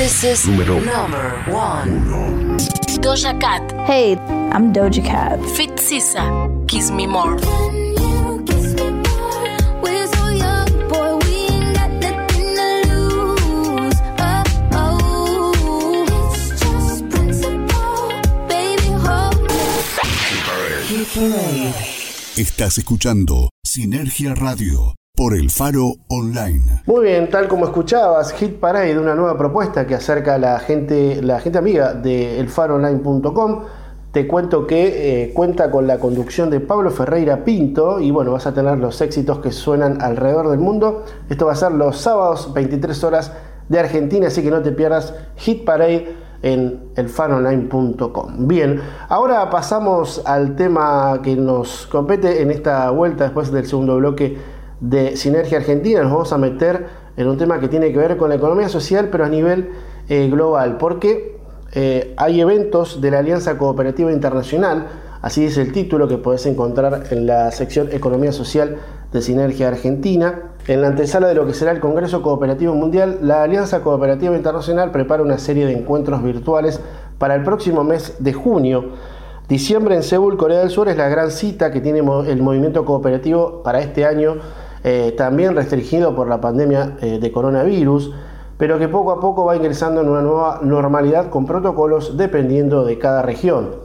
Is 0.04 0.46
Número 0.46 0.82
number 0.84 1.32
1. 1.48 2.58
Doja 3.00 3.34
Cat. 3.40 3.72
Hey, 3.88 4.18
I'm 4.52 4.74
Doja 4.74 5.02
Cat. 5.02 5.40
Fit 5.56 5.80
Sisa. 5.80 6.50
Kiss 6.68 6.92
Me 6.92 7.08
More. 7.08 7.38
We're 9.82 10.08
so 10.08 10.28
young, 10.28 10.68
boy, 10.90 11.16
we 11.24 11.48
ain't 11.48 11.74
got 11.74 11.90
nothing 12.02 12.54
to 12.54 12.68
lose. 12.90 13.96
Oh, 14.20 14.44
oh. 14.74 16.06
It's 16.34 16.50
just 16.60 17.10
principle, 17.10 18.12
baby, 18.50 18.90
hold 18.92 19.40
me. 19.42 19.56
Hit 20.88 21.08
Parade. 21.14 21.74
Estás 22.36 22.78
escuchando 22.78 23.50
Sinergia 23.64 24.36
Radio 24.36 24.96
por 25.16 25.36
el 25.36 25.52
Faro 25.52 25.94
Online. 26.08 26.82
Muy 26.88 27.06
bien, 27.06 27.30
tal 27.30 27.48
como 27.48 27.66
escuchabas, 27.66 28.34
Hit 28.34 28.60
Parade, 28.60 28.98
una 28.98 29.14
nueva 29.14 29.38
propuesta 29.38 29.86
que 29.86 29.94
acerca 29.94 30.36
a 30.36 30.38
la 30.40 30.58
gente, 30.58 31.22
la 31.22 31.40
gente 31.40 31.60
amiga 31.60 31.94
de 31.94 32.40
elfaroonline.com. 32.40 33.64
Te 34.12 34.28
cuento 34.28 34.66
que 34.66 35.26
eh, 35.26 35.34
cuenta 35.34 35.70
con 35.70 35.86
la 35.86 36.00
conducción 36.00 36.50
de 36.50 36.62
Pablo 36.62 36.90
Ferreira 36.90 37.44
Pinto 37.44 38.00
y 38.00 38.10
bueno, 38.10 38.32
vas 38.32 38.48
a 38.48 38.56
tener 38.56 38.80
los 38.80 39.02
éxitos 39.02 39.38
que 39.38 39.52
suenan 39.52 40.02
alrededor 40.02 40.50
del 40.50 40.60
mundo. 40.60 41.06
Esto 41.30 41.46
va 41.46 41.52
a 41.52 41.58
ser 41.58 41.74
los 41.74 42.00
sábados 42.00 42.52
23 42.52 43.04
horas 43.04 43.34
de 43.70 43.80
Argentina, 43.80 44.28
así 44.28 44.42
que 44.42 44.50
no 44.50 44.64
te 44.64 44.72
pierdas 44.72 45.14
Hit 45.36 45.64
Parade 45.64 46.12
en 46.42 46.90
elfaronline.com. 46.96 48.48
Bien, 48.48 48.82
ahora 49.10 49.48
pasamos 49.52 50.24
al 50.26 50.56
tema 50.56 51.22
que 51.22 51.36
nos 51.36 51.86
compete 51.86 52.42
en 52.42 52.50
esta 52.50 52.90
vuelta 52.90 53.26
después 53.26 53.52
del 53.52 53.68
segundo 53.68 53.98
bloque 53.98 54.38
de 54.84 55.16
Sinergia 55.16 55.60
Argentina. 55.60 56.02
Nos 56.02 56.12
vamos 56.12 56.34
a 56.34 56.38
meter 56.38 56.86
en 57.16 57.28
un 57.28 57.38
tema 57.38 57.60
que 57.60 57.70
tiene 57.70 57.92
que 57.92 57.98
ver 57.98 58.18
con 58.18 58.30
la 58.30 58.36
economía 58.36 58.68
social, 58.68 59.08
pero 59.10 59.24
a 59.24 59.30
nivel 59.30 59.70
eh, 60.10 60.28
global, 60.30 60.78
porque 60.78 61.38
eh, 61.74 62.14
hay 62.18 62.42
eventos 62.42 63.00
de 63.00 63.12
la 63.12 63.20
Alianza 63.20 63.58
Cooperativa 63.58 64.12
Internacional, 64.12 64.88
así 65.22 65.46
es 65.46 65.58
el 65.58 65.72
título 65.72 66.08
que 66.10 66.18
puedes 66.18 66.46
encontrar 66.46 67.06
en 67.12 67.26
la 67.26 67.50
sección 67.52 67.90
Economía 67.92 68.34
Social 68.34 68.78
de 69.14 69.22
Sinergia 69.22 69.70
Argentina. 69.70 70.52
En 70.68 70.82
la 70.82 70.88
antesala 70.88 71.28
de 71.28 71.36
lo 71.36 71.48
que 71.48 71.54
será 71.54 71.72
el 71.72 71.80
Congreso 71.80 72.22
Cooperativo 72.22 72.76
Mundial, 72.76 73.20
la 73.22 73.44
Alianza 73.44 73.82
Cooperativa 73.82 74.36
Internacional 74.36 74.92
prepara 74.92 75.24
una 75.24 75.38
serie 75.38 75.66
de 75.66 75.74
encuentros 75.74 76.22
virtuales 76.22 76.82
para 77.18 77.36
el 77.36 77.44
próximo 77.44 77.86
mes 77.86 78.16
de 78.20 78.34
junio. 78.34 78.92
Diciembre 79.48 79.96
en 79.96 80.04
Seúl, 80.04 80.36
Corea 80.36 80.60
del 80.60 80.70
Sur, 80.70 80.90
es 80.90 80.98
la 80.98 81.10
gran 81.10 81.32
cita 81.32 81.72
que 81.72 81.80
tiene 81.80 82.00
el 82.00 82.42
movimiento 82.42 82.86
cooperativo 82.86 83.62
para 83.62 83.80
este 83.80 84.06
año, 84.06 84.38
eh, 84.84 85.14
también 85.18 85.56
restringido 85.56 86.16
por 86.16 86.28
la 86.28 86.42
pandemia 86.42 86.98
eh, 87.02 87.20
de 87.20 87.32
coronavirus, 87.32 88.12
pero 88.58 88.80
que 88.80 88.88
poco 88.88 89.12
a 89.12 89.20
poco 89.20 89.46
va 89.46 89.56
ingresando 89.56 90.02
en 90.02 90.10
una 90.10 90.22
nueva 90.22 90.60
normalidad 90.62 91.30
con 91.30 91.46
protocolos 91.46 92.18
dependiendo 92.18 92.86
de 92.86 93.00
cada 93.00 93.22
región 93.22 93.82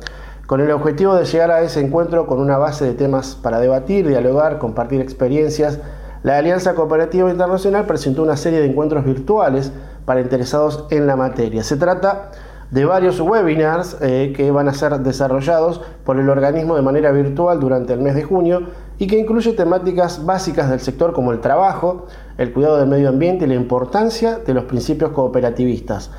con 0.49 0.63
el 0.63 0.71
objetivo 0.71 1.15
de 1.15 1.27
llegar 1.27 1.51
a 1.51 1.61
ese 1.61 1.79
encuentro 1.79 2.27
con 2.27 2.41
una 2.41 2.57
base 2.57 2.87
de 2.87 2.95
temas 2.95 3.35
para 3.35 3.61
debatir, 3.61 4.09
dialogar, 4.09 4.59
compartir 4.59 4.99
experiencias, 5.03 5.79
la 6.23 6.39
Alianza 6.39 6.75
Cooperativa 6.75 7.31
Internacional 7.31 7.85
presentó 7.85 8.23
una 8.23 8.39
serie 8.39 8.61
de 8.61 8.65
encuentros 8.65 9.05
virtuales 9.05 9.71
para 10.07 10.23
interesados 10.23 10.87
en 10.89 11.07
la 11.07 11.17
materia. 11.17 11.63
Se 11.63 11.77
trata 11.77 12.31
de 12.31 12.48
varios 12.71 13.21
webinars 13.21 13.97
eh, 14.01 14.33
que 14.37 14.51
van 14.51 14.69
a 14.69 14.75
ser 14.75 14.99
desarrollados 15.01 15.81
por 16.05 16.19
el 16.19 16.29
organismo 16.29 16.77
de 16.77 16.83
manera 16.83 17.11
virtual 17.13 17.61
durante 17.61 17.95
el 17.95 18.01
mes 18.01 18.15
de 18.15 18.25
junio 18.25 18.69
y 18.99 19.07
que 19.07 19.19
incluye 19.19 19.53
temáticas 19.53 20.27
básicas 20.27 20.69
del 20.69 20.81
sector 20.81 21.13
como 21.13 21.33
el 21.33 21.41
trabajo, 21.41 22.07
el 22.37 22.53
cuidado 22.53 22.79
del 22.79 22.89
medio 22.89 23.09
ambiente 23.09 23.47
y 23.47 23.49
la 23.49 23.55
importancia 23.55 24.39
de 24.39 24.55
los 24.55 24.65
principios 24.65 25.13
cooperativistas. 25.13 26.11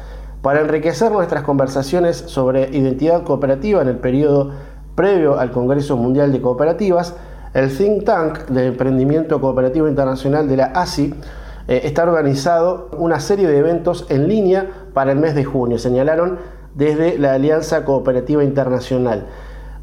Para 0.42 0.62
enriquecer 0.62 1.12
nuestras 1.12 1.44
conversaciones 1.44 2.16
sobre 2.16 2.70
identidad 2.76 3.24
cooperativa 3.24 3.82
en 3.82 3.90
el 3.90 3.98
periodo 3.98 4.52
previo 4.96 5.38
al 5.38 5.52
Congreso 5.52 5.98
Mundial 5.98 6.32
de 6.32 6.42
Cooperativas, 6.42 7.16
el 7.54 7.76
think 7.76 8.06
tank 8.06 8.48
de 8.48 8.68
emprendimiento 8.68 9.42
cooperativo 9.42 9.88
internacional 9.88 10.48
de 10.48 10.58
la 10.58 10.66
ASI 10.66 11.14
eh, 11.70 11.82
está 11.84 12.02
organizado 12.02 12.90
una 12.98 13.20
serie 13.20 13.48
de 13.48 13.60
eventos 13.60 14.08
en 14.10 14.28
línea 14.28 14.68
para 14.94 15.12
el 15.12 15.20
mes 15.20 15.36
de 15.36 15.46
junio, 15.46 15.78
señalaron 15.78 16.40
desde 16.74 17.20
la 17.20 17.34
Alianza 17.34 17.86
Cooperativa 17.86 18.44
Internacional. 18.44 19.28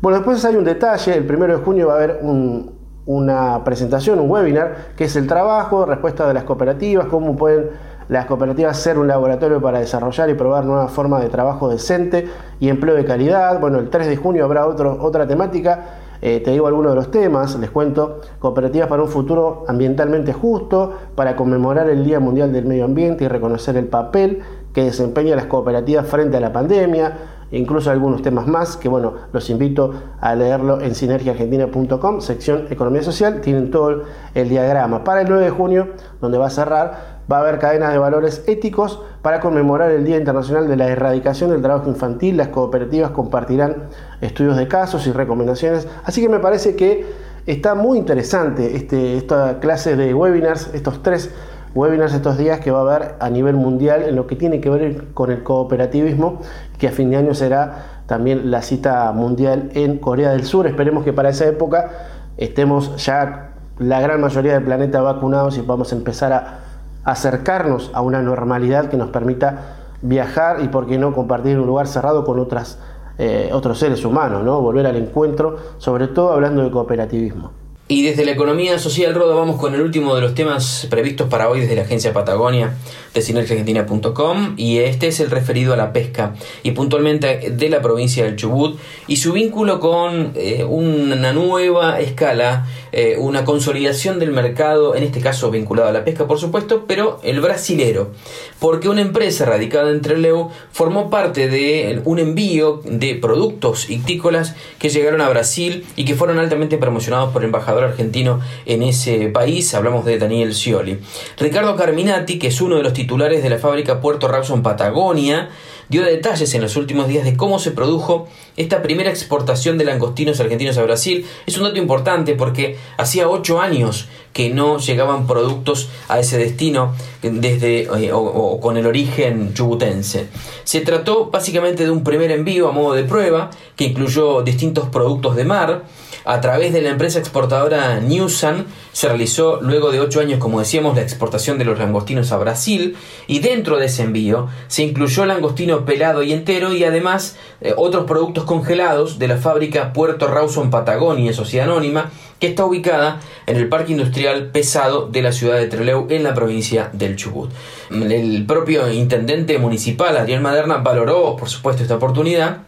Bueno, 0.03 0.19
después 0.19 0.45
hay 0.45 0.57
un 0.57 0.65
detalle, 0.65 1.17
el 1.17 1.25
primero 1.25 1.57
de 1.57 1.65
junio 1.65 1.87
va 1.87 1.93
a 1.93 1.97
haber 1.97 2.19
un, 2.23 2.73
una 3.07 3.63
presentación, 3.63 4.19
un 4.19 4.29
webinar, 4.29 4.95
que 4.97 5.05
es 5.05 5.15
el 5.15 5.29
trabajo, 5.29 5.87
respuesta 5.87 6.27
de 6.27 6.35
las 6.35 6.43
cooperativas, 6.43 7.07
cómo 7.07 7.37
pueden 7.37 7.71
las 8.09 8.27
cooperativas 8.27 8.77
ser 8.77 8.99
un 8.99 9.07
laboratorio 9.07 9.61
para 9.61 9.79
desarrollar 9.79 10.29
y 10.29 10.35
probar 10.35 10.65
nuevas 10.65 10.91
formas 10.91 11.23
de 11.23 11.29
trabajo 11.29 11.69
decente 11.69 12.27
y 12.59 12.69
empleo 12.69 12.97
de 12.97 13.05
calidad. 13.05 13.61
Bueno, 13.61 13.79
el 13.79 13.91
3 13.91 14.09
de 14.09 14.17
junio 14.17 14.45
habrá 14.45 14.67
otro, 14.67 14.99
otra 15.01 15.29
temática. 15.29 15.85
Eh, 16.23 16.41
te 16.41 16.51
digo 16.51 16.67
algunos 16.67 16.93
de 16.93 16.97
los 16.97 17.11
temas, 17.11 17.59
les 17.59 17.71
cuento, 17.71 18.21
cooperativas 18.39 18.89
para 18.89 19.03
un 19.03 19.09
futuro 19.09 19.65
ambientalmente 19.69 20.33
justo, 20.33 20.93
para 21.15 21.37
conmemorar 21.37 21.89
el 21.89 22.05
Día 22.05 22.21
Mundial 22.21 22.53
del 22.53 22.67
Medio 22.67 22.85
Ambiente 22.85 23.25
y 23.25 23.29
reconocer 23.29 23.77
el 23.77 23.87
papel 23.87 24.43
que 24.73 24.85
desempeñan 24.85 25.37
las 25.37 25.47
cooperativas 25.47 26.07
frente 26.07 26.37
a 26.37 26.41
la 26.41 26.53
pandemia, 26.53 27.17
incluso 27.51 27.91
algunos 27.91 28.23
temas 28.23 28.47
más 28.47 28.77
que 28.77 28.89
bueno, 28.89 29.15
los 29.33 29.49
invito 29.51 29.93
a 30.21 30.35
leerlo 30.35 30.81
en 30.81 30.95
sinergiaargentina.com, 30.95 32.21
sección 32.21 32.67
Economía 32.71 33.03
Social, 33.03 33.41
tienen 33.41 33.71
todo 33.71 34.03
el 34.35 34.49
diagrama. 34.49 35.05
Para 35.05 35.23
el 35.23 35.29
9 35.29 35.45
de 35.45 35.51
junio, 35.51 35.89
donde 36.21 36.39
va 36.39 36.47
a 36.47 36.51
cerrar, 36.51 37.16
va 37.31 37.39
a 37.39 37.41
haber 37.41 37.59
cadenas 37.59 37.93
de 37.93 37.99
valores 37.99 38.45
éticos 38.47 39.03
para 39.23 39.41
conmemorar 39.41 39.91
el 39.91 40.05
Día 40.05 40.17
Internacional 40.17 40.69
de 40.69 40.77
la 40.77 40.89
Erradicación 40.89 41.51
del 41.51 41.63
Trabajo 41.63 41.89
Infantil. 41.89 42.37
Las 42.37 42.49
cooperativas 42.49 43.11
compartirán 43.11 43.85
estudios 44.21 44.57
de 44.57 44.69
casos 44.69 45.07
y 45.07 45.13
recomendaciones. 45.13 45.89
Así 46.05 46.21
que 46.23 46.29
me 46.29 46.39
parece 46.39 46.77
que 46.77 47.07
está 47.47 47.75
muy 47.75 47.99
interesante 47.99 48.77
este, 48.77 49.17
esta 49.17 49.59
clase 49.61 49.97
de 49.97 50.15
webinars, 50.15 50.71
estos 50.75 51.03
tres 51.03 51.31
webinars 51.75 52.15
estos 52.15 52.39
días 52.39 52.61
que 52.61 52.71
va 52.71 52.79
a 52.79 52.95
haber 52.95 53.15
a 53.21 53.29
nivel 53.29 53.55
mundial 53.55 54.03
en 54.03 54.17
lo 54.17 54.27
que 54.27 54.35
tiene 54.35 54.61
que 54.61 54.71
ver 54.71 55.13
con 55.13 55.31
el 55.31 55.43
cooperativismo, 55.43 56.41
que 56.79 56.89
a 56.89 56.91
fin 56.91 57.11
de 57.11 57.17
año 57.17 57.35
será 57.35 58.03
también 58.07 58.51
la 58.51 58.63
cita 58.63 59.13
mundial 59.13 59.71
en 59.75 59.99
Corea 59.99 60.31
del 60.31 60.45
Sur. 60.45 60.67
Esperemos 60.67 61.05
que 61.05 61.13
para 61.13 61.29
esa 61.29 61.47
época 61.47 61.91
estemos 62.39 63.05
ya 63.05 63.51
la 63.79 64.01
gran 64.01 64.23
mayoría 64.23 64.55
del 64.55 64.65
planeta 64.65 65.03
vacunados 65.03 65.59
y 65.59 65.63
podamos 65.63 65.93
empezar 65.93 66.33
a 66.33 66.61
acercarnos 67.07 67.91
a 67.95 68.03
una 68.03 68.21
normalidad 68.21 68.91
que 68.91 68.97
nos 68.97 69.11
permita 69.11 69.77
viajar 70.03 70.61
y, 70.61 70.69
por 70.69 70.87
qué 70.87 70.99
no, 70.99 71.15
compartir 71.15 71.59
un 71.59 71.67
lugar 71.67 71.87
cerrado 71.87 72.25
con 72.25 72.39
otras, 72.39 72.79
eh, 73.17 73.49
otros 73.53 73.79
seres 73.79 74.05
humanos, 74.05 74.45
¿no? 74.45 74.61
volver 74.61 74.87
al 74.87 74.97
encuentro, 74.97 75.57
sobre 75.79 76.09
todo 76.09 76.33
hablando 76.33 76.63
de 76.63 76.71
cooperativismo. 76.71 77.66
Y 77.89 78.03
desde 78.03 78.25
la 78.25 78.33
economía 78.33 78.81
social, 78.81 79.15
Roda, 79.15 79.37
vamos 79.37 79.61
con 79.61 79.73
el 79.77 79.81
último 79.81 80.17
de 80.17 80.21
los 80.21 80.35
temas 80.35 80.89
previstos 80.91 81.29
para 81.29 81.49
hoy 81.49 81.61
desde 81.61 81.77
la 81.77 81.83
agencia 81.83 82.13
Patagonia 82.13 82.75
de 83.15 83.23
sinergiaargentina.com 83.23 84.55
y 84.57 84.79
este 84.79 85.07
es 85.07 85.21
el 85.21 85.31
referido 85.31 85.73
a 85.73 85.77
la 85.77 85.93
pesca 85.93 86.35
y 86.65 86.73
puntualmente 86.73 87.53
de 87.53 87.69
la 87.69 87.83
provincia 87.83 88.25
del 88.25 88.35
Chubut 88.35 88.81
y 89.07 89.19
su 89.19 89.33
vínculo 89.33 89.79
con 89.79 90.33
eh, 90.35 90.65
una 90.65 91.33
nueva 91.33 92.01
escala, 92.01 92.67
eh, 92.91 93.17
una 93.21 93.45
consolidación 93.45 94.19
del 94.19 94.33
mercado, 94.33 94.97
en 94.97 95.05
este 95.05 95.21
caso 95.21 95.53
vinculado 95.53 95.89
a 95.89 95.93
la 95.93 96.05
pesca 96.05 96.27
por 96.27 96.41
supuesto, 96.41 96.87
pero 96.89 97.21
el 97.23 97.41
brasilero, 97.41 98.11
porque 98.59 98.89
una 98.89 99.01
empresa 99.01 99.45
radicada 99.45 99.93
en 99.93 100.03
Trelew 100.03 100.51
formó 100.73 101.09
parte 101.09 101.49
de 101.49 102.03
un 102.05 102.19
envío 102.19 102.83
de 102.85 103.15
productos 103.15 103.89
ictícolas 103.89 104.57
que 104.81 104.89
llegaron 104.89 105.21
a 105.21 105.29
Brasil 105.29 105.87
y 105.95 106.05
que 106.05 106.17
fueron 106.17 106.41
altamente 106.41 106.79
promocionados 106.79 107.33
por 107.33 107.43
el 107.43 107.47
embajador 107.47 107.76
argentino 107.85 108.41
en 108.65 108.83
ese 108.83 109.29
país, 109.29 109.75
hablamos 109.75 110.05
de 110.05 110.19
Daniel 110.19 110.55
Scioli. 110.55 110.99
Ricardo 111.39 111.77
Carminati, 111.77 112.39
que 112.39 112.49
es 112.49 112.61
uno 112.61 112.77
de 112.77 112.83
los 112.83 112.93
titulares 112.93 113.43
de 113.43 113.51
la 113.51 113.59
fábrica 113.59 114.01
Puerto 114.01 114.29
Rawson 114.29 114.63
Patagonia, 114.63 115.51
dio 115.89 116.05
detalles 116.05 116.53
en 116.55 116.63
los 116.63 116.77
últimos 116.77 117.09
días 117.09 117.25
de 117.25 117.37
cómo 117.37 117.59
se 117.59 117.71
produjo 117.71 118.29
esta 118.57 118.83
primera 118.83 119.11
exportación 119.11 119.79
de 119.79 119.85
langostinos 119.85 120.41
argentinos 120.41 120.79
a 120.79 120.83
Brasil. 120.83 121.27
Es 121.47 121.57
un 121.57 121.65
dato 121.65 121.79
importante 121.79 122.35
porque 122.35 122.77
hacía 122.97 123.29
ocho 123.29 123.61
años 123.61 124.09
que 124.33 124.51
no 124.51 124.79
llegaban 124.79 125.27
productos 125.27 125.89
a 126.09 126.19
ese 126.19 126.39
destino 126.39 126.95
desde 127.23 127.83
eh, 127.83 128.13
o, 128.13 128.19
o 128.19 128.61
con 128.61 128.77
el 128.77 128.87
origen 128.87 129.55
chubutense. 129.55 130.27
Se 130.65 130.81
trató 130.81 131.31
básicamente 131.31 131.85
de 131.85 131.91
un 131.91 132.05
primer 132.05 132.31
envío 132.31 132.69
a 132.69 132.73
modo 132.73 132.95
de 132.95 133.05
prueba 133.05 133.51
que 133.77 133.85
incluyó 133.85 134.43
distintos 134.43 134.89
productos 134.89 135.37
de 135.37 135.45
mar 135.45 135.85
a 136.27 136.41
través 136.41 136.73
de 136.73 136.83
la 136.83 136.91
empresa 136.91 137.21
exportadora 137.21 138.01
Newsan 138.01 138.67
se 138.93 139.09
realizó 139.09 139.61
luego 139.63 139.93
de 139.93 140.01
ocho 140.01 140.21
años, 140.21 140.41
como 140.41 140.59
decíamos, 140.59 140.97
la 140.97 141.03
exportación 141.03 141.57
de 141.57 141.65
los 141.65 141.79
langostinos 141.79 142.33
a 142.33 142.37
Brasil 142.37 142.97
y 143.29 143.39
dentro 143.39 143.79
de 143.79 143.87
ese 143.87 144.03
envío 144.03 144.49
se 144.67 144.83
incluyó 144.83 145.25
langostino 145.25 145.85
pelado 145.85 146.25
y 146.25 146.33
entero 146.33 146.73
y 146.73 146.83
además 146.83 147.37
eh, 147.61 147.75
otros 147.77 148.07
productos 148.07 148.45
congelados 148.45 149.21
de 149.21 149.29
la 149.29 149.37
fábrica 149.37 149.93
Puerto 149.93 150.27
Rawson 150.27 150.71
Patagonia, 150.71 151.33
Sociedad 151.33 151.67
Anónima, 151.67 152.11
que 152.41 152.49
está 152.49 152.65
ubicada 152.65 153.21
en 153.47 153.57
el 153.57 153.69
Parque 153.69 153.93
Industrial 153.93 154.51
Pesado 154.51 155.07
de 155.07 155.23
la 155.23 155.31
ciudad 155.31 155.57
de 155.57 155.69
Trelew 155.69 156.09
en 156.11 156.25
la 156.25 156.35
provincia 156.35 156.91
del 156.93 157.15
Chubut. 157.15 157.51
El 157.91 158.45
propio 158.47 158.91
intendente 158.91 159.59
municipal, 159.59 160.17
Adrián 160.17 160.43
Maderna, 160.43 160.79
valoró, 160.79 161.37
por 161.37 161.49
supuesto, 161.49 161.83
esta 161.83 161.95
oportunidad 161.97 162.59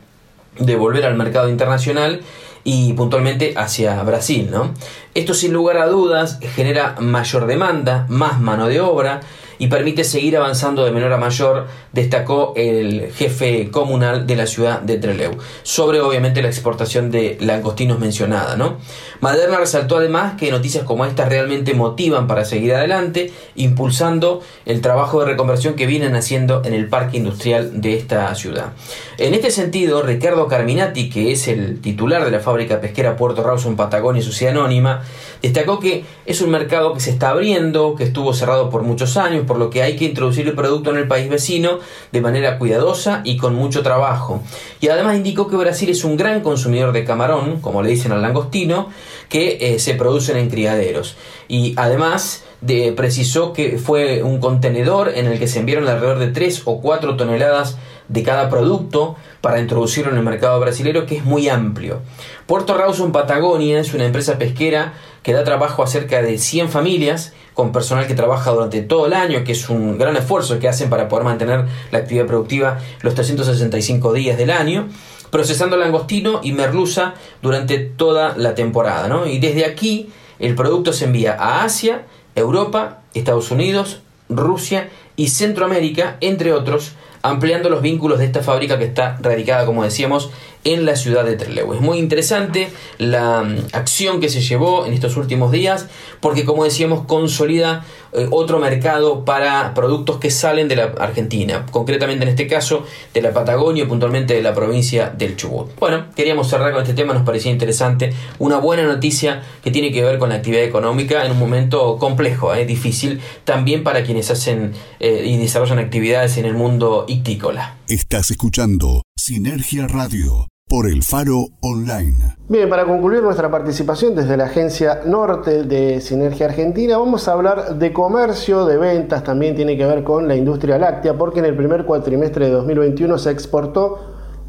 de 0.58 0.76
volver 0.76 1.04
al 1.04 1.16
mercado 1.16 1.48
internacional 1.48 2.20
y 2.64 2.92
puntualmente 2.92 3.54
hacia 3.56 4.02
Brasil. 4.02 4.48
¿no? 4.50 4.74
Esto 5.14 5.34
sin 5.34 5.52
lugar 5.52 5.78
a 5.78 5.86
dudas 5.86 6.38
genera 6.54 6.96
mayor 7.00 7.46
demanda, 7.46 8.06
más 8.08 8.40
mano 8.40 8.66
de 8.66 8.80
obra 8.80 9.20
y 9.58 9.66
permite 9.66 10.04
seguir 10.04 10.36
avanzando 10.36 10.84
de 10.84 10.92
menor 10.92 11.12
a 11.12 11.16
mayor, 11.16 11.66
destacó 11.92 12.52
el 12.56 13.12
jefe 13.12 13.70
comunal 13.70 14.26
de 14.26 14.36
la 14.36 14.46
ciudad 14.46 14.80
de 14.80 14.98
Trelew, 14.98 15.38
sobre 15.62 16.00
obviamente 16.00 16.42
la 16.42 16.48
exportación 16.48 17.10
de 17.10 17.36
langostinos 17.40 17.98
mencionada. 17.98 18.56
¿no? 18.56 18.78
Maderna 19.20 19.58
resaltó 19.58 19.96
además 19.96 20.34
que 20.38 20.50
noticias 20.50 20.84
como 20.84 21.04
estas 21.04 21.28
realmente 21.28 21.74
motivan 21.74 22.26
para 22.26 22.44
seguir 22.44 22.74
adelante, 22.74 23.32
impulsando 23.56 24.42
el 24.64 24.80
trabajo 24.80 25.20
de 25.20 25.26
reconversión 25.26 25.74
que 25.74 25.86
vienen 25.86 26.14
haciendo 26.14 26.62
en 26.64 26.74
el 26.74 26.88
parque 26.88 27.16
industrial 27.16 27.80
de 27.80 27.96
esta 27.96 28.34
ciudad. 28.34 28.72
En 29.18 29.34
este 29.34 29.50
sentido, 29.50 30.02
Ricardo 30.02 30.46
Carminati, 30.46 31.10
que 31.10 31.32
es 31.32 31.48
el 31.48 31.80
titular 31.80 32.24
de 32.24 32.30
la 32.30 32.40
fábrica 32.40 32.80
pesquera 32.80 33.16
Puerto 33.16 33.42
Rawson 33.42 33.76
Patagonia 33.76 34.22
Sociedad 34.22 34.54
Anónima, 34.54 35.02
destacó 35.42 35.80
que 35.80 36.04
es 36.26 36.40
un 36.40 36.50
mercado 36.50 36.94
que 36.94 37.00
se 37.00 37.10
está 37.10 37.30
abriendo, 37.30 37.94
que 37.94 38.04
estuvo 38.04 38.32
cerrado 38.32 38.70
por 38.70 38.82
muchos 38.82 39.16
años, 39.16 39.44
por 39.48 39.58
lo 39.58 39.70
que 39.70 39.82
hay 39.82 39.96
que 39.96 40.04
introducir 40.04 40.46
el 40.46 40.54
producto 40.54 40.90
en 40.90 40.98
el 40.98 41.08
país 41.08 41.28
vecino 41.28 41.80
de 42.12 42.20
manera 42.20 42.58
cuidadosa 42.58 43.22
y 43.24 43.36
con 43.36 43.54
mucho 43.56 43.82
trabajo. 43.82 44.42
Y 44.80 44.88
además 44.88 45.16
indicó 45.16 45.48
que 45.48 45.56
Brasil 45.56 45.88
es 45.88 46.04
un 46.04 46.16
gran 46.16 46.42
consumidor 46.42 46.92
de 46.92 47.04
camarón, 47.04 47.60
como 47.60 47.82
le 47.82 47.90
dicen 47.90 48.12
al 48.12 48.22
langostino, 48.22 48.90
que 49.28 49.58
eh, 49.60 49.78
se 49.80 49.94
producen 49.94 50.36
en 50.36 50.48
criaderos. 50.48 51.16
Y 51.48 51.74
además 51.76 52.44
de, 52.60 52.92
precisó 52.92 53.52
que 53.52 53.78
fue 53.78 54.22
un 54.22 54.38
contenedor 54.38 55.12
en 55.14 55.26
el 55.26 55.38
que 55.38 55.48
se 55.48 55.60
enviaron 55.60 55.88
alrededor 55.88 56.18
de 56.18 56.28
3 56.28 56.62
o 56.66 56.80
4 56.80 57.16
toneladas 57.16 57.78
de 58.08 58.22
cada 58.22 58.48
producto 58.48 59.16
para 59.40 59.60
introducirlo 59.60 60.10
en 60.10 60.18
el 60.18 60.24
mercado 60.24 60.58
brasileño 60.60 61.06
que 61.06 61.16
es 61.16 61.24
muy 61.24 61.48
amplio. 61.48 62.00
Puerto 62.46 62.76
Rawson 62.76 63.12
Patagonia 63.12 63.80
es 63.80 63.94
una 63.94 64.04
empresa 64.04 64.38
pesquera 64.38 64.94
que 65.22 65.32
da 65.32 65.44
trabajo 65.44 65.82
a 65.82 65.86
cerca 65.86 66.22
de 66.22 66.38
100 66.38 66.68
familias 66.68 67.32
con 67.54 67.72
personal 67.72 68.06
que 68.06 68.14
trabaja 68.14 68.50
durante 68.50 68.82
todo 68.82 69.06
el 69.06 69.12
año, 69.12 69.44
que 69.44 69.52
es 69.52 69.68
un 69.68 69.98
gran 69.98 70.16
esfuerzo 70.16 70.58
que 70.58 70.68
hacen 70.68 70.90
para 70.90 71.08
poder 71.08 71.24
mantener 71.24 71.66
la 71.90 71.98
actividad 71.98 72.26
productiva 72.26 72.78
los 73.02 73.14
365 73.14 74.12
días 74.12 74.38
del 74.38 74.50
año, 74.50 74.88
procesando 75.30 75.76
langostino 75.76 76.40
y 76.42 76.52
merluza 76.52 77.14
durante 77.42 77.78
toda 77.78 78.36
la 78.36 78.54
temporada. 78.54 79.08
¿no? 79.08 79.26
Y 79.26 79.38
desde 79.38 79.64
aquí 79.64 80.10
el 80.38 80.54
producto 80.54 80.92
se 80.92 81.06
envía 81.06 81.34
a 81.34 81.64
Asia, 81.64 82.02
Europa, 82.34 83.00
Estados 83.14 83.50
Unidos, 83.50 84.00
Rusia 84.28 84.88
y 85.16 85.28
Centroamérica, 85.28 86.16
entre 86.20 86.52
otros, 86.52 86.92
ampliando 87.22 87.68
los 87.68 87.82
vínculos 87.82 88.18
de 88.18 88.24
esta 88.26 88.42
fábrica 88.42 88.78
que 88.78 88.84
está 88.84 89.18
radicada, 89.20 89.66
como 89.66 89.84
decíamos, 89.84 90.30
en 90.64 90.84
la 90.84 90.96
ciudad 90.96 91.24
de 91.24 91.36
Trelew. 91.36 91.74
Es 91.74 91.80
muy 91.80 91.98
interesante 91.98 92.70
la 92.98 93.42
mm, 93.42 93.68
acción 93.72 94.20
que 94.20 94.28
se 94.28 94.40
llevó 94.40 94.86
en 94.86 94.92
estos 94.92 95.16
últimos 95.16 95.52
días 95.52 95.86
porque, 96.20 96.44
como 96.44 96.64
decíamos, 96.64 97.06
consolida 97.06 97.84
eh, 98.12 98.26
otro 98.30 98.58
mercado 98.58 99.24
para 99.24 99.74
productos 99.74 100.16
que 100.16 100.30
salen 100.30 100.66
de 100.68 100.76
la 100.76 100.84
Argentina, 100.98 101.66
concretamente 101.70 102.24
en 102.24 102.30
este 102.30 102.46
caso 102.46 102.84
de 103.12 103.20
la 103.20 103.32
Patagonia 103.32 103.84
y 103.84 103.86
puntualmente 103.86 104.34
de 104.34 104.42
la 104.42 104.54
provincia 104.54 105.10
del 105.10 105.36
Chubut. 105.36 105.78
Bueno, 105.78 106.06
queríamos 106.16 106.48
cerrar 106.48 106.72
con 106.72 106.82
este 106.82 106.94
tema, 106.94 107.12
nos 107.12 107.24
parecía 107.24 107.52
interesante, 107.52 108.14
una 108.38 108.58
buena 108.58 108.84
noticia 108.84 109.42
que 109.62 109.70
tiene 109.70 109.92
que 109.92 110.02
ver 110.02 110.18
con 110.18 110.30
la 110.30 110.36
actividad 110.36 110.64
económica 110.64 111.24
en 111.24 111.32
un 111.32 111.38
momento 111.38 111.98
complejo, 111.98 112.54
eh, 112.54 112.64
difícil, 112.64 113.20
también 113.44 113.84
para 113.84 114.02
quienes 114.02 114.30
hacen 114.30 114.72
eh, 115.00 115.24
y 115.26 115.36
desarrollan 115.36 115.78
actividades 115.78 116.38
en 116.38 116.46
el 116.46 116.54
mundo 116.54 117.04
ictícola. 117.08 117.76
Estás 117.88 118.30
escuchando 118.30 119.02
Sinergia 119.18 119.88
Radio 119.88 120.46
por 120.68 120.86
el 120.86 121.02
Faro 121.02 121.46
Online. 121.60 122.36
Bien, 122.48 122.68
para 122.68 122.86
concluir 122.86 123.20
nuestra 123.20 123.50
participación 123.50 124.14
desde 124.14 124.36
la 124.36 124.44
agencia 124.44 125.00
norte 125.06 125.64
de 125.64 126.00
Sinergia 126.00 126.46
Argentina, 126.46 126.98
vamos 126.98 127.26
a 127.26 127.32
hablar 127.32 127.78
de 127.78 127.92
comercio, 127.92 128.64
de 128.64 128.76
ventas, 128.76 129.24
también 129.24 129.56
tiene 129.56 129.76
que 129.76 129.84
ver 129.84 130.04
con 130.04 130.28
la 130.28 130.36
industria 130.36 130.78
láctea, 130.78 131.18
porque 131.18 131.40
en 131.40 131.46
el 131.46 131.56
primer 131.56 131.84
cuatrimestre 131.84 132.46
de 132.46 132.52
2021 132.52 133.18
se 133.18 133.32
exportó 133.32 133.98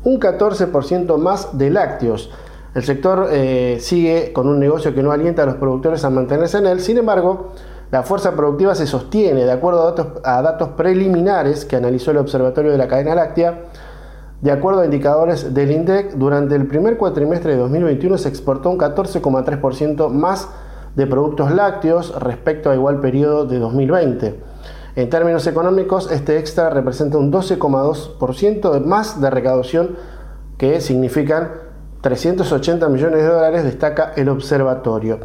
un 0.04 0.20
14% 0.20 1.18
más 1.18 1.58
de 1.58 1.72
lácteos. 1.72 2.30
El 2.76 2.84
sector 2.84 3.30
eh, 3.32 3.80
sigue 3.82 4.32
con 4.34 4.48
un 4.48 4.60
negocio 4.60 4.94
que 4.94 5.02
no 5.02 5.12
alienta 5.12 5.42
a 5.42 5.46
los 5.48 5.56
productores 5.56 6.06
a 6.06 6.12
mantenerse 6.12 6.60
en 6.60 6.68
él, 6.68 6.80
sin 6.80 7.00
embargo, 7.00 7.54
la 7.90 8.04
fuerza 8.04 8.36
productiva 8.36 8.76
se 8.76 8.86
sostiene, 8.86 9.46
de 9.46 9.52
acuerdo 9.52 9.82
a 9.82 9.86
datos, 9.86 10.08
a 10.24 10.44
datos 10.44 10.70
preliminares 10.78 11.66
que 11.66 11.76
analizó 11.76 12.12
el 12.12 12.18
Observatorio 12.18 12.72
de 12.72 12.78
la 12.78 12.88
Cadena 12.88 13.16
Láctea, 13.16 13.64
de 14.42 14.52
acuerdo 14.52 14.82
a 14.82 14.86
indicadores 14.86 15.54
del 15.54 15.72
INDEC, 15.72 16.14
durante 16.14 16.56
el 16.56 16.66
primer 16.66 16.98
cuatrimestre 16.98 17.54
de 17.54 17.58
2021 17.58 18.18
se 18.18 18.30
exportó 18.30 18.70
un 18.70 18.78
14,3% 18.78 20.10
más 20.10 20.48
de 20.96 21.08
productos 21.08 21.52
lácteos 21.52 22.18
respecto 22.20 22.70
a 22.70 22.76
igual 22.76 23.02
periodo 23.02 23.46
de 23.46 23.60
2020. 23.60 24.40
En 24.96 25.10
términos 25.10 25.46
económicos, 25.46 26.12
este 26.12 26.38
extra 26.38 26.70
representa 26.70 27.18
un 27.18 27.32
12,2% 27.32 28.84
más 28.86 29.22
de 29.22 29.30
recaudación 29.30 29.98
que 30.58 30.82
significan 30.82 31.52
380 32.02 32.88
millones 32.90 33.22
de 33.22 33.28
dólares, 33.28 33.64
destaca 33.64 34.14
el 34.16 34.30
observatorio. 34.30 35.20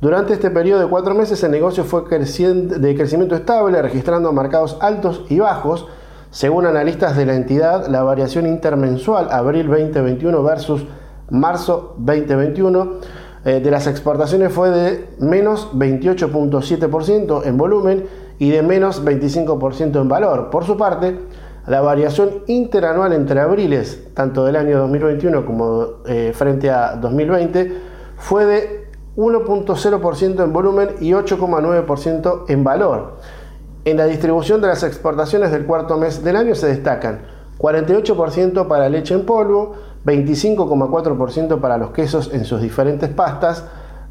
Durante 0.00 0.32
este 0.32 0.50
periodo 0.50 0.80
de 0.80 0.86
cuatro 0.86 1.14
meses 1.14 1.42
el 1.42 1.50
negocio 1.50 1.84
fue 1.84 2.04
de 2.08 2.94
crecimiento 2.94 3.34
estable, 3.34 3.82
registrando 3.82 4.32
marcados 4.32 4.78
altos 4.80 5.24
y 5.28 5.38
bajos, 5.38 5.86
según 6.30 6.66
analistas 6.66 7.16
de 7.16 7.26
la 7.26 7.34
entidad, 7.34 7.88
la 7.88 8.02
variación 8.02 8.46
intermensual 8.46 9.28
abril 9.30 9.66
2021 9.66 10.42
versus 10.44 10.86
marzo 11.28 11.96
2021 11.98 12.92
eh, 13.44 13.60
de 13.60 13.70
las 13.70 13.86
exportaciones 13.86 14.52
fue 14.52 14.70
de 14.70 15.08
menos 15.18 15.72
28.7% 15.72 17.46
en 17.46 17.56
volumen 17.56 18.06
y 18.38 18.50
de 18.50 18.62
menos 18.62 19.04
25% 19.04 20.00
en 20.00 20.08
valor. 20.08 20.50
Por 20.50 20.64
su 20.64 20.76
parte, 20.76 21.18
la 21.66 21.80
variación 21.80 22.42
interanual 22.46 23.12
entre 23.12 23.40
abriles, 23.40 24.08
tanto 24.14 24.44
del 24.44 24.56
año 24.56 24.78
2021 24.78 25.44
como 25.44 25.86
eh, 26.06 26.32
frente 26.34 26.70
a 26.70 26.96
2020, 26.96 27.72
fue 28.16 28.46
de 28.46 28.90
1.0% 29.16 30.44
en 30.44 30.52
volumen 30.52 30.90
y 31.00 31.10
8,9% 31.10 32.44
en 32.48 32.64
valor. 32.64 33.16
En 33.84 33.96
la 33.96 34.06
distribución 34.06 34.60
de 34.60 34.68
las 34.68 34.82
exportaciones 34.82 35.50
del 35.50 35.64
cuarto 35.64 35.96
mes 35.96 36.22
del 36.22 36.36
año 36.36 36.54
se 36.54 36.66
destacan 36.66 37.20
48% 37.58 38.68
para 38.68 38.88
leche 38.88 39.14
en 39.14 39.24
polvo, 39.24 39.72
25,4% 40.04 41.60
para 41.60 41.78
los 41.78 41.90
quesos 41.90 42.30
en 42.32 42.44
sus 42.44 42.60
diferentes 42.60 43.08
pastas, 43.10 43.64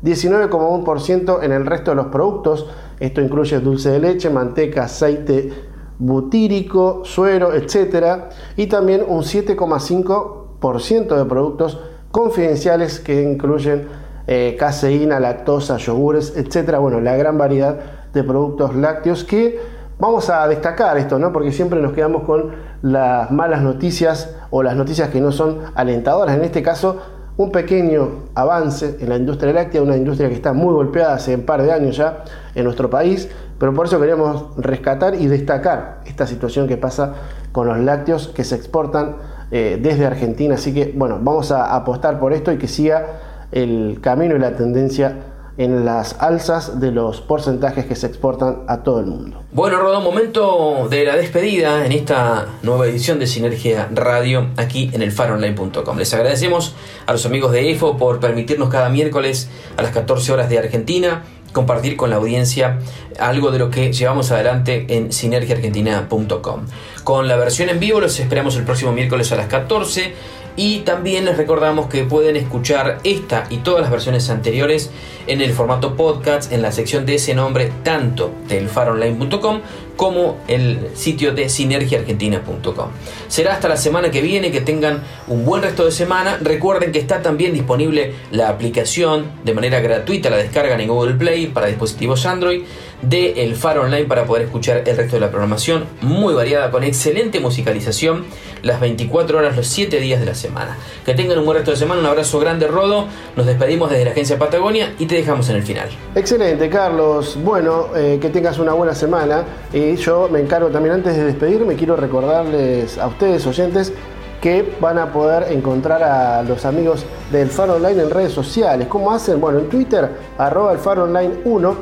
19,1% 0.03 1.43
en 1.43 1.51
el 1.51 1.65
resto 1.65 1.91
de 1.91 1.95
los 1.95 2.07
productos, 2.07 2.67
esto 2.99 3.21
incluye 3.21 3.59
dulce 3.59 3.91
de 3.91 3.99
leche, 3.99 4.29
manteca, 4.29 4.83
aceite 4.85 5.51
butírico, 5.99 7.01
suero, 7.03 7.53
etc. 7.53 8.23
Y 8.55 8.67
también 8.67 9.03
un 9.07 9.21
7,5% 9.21 11.15
de 11.15 11.25
productos 11.25 11.79
confidenciales 12.11 12.99
que 12.99 13.21
incluyen 13.21 13.87
eh, 14.25 14.55
caseína, 14.57 15.19
lactosa, 15.19 15.77
yogures, 15.77 16.35
etc. 16.35 16.77
Bueno, 16.79 17.01
la 17.01 17.15
gran 17.17 17.37
variedad 17.37 17.98
de 18.13 18.23
productos 18.23 18.75
lácteos 18.75 19.23
que 19.23 19.59
vamos 19.99 20.29
a 20.29 20.47
destacar 20.47 20.97
esto, 20.97 21.19
¿no? 21.19 21.31
Porque 21.31 21.51
siempre 21.51 21.81
nos 21.81 21.93
quedamos 21.93 22.23
con 22.23 22.51
las 22.81 23.29
malas 23.31 23.61
noticias 23.61 24.35
o 24.49 24.63
las 24.63 24.75
noticias 24.75 25.09
que 25.09 25.21
no 25.21 25.31
son 25.31 25.59
alentadoras. 25.75 26.35
En 26.35 26.43
este 26.43 26.63
caso, 26.63 26.97
un 27.37 27.51
pequeño 27.51 28.25
avance 28.35 28.97
en 28.99 29.09
la 29.09 29.15
industria 29.15 29.53
láctea, 29.53 29.81
una 29.81 29.95
industria 29.95 30.27
que 30.29 30.35
está 30.35 30.53
muy 30.53 30.73
golpeada 30.73 31.13
hace 31.13 31.35
un 31.35 31.43
par 31.43 31.61
de 31.61 31.71
años 31.71 31.95
ya 31.95 32.23
en 32.55 32.65
nuestro 32.65 32.89
país, 32.89 33.29
pero 33.57 33.73
por 33.73 33.85
eso 33.85 33.99
queremos 33.99 34.55
rescatar 34.57 35.15
y 35.15 35.27
destacar 35.27 36.01
esta 36.05 36.27
situación 36.27 36.67
que 36.67 36.77
pasa 36.77 37.13
con 37.51 37.67
los 37.67 37.79
lácteos 37.79 38.29
que 38.29 38.43
se 38.43 38.55
exportan 38.55 39.15
eh, 39.51 39.79
desde 39.81 40.05
Argentina. 40.05 40.55
Así 40.55 40.73
que, 40.73 40.93
bueno, 40.95 41.19
vamos 41.21 41.51
a 41.51 41.75
apostar 41.75 42.19
por 42.19 42.33
esto 42.33 42.51
y 42.51 42.57
que 42.57 42.67
siga 42.67 43.05
el 43.51 43.99
camino 44.01 44.35
y 44.35 44.39
la 44.39 44.55
tendencia 44.55 45.15
en 45.59 45.83
las 45.83 46.15
alzas 46.19 46.79
de 46.79 46.91
los 46.91 47.19
porcentajes 47.19 47.85
que 47.85 47.95
se 47.95 48.07
exportan 48.07 48.63
a 48.67 48.81
todo 48.81 49.01
el 49.01 49.07
mundo. 49.07 49.43
Bueno, 49.51 49.77
Rodo, 49.77 49.99
momento 49.99 50.87
de 50.89 51.03
la 51.03 51.17
despedida 51.17 51.85
en 51.85 51.91
esta 51.91 52.47
nueva 52.63 52.87
edición 52.87 53.19
de 53.19 53.27
Sinergia 53.27 53.89
Radio 53.91 54.47
aquí 54.55 54.89
en 54.93 55.01
el 55.01 55.11
faronline.com. 55.11 55.97
Les 55.97 56.13
agradecemos 56.13 56.75
a 57.05 57.11
los 57.11 57.25
amigos 57.25 57.51
de 57.51 57.71
EFO 57.71 57.97
por 57.97 58.21
permitirnos 58.21 58.69
cada 58.69 58.87
miércoles 58.87 59.49
a 59.75 59.81
las 59.81 59.91
14 59.91 60.31
horas 60.31 60.49
de 60.49 60.59
Argentina 60.59 61.23
compartir 61.51 61.97
con 61.97 62.09
la 62.09 62.17
audiencia 62.17 62.79
algo 63.19 63.51
de 63.51 63.59
lo 63.59 63.69
que 63.69 63.91
llevamos 63.91 64.31
adelante 64.31 64.85
en 64.89 65.11
sinergiaargentina.com. 65.11 66.65
Con 67.03 67.27
la 67.27 67.35
versión 67.35 67.69
en 67.69 67.79
vivo 67.79 67.99
los 67.99 68.19
esperamos 68.19 68.55
el 68.55 68.63
próximo 68.63 68.91
miércoles 68.91 69.31
a 69.31 69.35
las 69.35 69.47
14 69.47 70.13
y 70.55 70.79
también 70.79 71.25
les 71.25 71.37
recordamos 71.37 71.87
que 71.87 72.03
pueden 72.03 72.35
escuchar 72.35 72.99
esta 73.03 73.47
y 73.49 73.57
todas 73.57 73.81
las 73.81 73.91
versiones 73.91 74.29
anteriores 74.29 74.89
en 75.27 75.41
el 75.41 75.53
formato 75.53 75.95
podcast 75.95 76.51
en 76.51 76.61
la 76.61 76.71
sección 76.71 77.05
de 77.05 77.15
ese 77.15 77.35
nombre 77.35 77.71
tanto 77.83 78.31
del 78.47 78.67
faronline.com 78.67 79.61
como 79.95 80.37
el 80.47 80.91
sitio 80.93 81.33
de 81.33 81.49
sinergiaargentina.com. 81.49 82.87
Será 83.27 83.55
hasta 83.55 83.67
la 83.67 83.75
semana 83.75 84.09
que 84.09 84.21
viene, 84.21 84.49
que 84.49 84.61
tengan 84.61 85.03
un 85.27 85.43
buen 85.43 85.61
resto 85.61 85.83
de 85.83 85.91
semana. 85.91 86.37
Recuerden 86.41 86.93
que 86.93 86.99
está 86.99 87.21
también 87.21 87.53
disponible 87.53 88.13
la 88.31 88.47
aplicación 88.47 89.25
de 89.43 89.53
manera 89.53 89.81
gratuita, 89.81 90.29
la 90.29 90.37
descargan 90.37 90.79
en 90.79 90.87
Google 90.87 91.15
Play 91.15 91.47
para 91.47 91.67
dispositivos 91.67 92.25
Android 92.25 92.61
de 93.01 93.43
El 93.43 93.55
Faro 93.55 93.83
Online 93.83 94.05
para 94.05 94.25
poder 94.25 94.43
escuchar 94.43 94.83
el 94.85 94.97
resto 94.97 95.15
de 95.15 95.19
la 95.19 95.29
programación 95.29 95.85
muy 96.01 96.33
variada 96.33 96.71
con 96.71 96.83
excelente 96.83 97.39
musicalización 97.39 98.25
las 98.61 98.79
24 98.79 99.37
horas 99.37 99.55
los 99.55 99.67
7 99.67 99.99
días 99.99 100.19
de 100.19 100.25
la 100.25 100.35
semana. 100.35 100.77
Que 101.05 101.13
tengan 101.13 101.39
un 101.39 101.45
buen 101.45 101.57
resto 101.57 101.71
de 101.71 101.77
semana, 101.77 102.01
un 102.01 102.07
abrazo 102.07 102.39
grande 102.39 102.67
Rodo, 102.67 103.05
nos 103.35 103.45
despedimos 103.45 103.89
desde 103.89 104.05
la 104.05 104.11
agencia 104.11 104.37
Patagonia 104.37 104.93
y 104.99 105.05
te 105.05 105.15
dejamos 105.15 105.49
en 105.49 105.57
el 105.57 105.63
final. 105.63 105.89
Excelente, 106.15 106.69
Carlos. 106.69 107.37
Bueno, 107.43 107.87
eh, 107.95 108.17
que 108.21 108.29
tengas 108.29 108.59
una 108.59 108.73
buena 108.73 108.93
semana. 108.93 109.43
Y 109.73 109.95
yo 109.95 110.27
me 110.29 110.39
encargo 110.39 110.69
también, 110.69 110.95
antes 110.95 111.15
de 111.15 111.25
despedirme, 111.25 111.75
quiero 111.75 111.95
recordarles 111.95 112.97
a 112.97 113.07
ustedes, 113.07 113.45
oyentes, 113.47 113.93
que 114.41 114.75
van 114.79 114.97
a 114.97 115.11
poder 115.11 115.51
encontrar 115.51 116.01
a 116.03 116.43
los 116.43 116.65
amigos 116.65 117.05
del 117.31 117.49
Faro 117.49 117.75
Online 117.75 118.03
en 118.03 118.09
redes 118.09 118.31
sociales. 118.31 118.87
¿Cómo 118.87 119.11
hacen? 119.11 119.39
Bueno, 119.41 119.59
en 119.59 119.69
Twitter, 119.69 120.09
arroba 120.37 120.71
el 120.71 120.79
Faro 120.79 121.03
Online 121.03 121.39
1. 121.43 121.77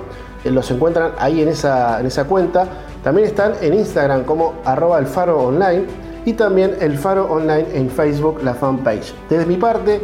Eh, 0.47 0.51
los 0.51 0.69
encuentran 0.71 1.11
ahí 1.19 1.41
en 1.41 1.49
esa, 1.49 1.99
en 1.99 2.05
esa 2.05 2.25
cuenta. 2.25 2.67
También 3.03 3.27
están 3.27 3.53
en 3.61 3.73
Instagram 3.73 4.23
como 4.23 4.55
arroba 4.65 4.99
el 4.99 5.05
faro 5.05 5.39
online 5.39 5.85
y 6.25 6.33
también 6.33 6.75
el 6.81 6.97
faro 6.97 7.25
online 7.31 7.65
en 7.73 7.89
Facebook, 7.89 8.41
la 8.43 8.53
fanpage. 8.53 9.13
Desde 9.29 9.45
mi 9.45 9.57
parte, 9.57 10.01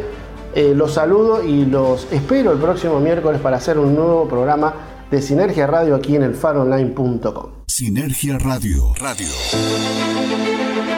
eh, 0.54 0.72
los 0.74 0.94
saludo 0.94 1.42
y 1.42 1.66
los 1.66 2.10
espero 2.12 2.52
el 2.52 2.58
próximo 2.58 3.00
miércoles 3.00 3.40
para 3.40 3.56
hacer 3.56 3.78
un 3.78 3.94
nuevo 3.94 4.28
programa 4.28 4.72
de 5.10 5.20
Sinergia 5.20 5.66
Radio 5.66 5.94
aquí 5.94 6.16
en 6.16 6.22
el 6.22 6.34
faroonline.com. 6.34 7.50
Sinergia 7.66 8.38
Radio. 8.38 8.94
Radio. 8.98 10.53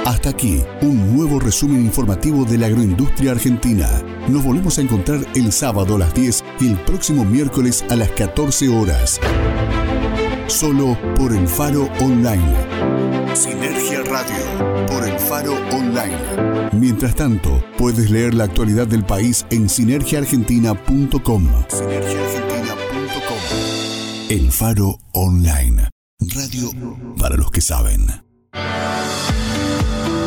Hasta 0.06 0.30
aquí, 0.30 0.62
un 0.82 1.16
nuevo 1.16 1.40
resumen 1.40 1.80
informativo 1.84 2.44
de 2.44 2.58
la 2.58 2.66
agroindustria 2.66 3.32
argentina. 3.32 3.90
Nos 4.28 4.44
volvemos 4.44 4.78
a 4.78 4.82
encontrar 4.82 5.26
el 5.34 5.50
sábado 5.50 5.96
a 5.96 5.98
las 5.98 6.14
10 6.14 6.44
y 6.60 6.68
el 6.68 6.78
próximo 6.84 7.24
miércoles 7.24 7.84
a 7.90 7.96
las 7.96 8.08
14 8.12 8.68
horas. 8.68 9.18
Solo 10.46 10.96
por 11.16 11.34
el 11.34 11.48
Faro 11.48 11.90
Online. 11.98 12.54
Sinergia 13.34 14.04
Radio. 14.04 14.86
Por 14.86 15.08
el 15.08 15.18
Faro 15.18 15.54
Online. 15.72 16.70
Mientras 16.70 17.16
tanto, 17.16 17.60
puedes 17.76 18.08
leer 18.08 18.32
la 18.34 18.44
actualidad 18.44 18.86
del 18.86 19.04
país 19.04 19.44
en 19.50 19.68
sinergiaargentina.com. 19.68 21.48
Sinergiaargentina.com. 21.68 23.38
El 24.28 24.52
Faro 24.52 25.00
Online. 25.10 25.90
Radio 26.20 26.70
para 27.18 27.34
los 27.34 27.50
que 27.50 27.60
saben. 27.60 28.06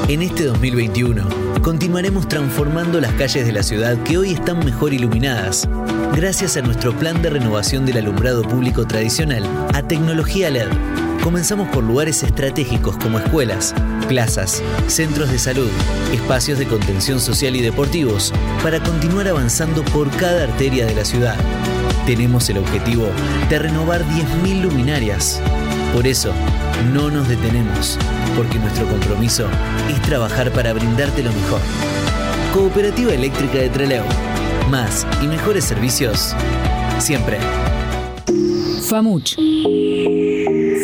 En 0.08 0.22
este 0.22 0.46
2021 0.46 1.28
continuaremos 1.62 2.28
transformando 2.28 3.00
las 3.00 3.14
calles 3.14 3.46
de 3.46 3.52
la 3.52 3.64
ciudad 3.64 4.02
que 4.04 4.18
hoy 4.18 4.34
están 4.34 4.66
mejor 4.66 4.94
iluminadas, 4.94 5.68
gracias 6.16 6.58
a 6.58 6.62
nuestro 6.62 6.94
plan 6.94 7.22
de 7.22 7.30
renovación 7.30 7.86
del 7.86 7.98
alumbrado 7.98 8.44
público 8.44 8.88
tradicional 8.88 9.44
a 9.74 9.84
tecnología 9.84 10.50
LED. 10.50 10.70
Comenzamos 11.24 11.68
por 11.70 11.84
lugares 11.84 12.24
estratégicos 12.24 12.98
como 12.98 13.20
escuelas, 13.20 13.76
plazas, 14.08 14.64
centros 14.88 15.30
de 15.30 15.38
salud, 15.38 15.70
espacios 16.14 16.58
de 16.58 16.68
contención 16.68 17.20
social 17.20 17.56
y 17.56 17.62
deportivos, 17.62 18.34
para 18.64 18.82
continuar 18.82 19.28
avanzando 19.28 19.84
por 19.86 20.10
cada 20.12 20.44
arteria 20.44 20.86
de 20.86 20.96
la 20.96 21.06
ciudad. 21.06 21.36
Tenemos 22.06 22.50
el 22.50 22.58
objetivo 22.58 23.08
de 23.50 23.60
renovar 23.60 24.04
10.000 24.06 24.62
luminarias. 24.62 25.42
Por 25.94 26.06
eso, 26.06 26.32
no 26.94 27.10
nos 27.10 27.28
detenemos, 27.28 27.98
porque 28.36 28.60
nuestro 28.60 28.88
compromiso 28.88 29.48
es 29.90 30.02
trabajar 30.04 30.52
para 30.52 30.72
brindarte 30.74 31.24
lo 31.24 31.32
mejor. 31.32 31.60
Cooperativa 32.54 33.14
Eléctrica 33.14 33.58
de 33.58 33.70
Trelew. 33.70 34.04
Más 34.70 35.06
y 35.22 35.28
mejores 35.28 35.66
servicios 35.66 36.36
siempre. 37.00 37.38
FAMUCH. 38.88 39.36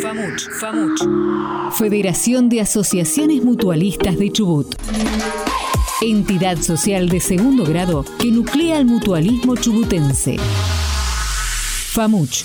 FAMUCH. 0.02 0.48
FAMUCH. 0.60 1.72
Federación 1.78 2.48
de 2.48 2.60
Asociaciones 2.60 3.44
Mutualistas 3.44 4.18
de 4.18 4.30
Chubut. 4.32 4.74
Entidad 6.02 6.58
social 6.58 7.08
de 7.08 7.20
segundo 7.20 7.64
grado 7.64 8.04
que 8.18 8.30
nuclea 8.30 8.78
al 8.78 8.86
mutualismo 8.86 9.56
chubutense. 9.56 10.36
FAMUCH. 11.92 12.44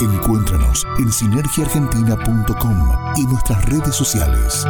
Encuéntranos 0.00 0.86
en 0.98 1.10
sinergiaargentina.com 1.10 2.88
y 3.16 3.24
nuestras 3.24 3.64
redes 3.64 3.96
sociales. 3.96 4.64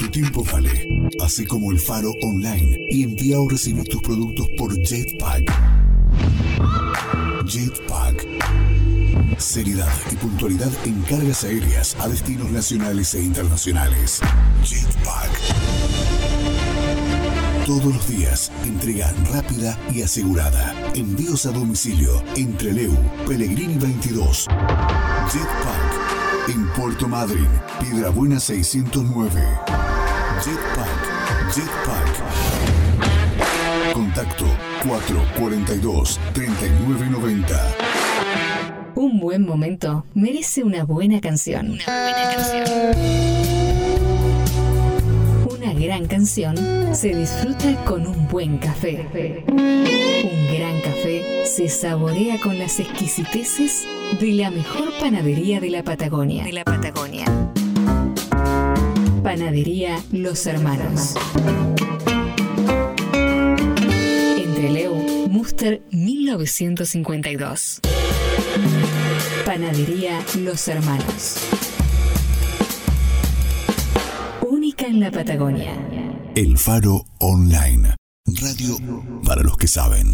Tu 0.00 0.10
tiempo 0.10 0.44
vale, 0.52 1.08
así 1.24 1.46
como 1.46 1.70
el 1.70 1.78
faro 1.78 2.10
online 2.22 2.76
y 2.90 3.04
envía 3.04 3.38
o 3.38 3.48
recibir 3.48 3.84
tus 3.84 4.02
productos 4.02 4.48
por 4.58 4.76
Jetpack. 4.76 5.52
Jetpack. 7.46 8.26
Seriedad 9.38 9.92
y 10.10 10.16
puntualidad 10.16 10.72
en 10.84 11.00
cargas 11.02 11.44
aéreas 11.44 11.96
a 12.00 12.08
destinos 12.08 12.50
nacionales 12.50 13.14
e 13.14 13.22
internacionales. 13.22 14.20
Jetpack. 14.64 16.35
Todos 17.66 17.84
los 17.86 18.08
días, 18.08 18.52
entrega 18.64 19.12
rápida 19.32 19.76
y 19.92 20.02
asegurada. 20.02 20.72
Envíos 20.94 21.46
a 21.46 21.50
domicilio 21.50 22.22
entre 22.36 22.72
Leu, 22.72 22.94
Pellegrini 23.26 23.76
22. 23.76 24.46
Jetpack. 25.32 26.48
En 26.54 26.68
Puerto 26.74 27.08
Madryn, 27.08 27.48
Piedra 27.80 28.10
Buena 28.10 28.38
609. 28.38 29.42
Jetpack. 30.44 30.88
Jetpack. 31.52 32.22
Contacto 33.92 34.44
442 34.86 36.20
3990. 36.34 37.74
Un 38.94 39.18
buen 39.18 39.44
momento 39.44 40.06
merece 40.14 40.62
una 40.62 40.84
buena 40.84 41.20
canción. 41.20 41.72
Una 41.72 41.84
buena 41.84 42.32
canción. 42.32 43.65
Gran 45.96 46.08
canción 46.08 46.94
se 46.94 47.14
disfruta 47.14 47.74
con 47.86 48.06
un 48.06 48.28
buen 48.28 48.58
café. 48.58 49.06
Un 49.48 50.54
gran 50.54 50.78
café 50.82 51.46
se 51.46 51.70
saborea 51.70 52.38
con 52.38 52.58
las 52.58 52.78
exquisiteces 52.80 53.86
de 54.20 54.32
la 54.32 54.50
mejor 54.50 54.92
panadería 55.00 55.58
de 55.58 55.70
la 55.70 55.82
Patagonia. 55.82 56.44
De 56.44 56.52
la 56.52 56.64
Patagonia. 56.64 57.24
Panadería 59.22 59.98
Los 60.12 60.46
Hermanos. 60.46 61.14
Entre 64.36 64.70
Leu, 64.70 65.28
Muster 65.30 65.80
1952. 65.92 67.80
Panadería 69.46 70.22
Los 70.34 70.68
Hermanos. 70.68 71.65
En 74.86 75.00
la 75.00 75.10
Patagonia. 75.10 75.74
El 76.36 76.56
Faro 76.58 77.04
Online. 77.18 77.96
Radio 78.40 78.76
para 79.24 79.42
los 79.42 79.56
que 79.56 79.66
saben. 79.66 80.12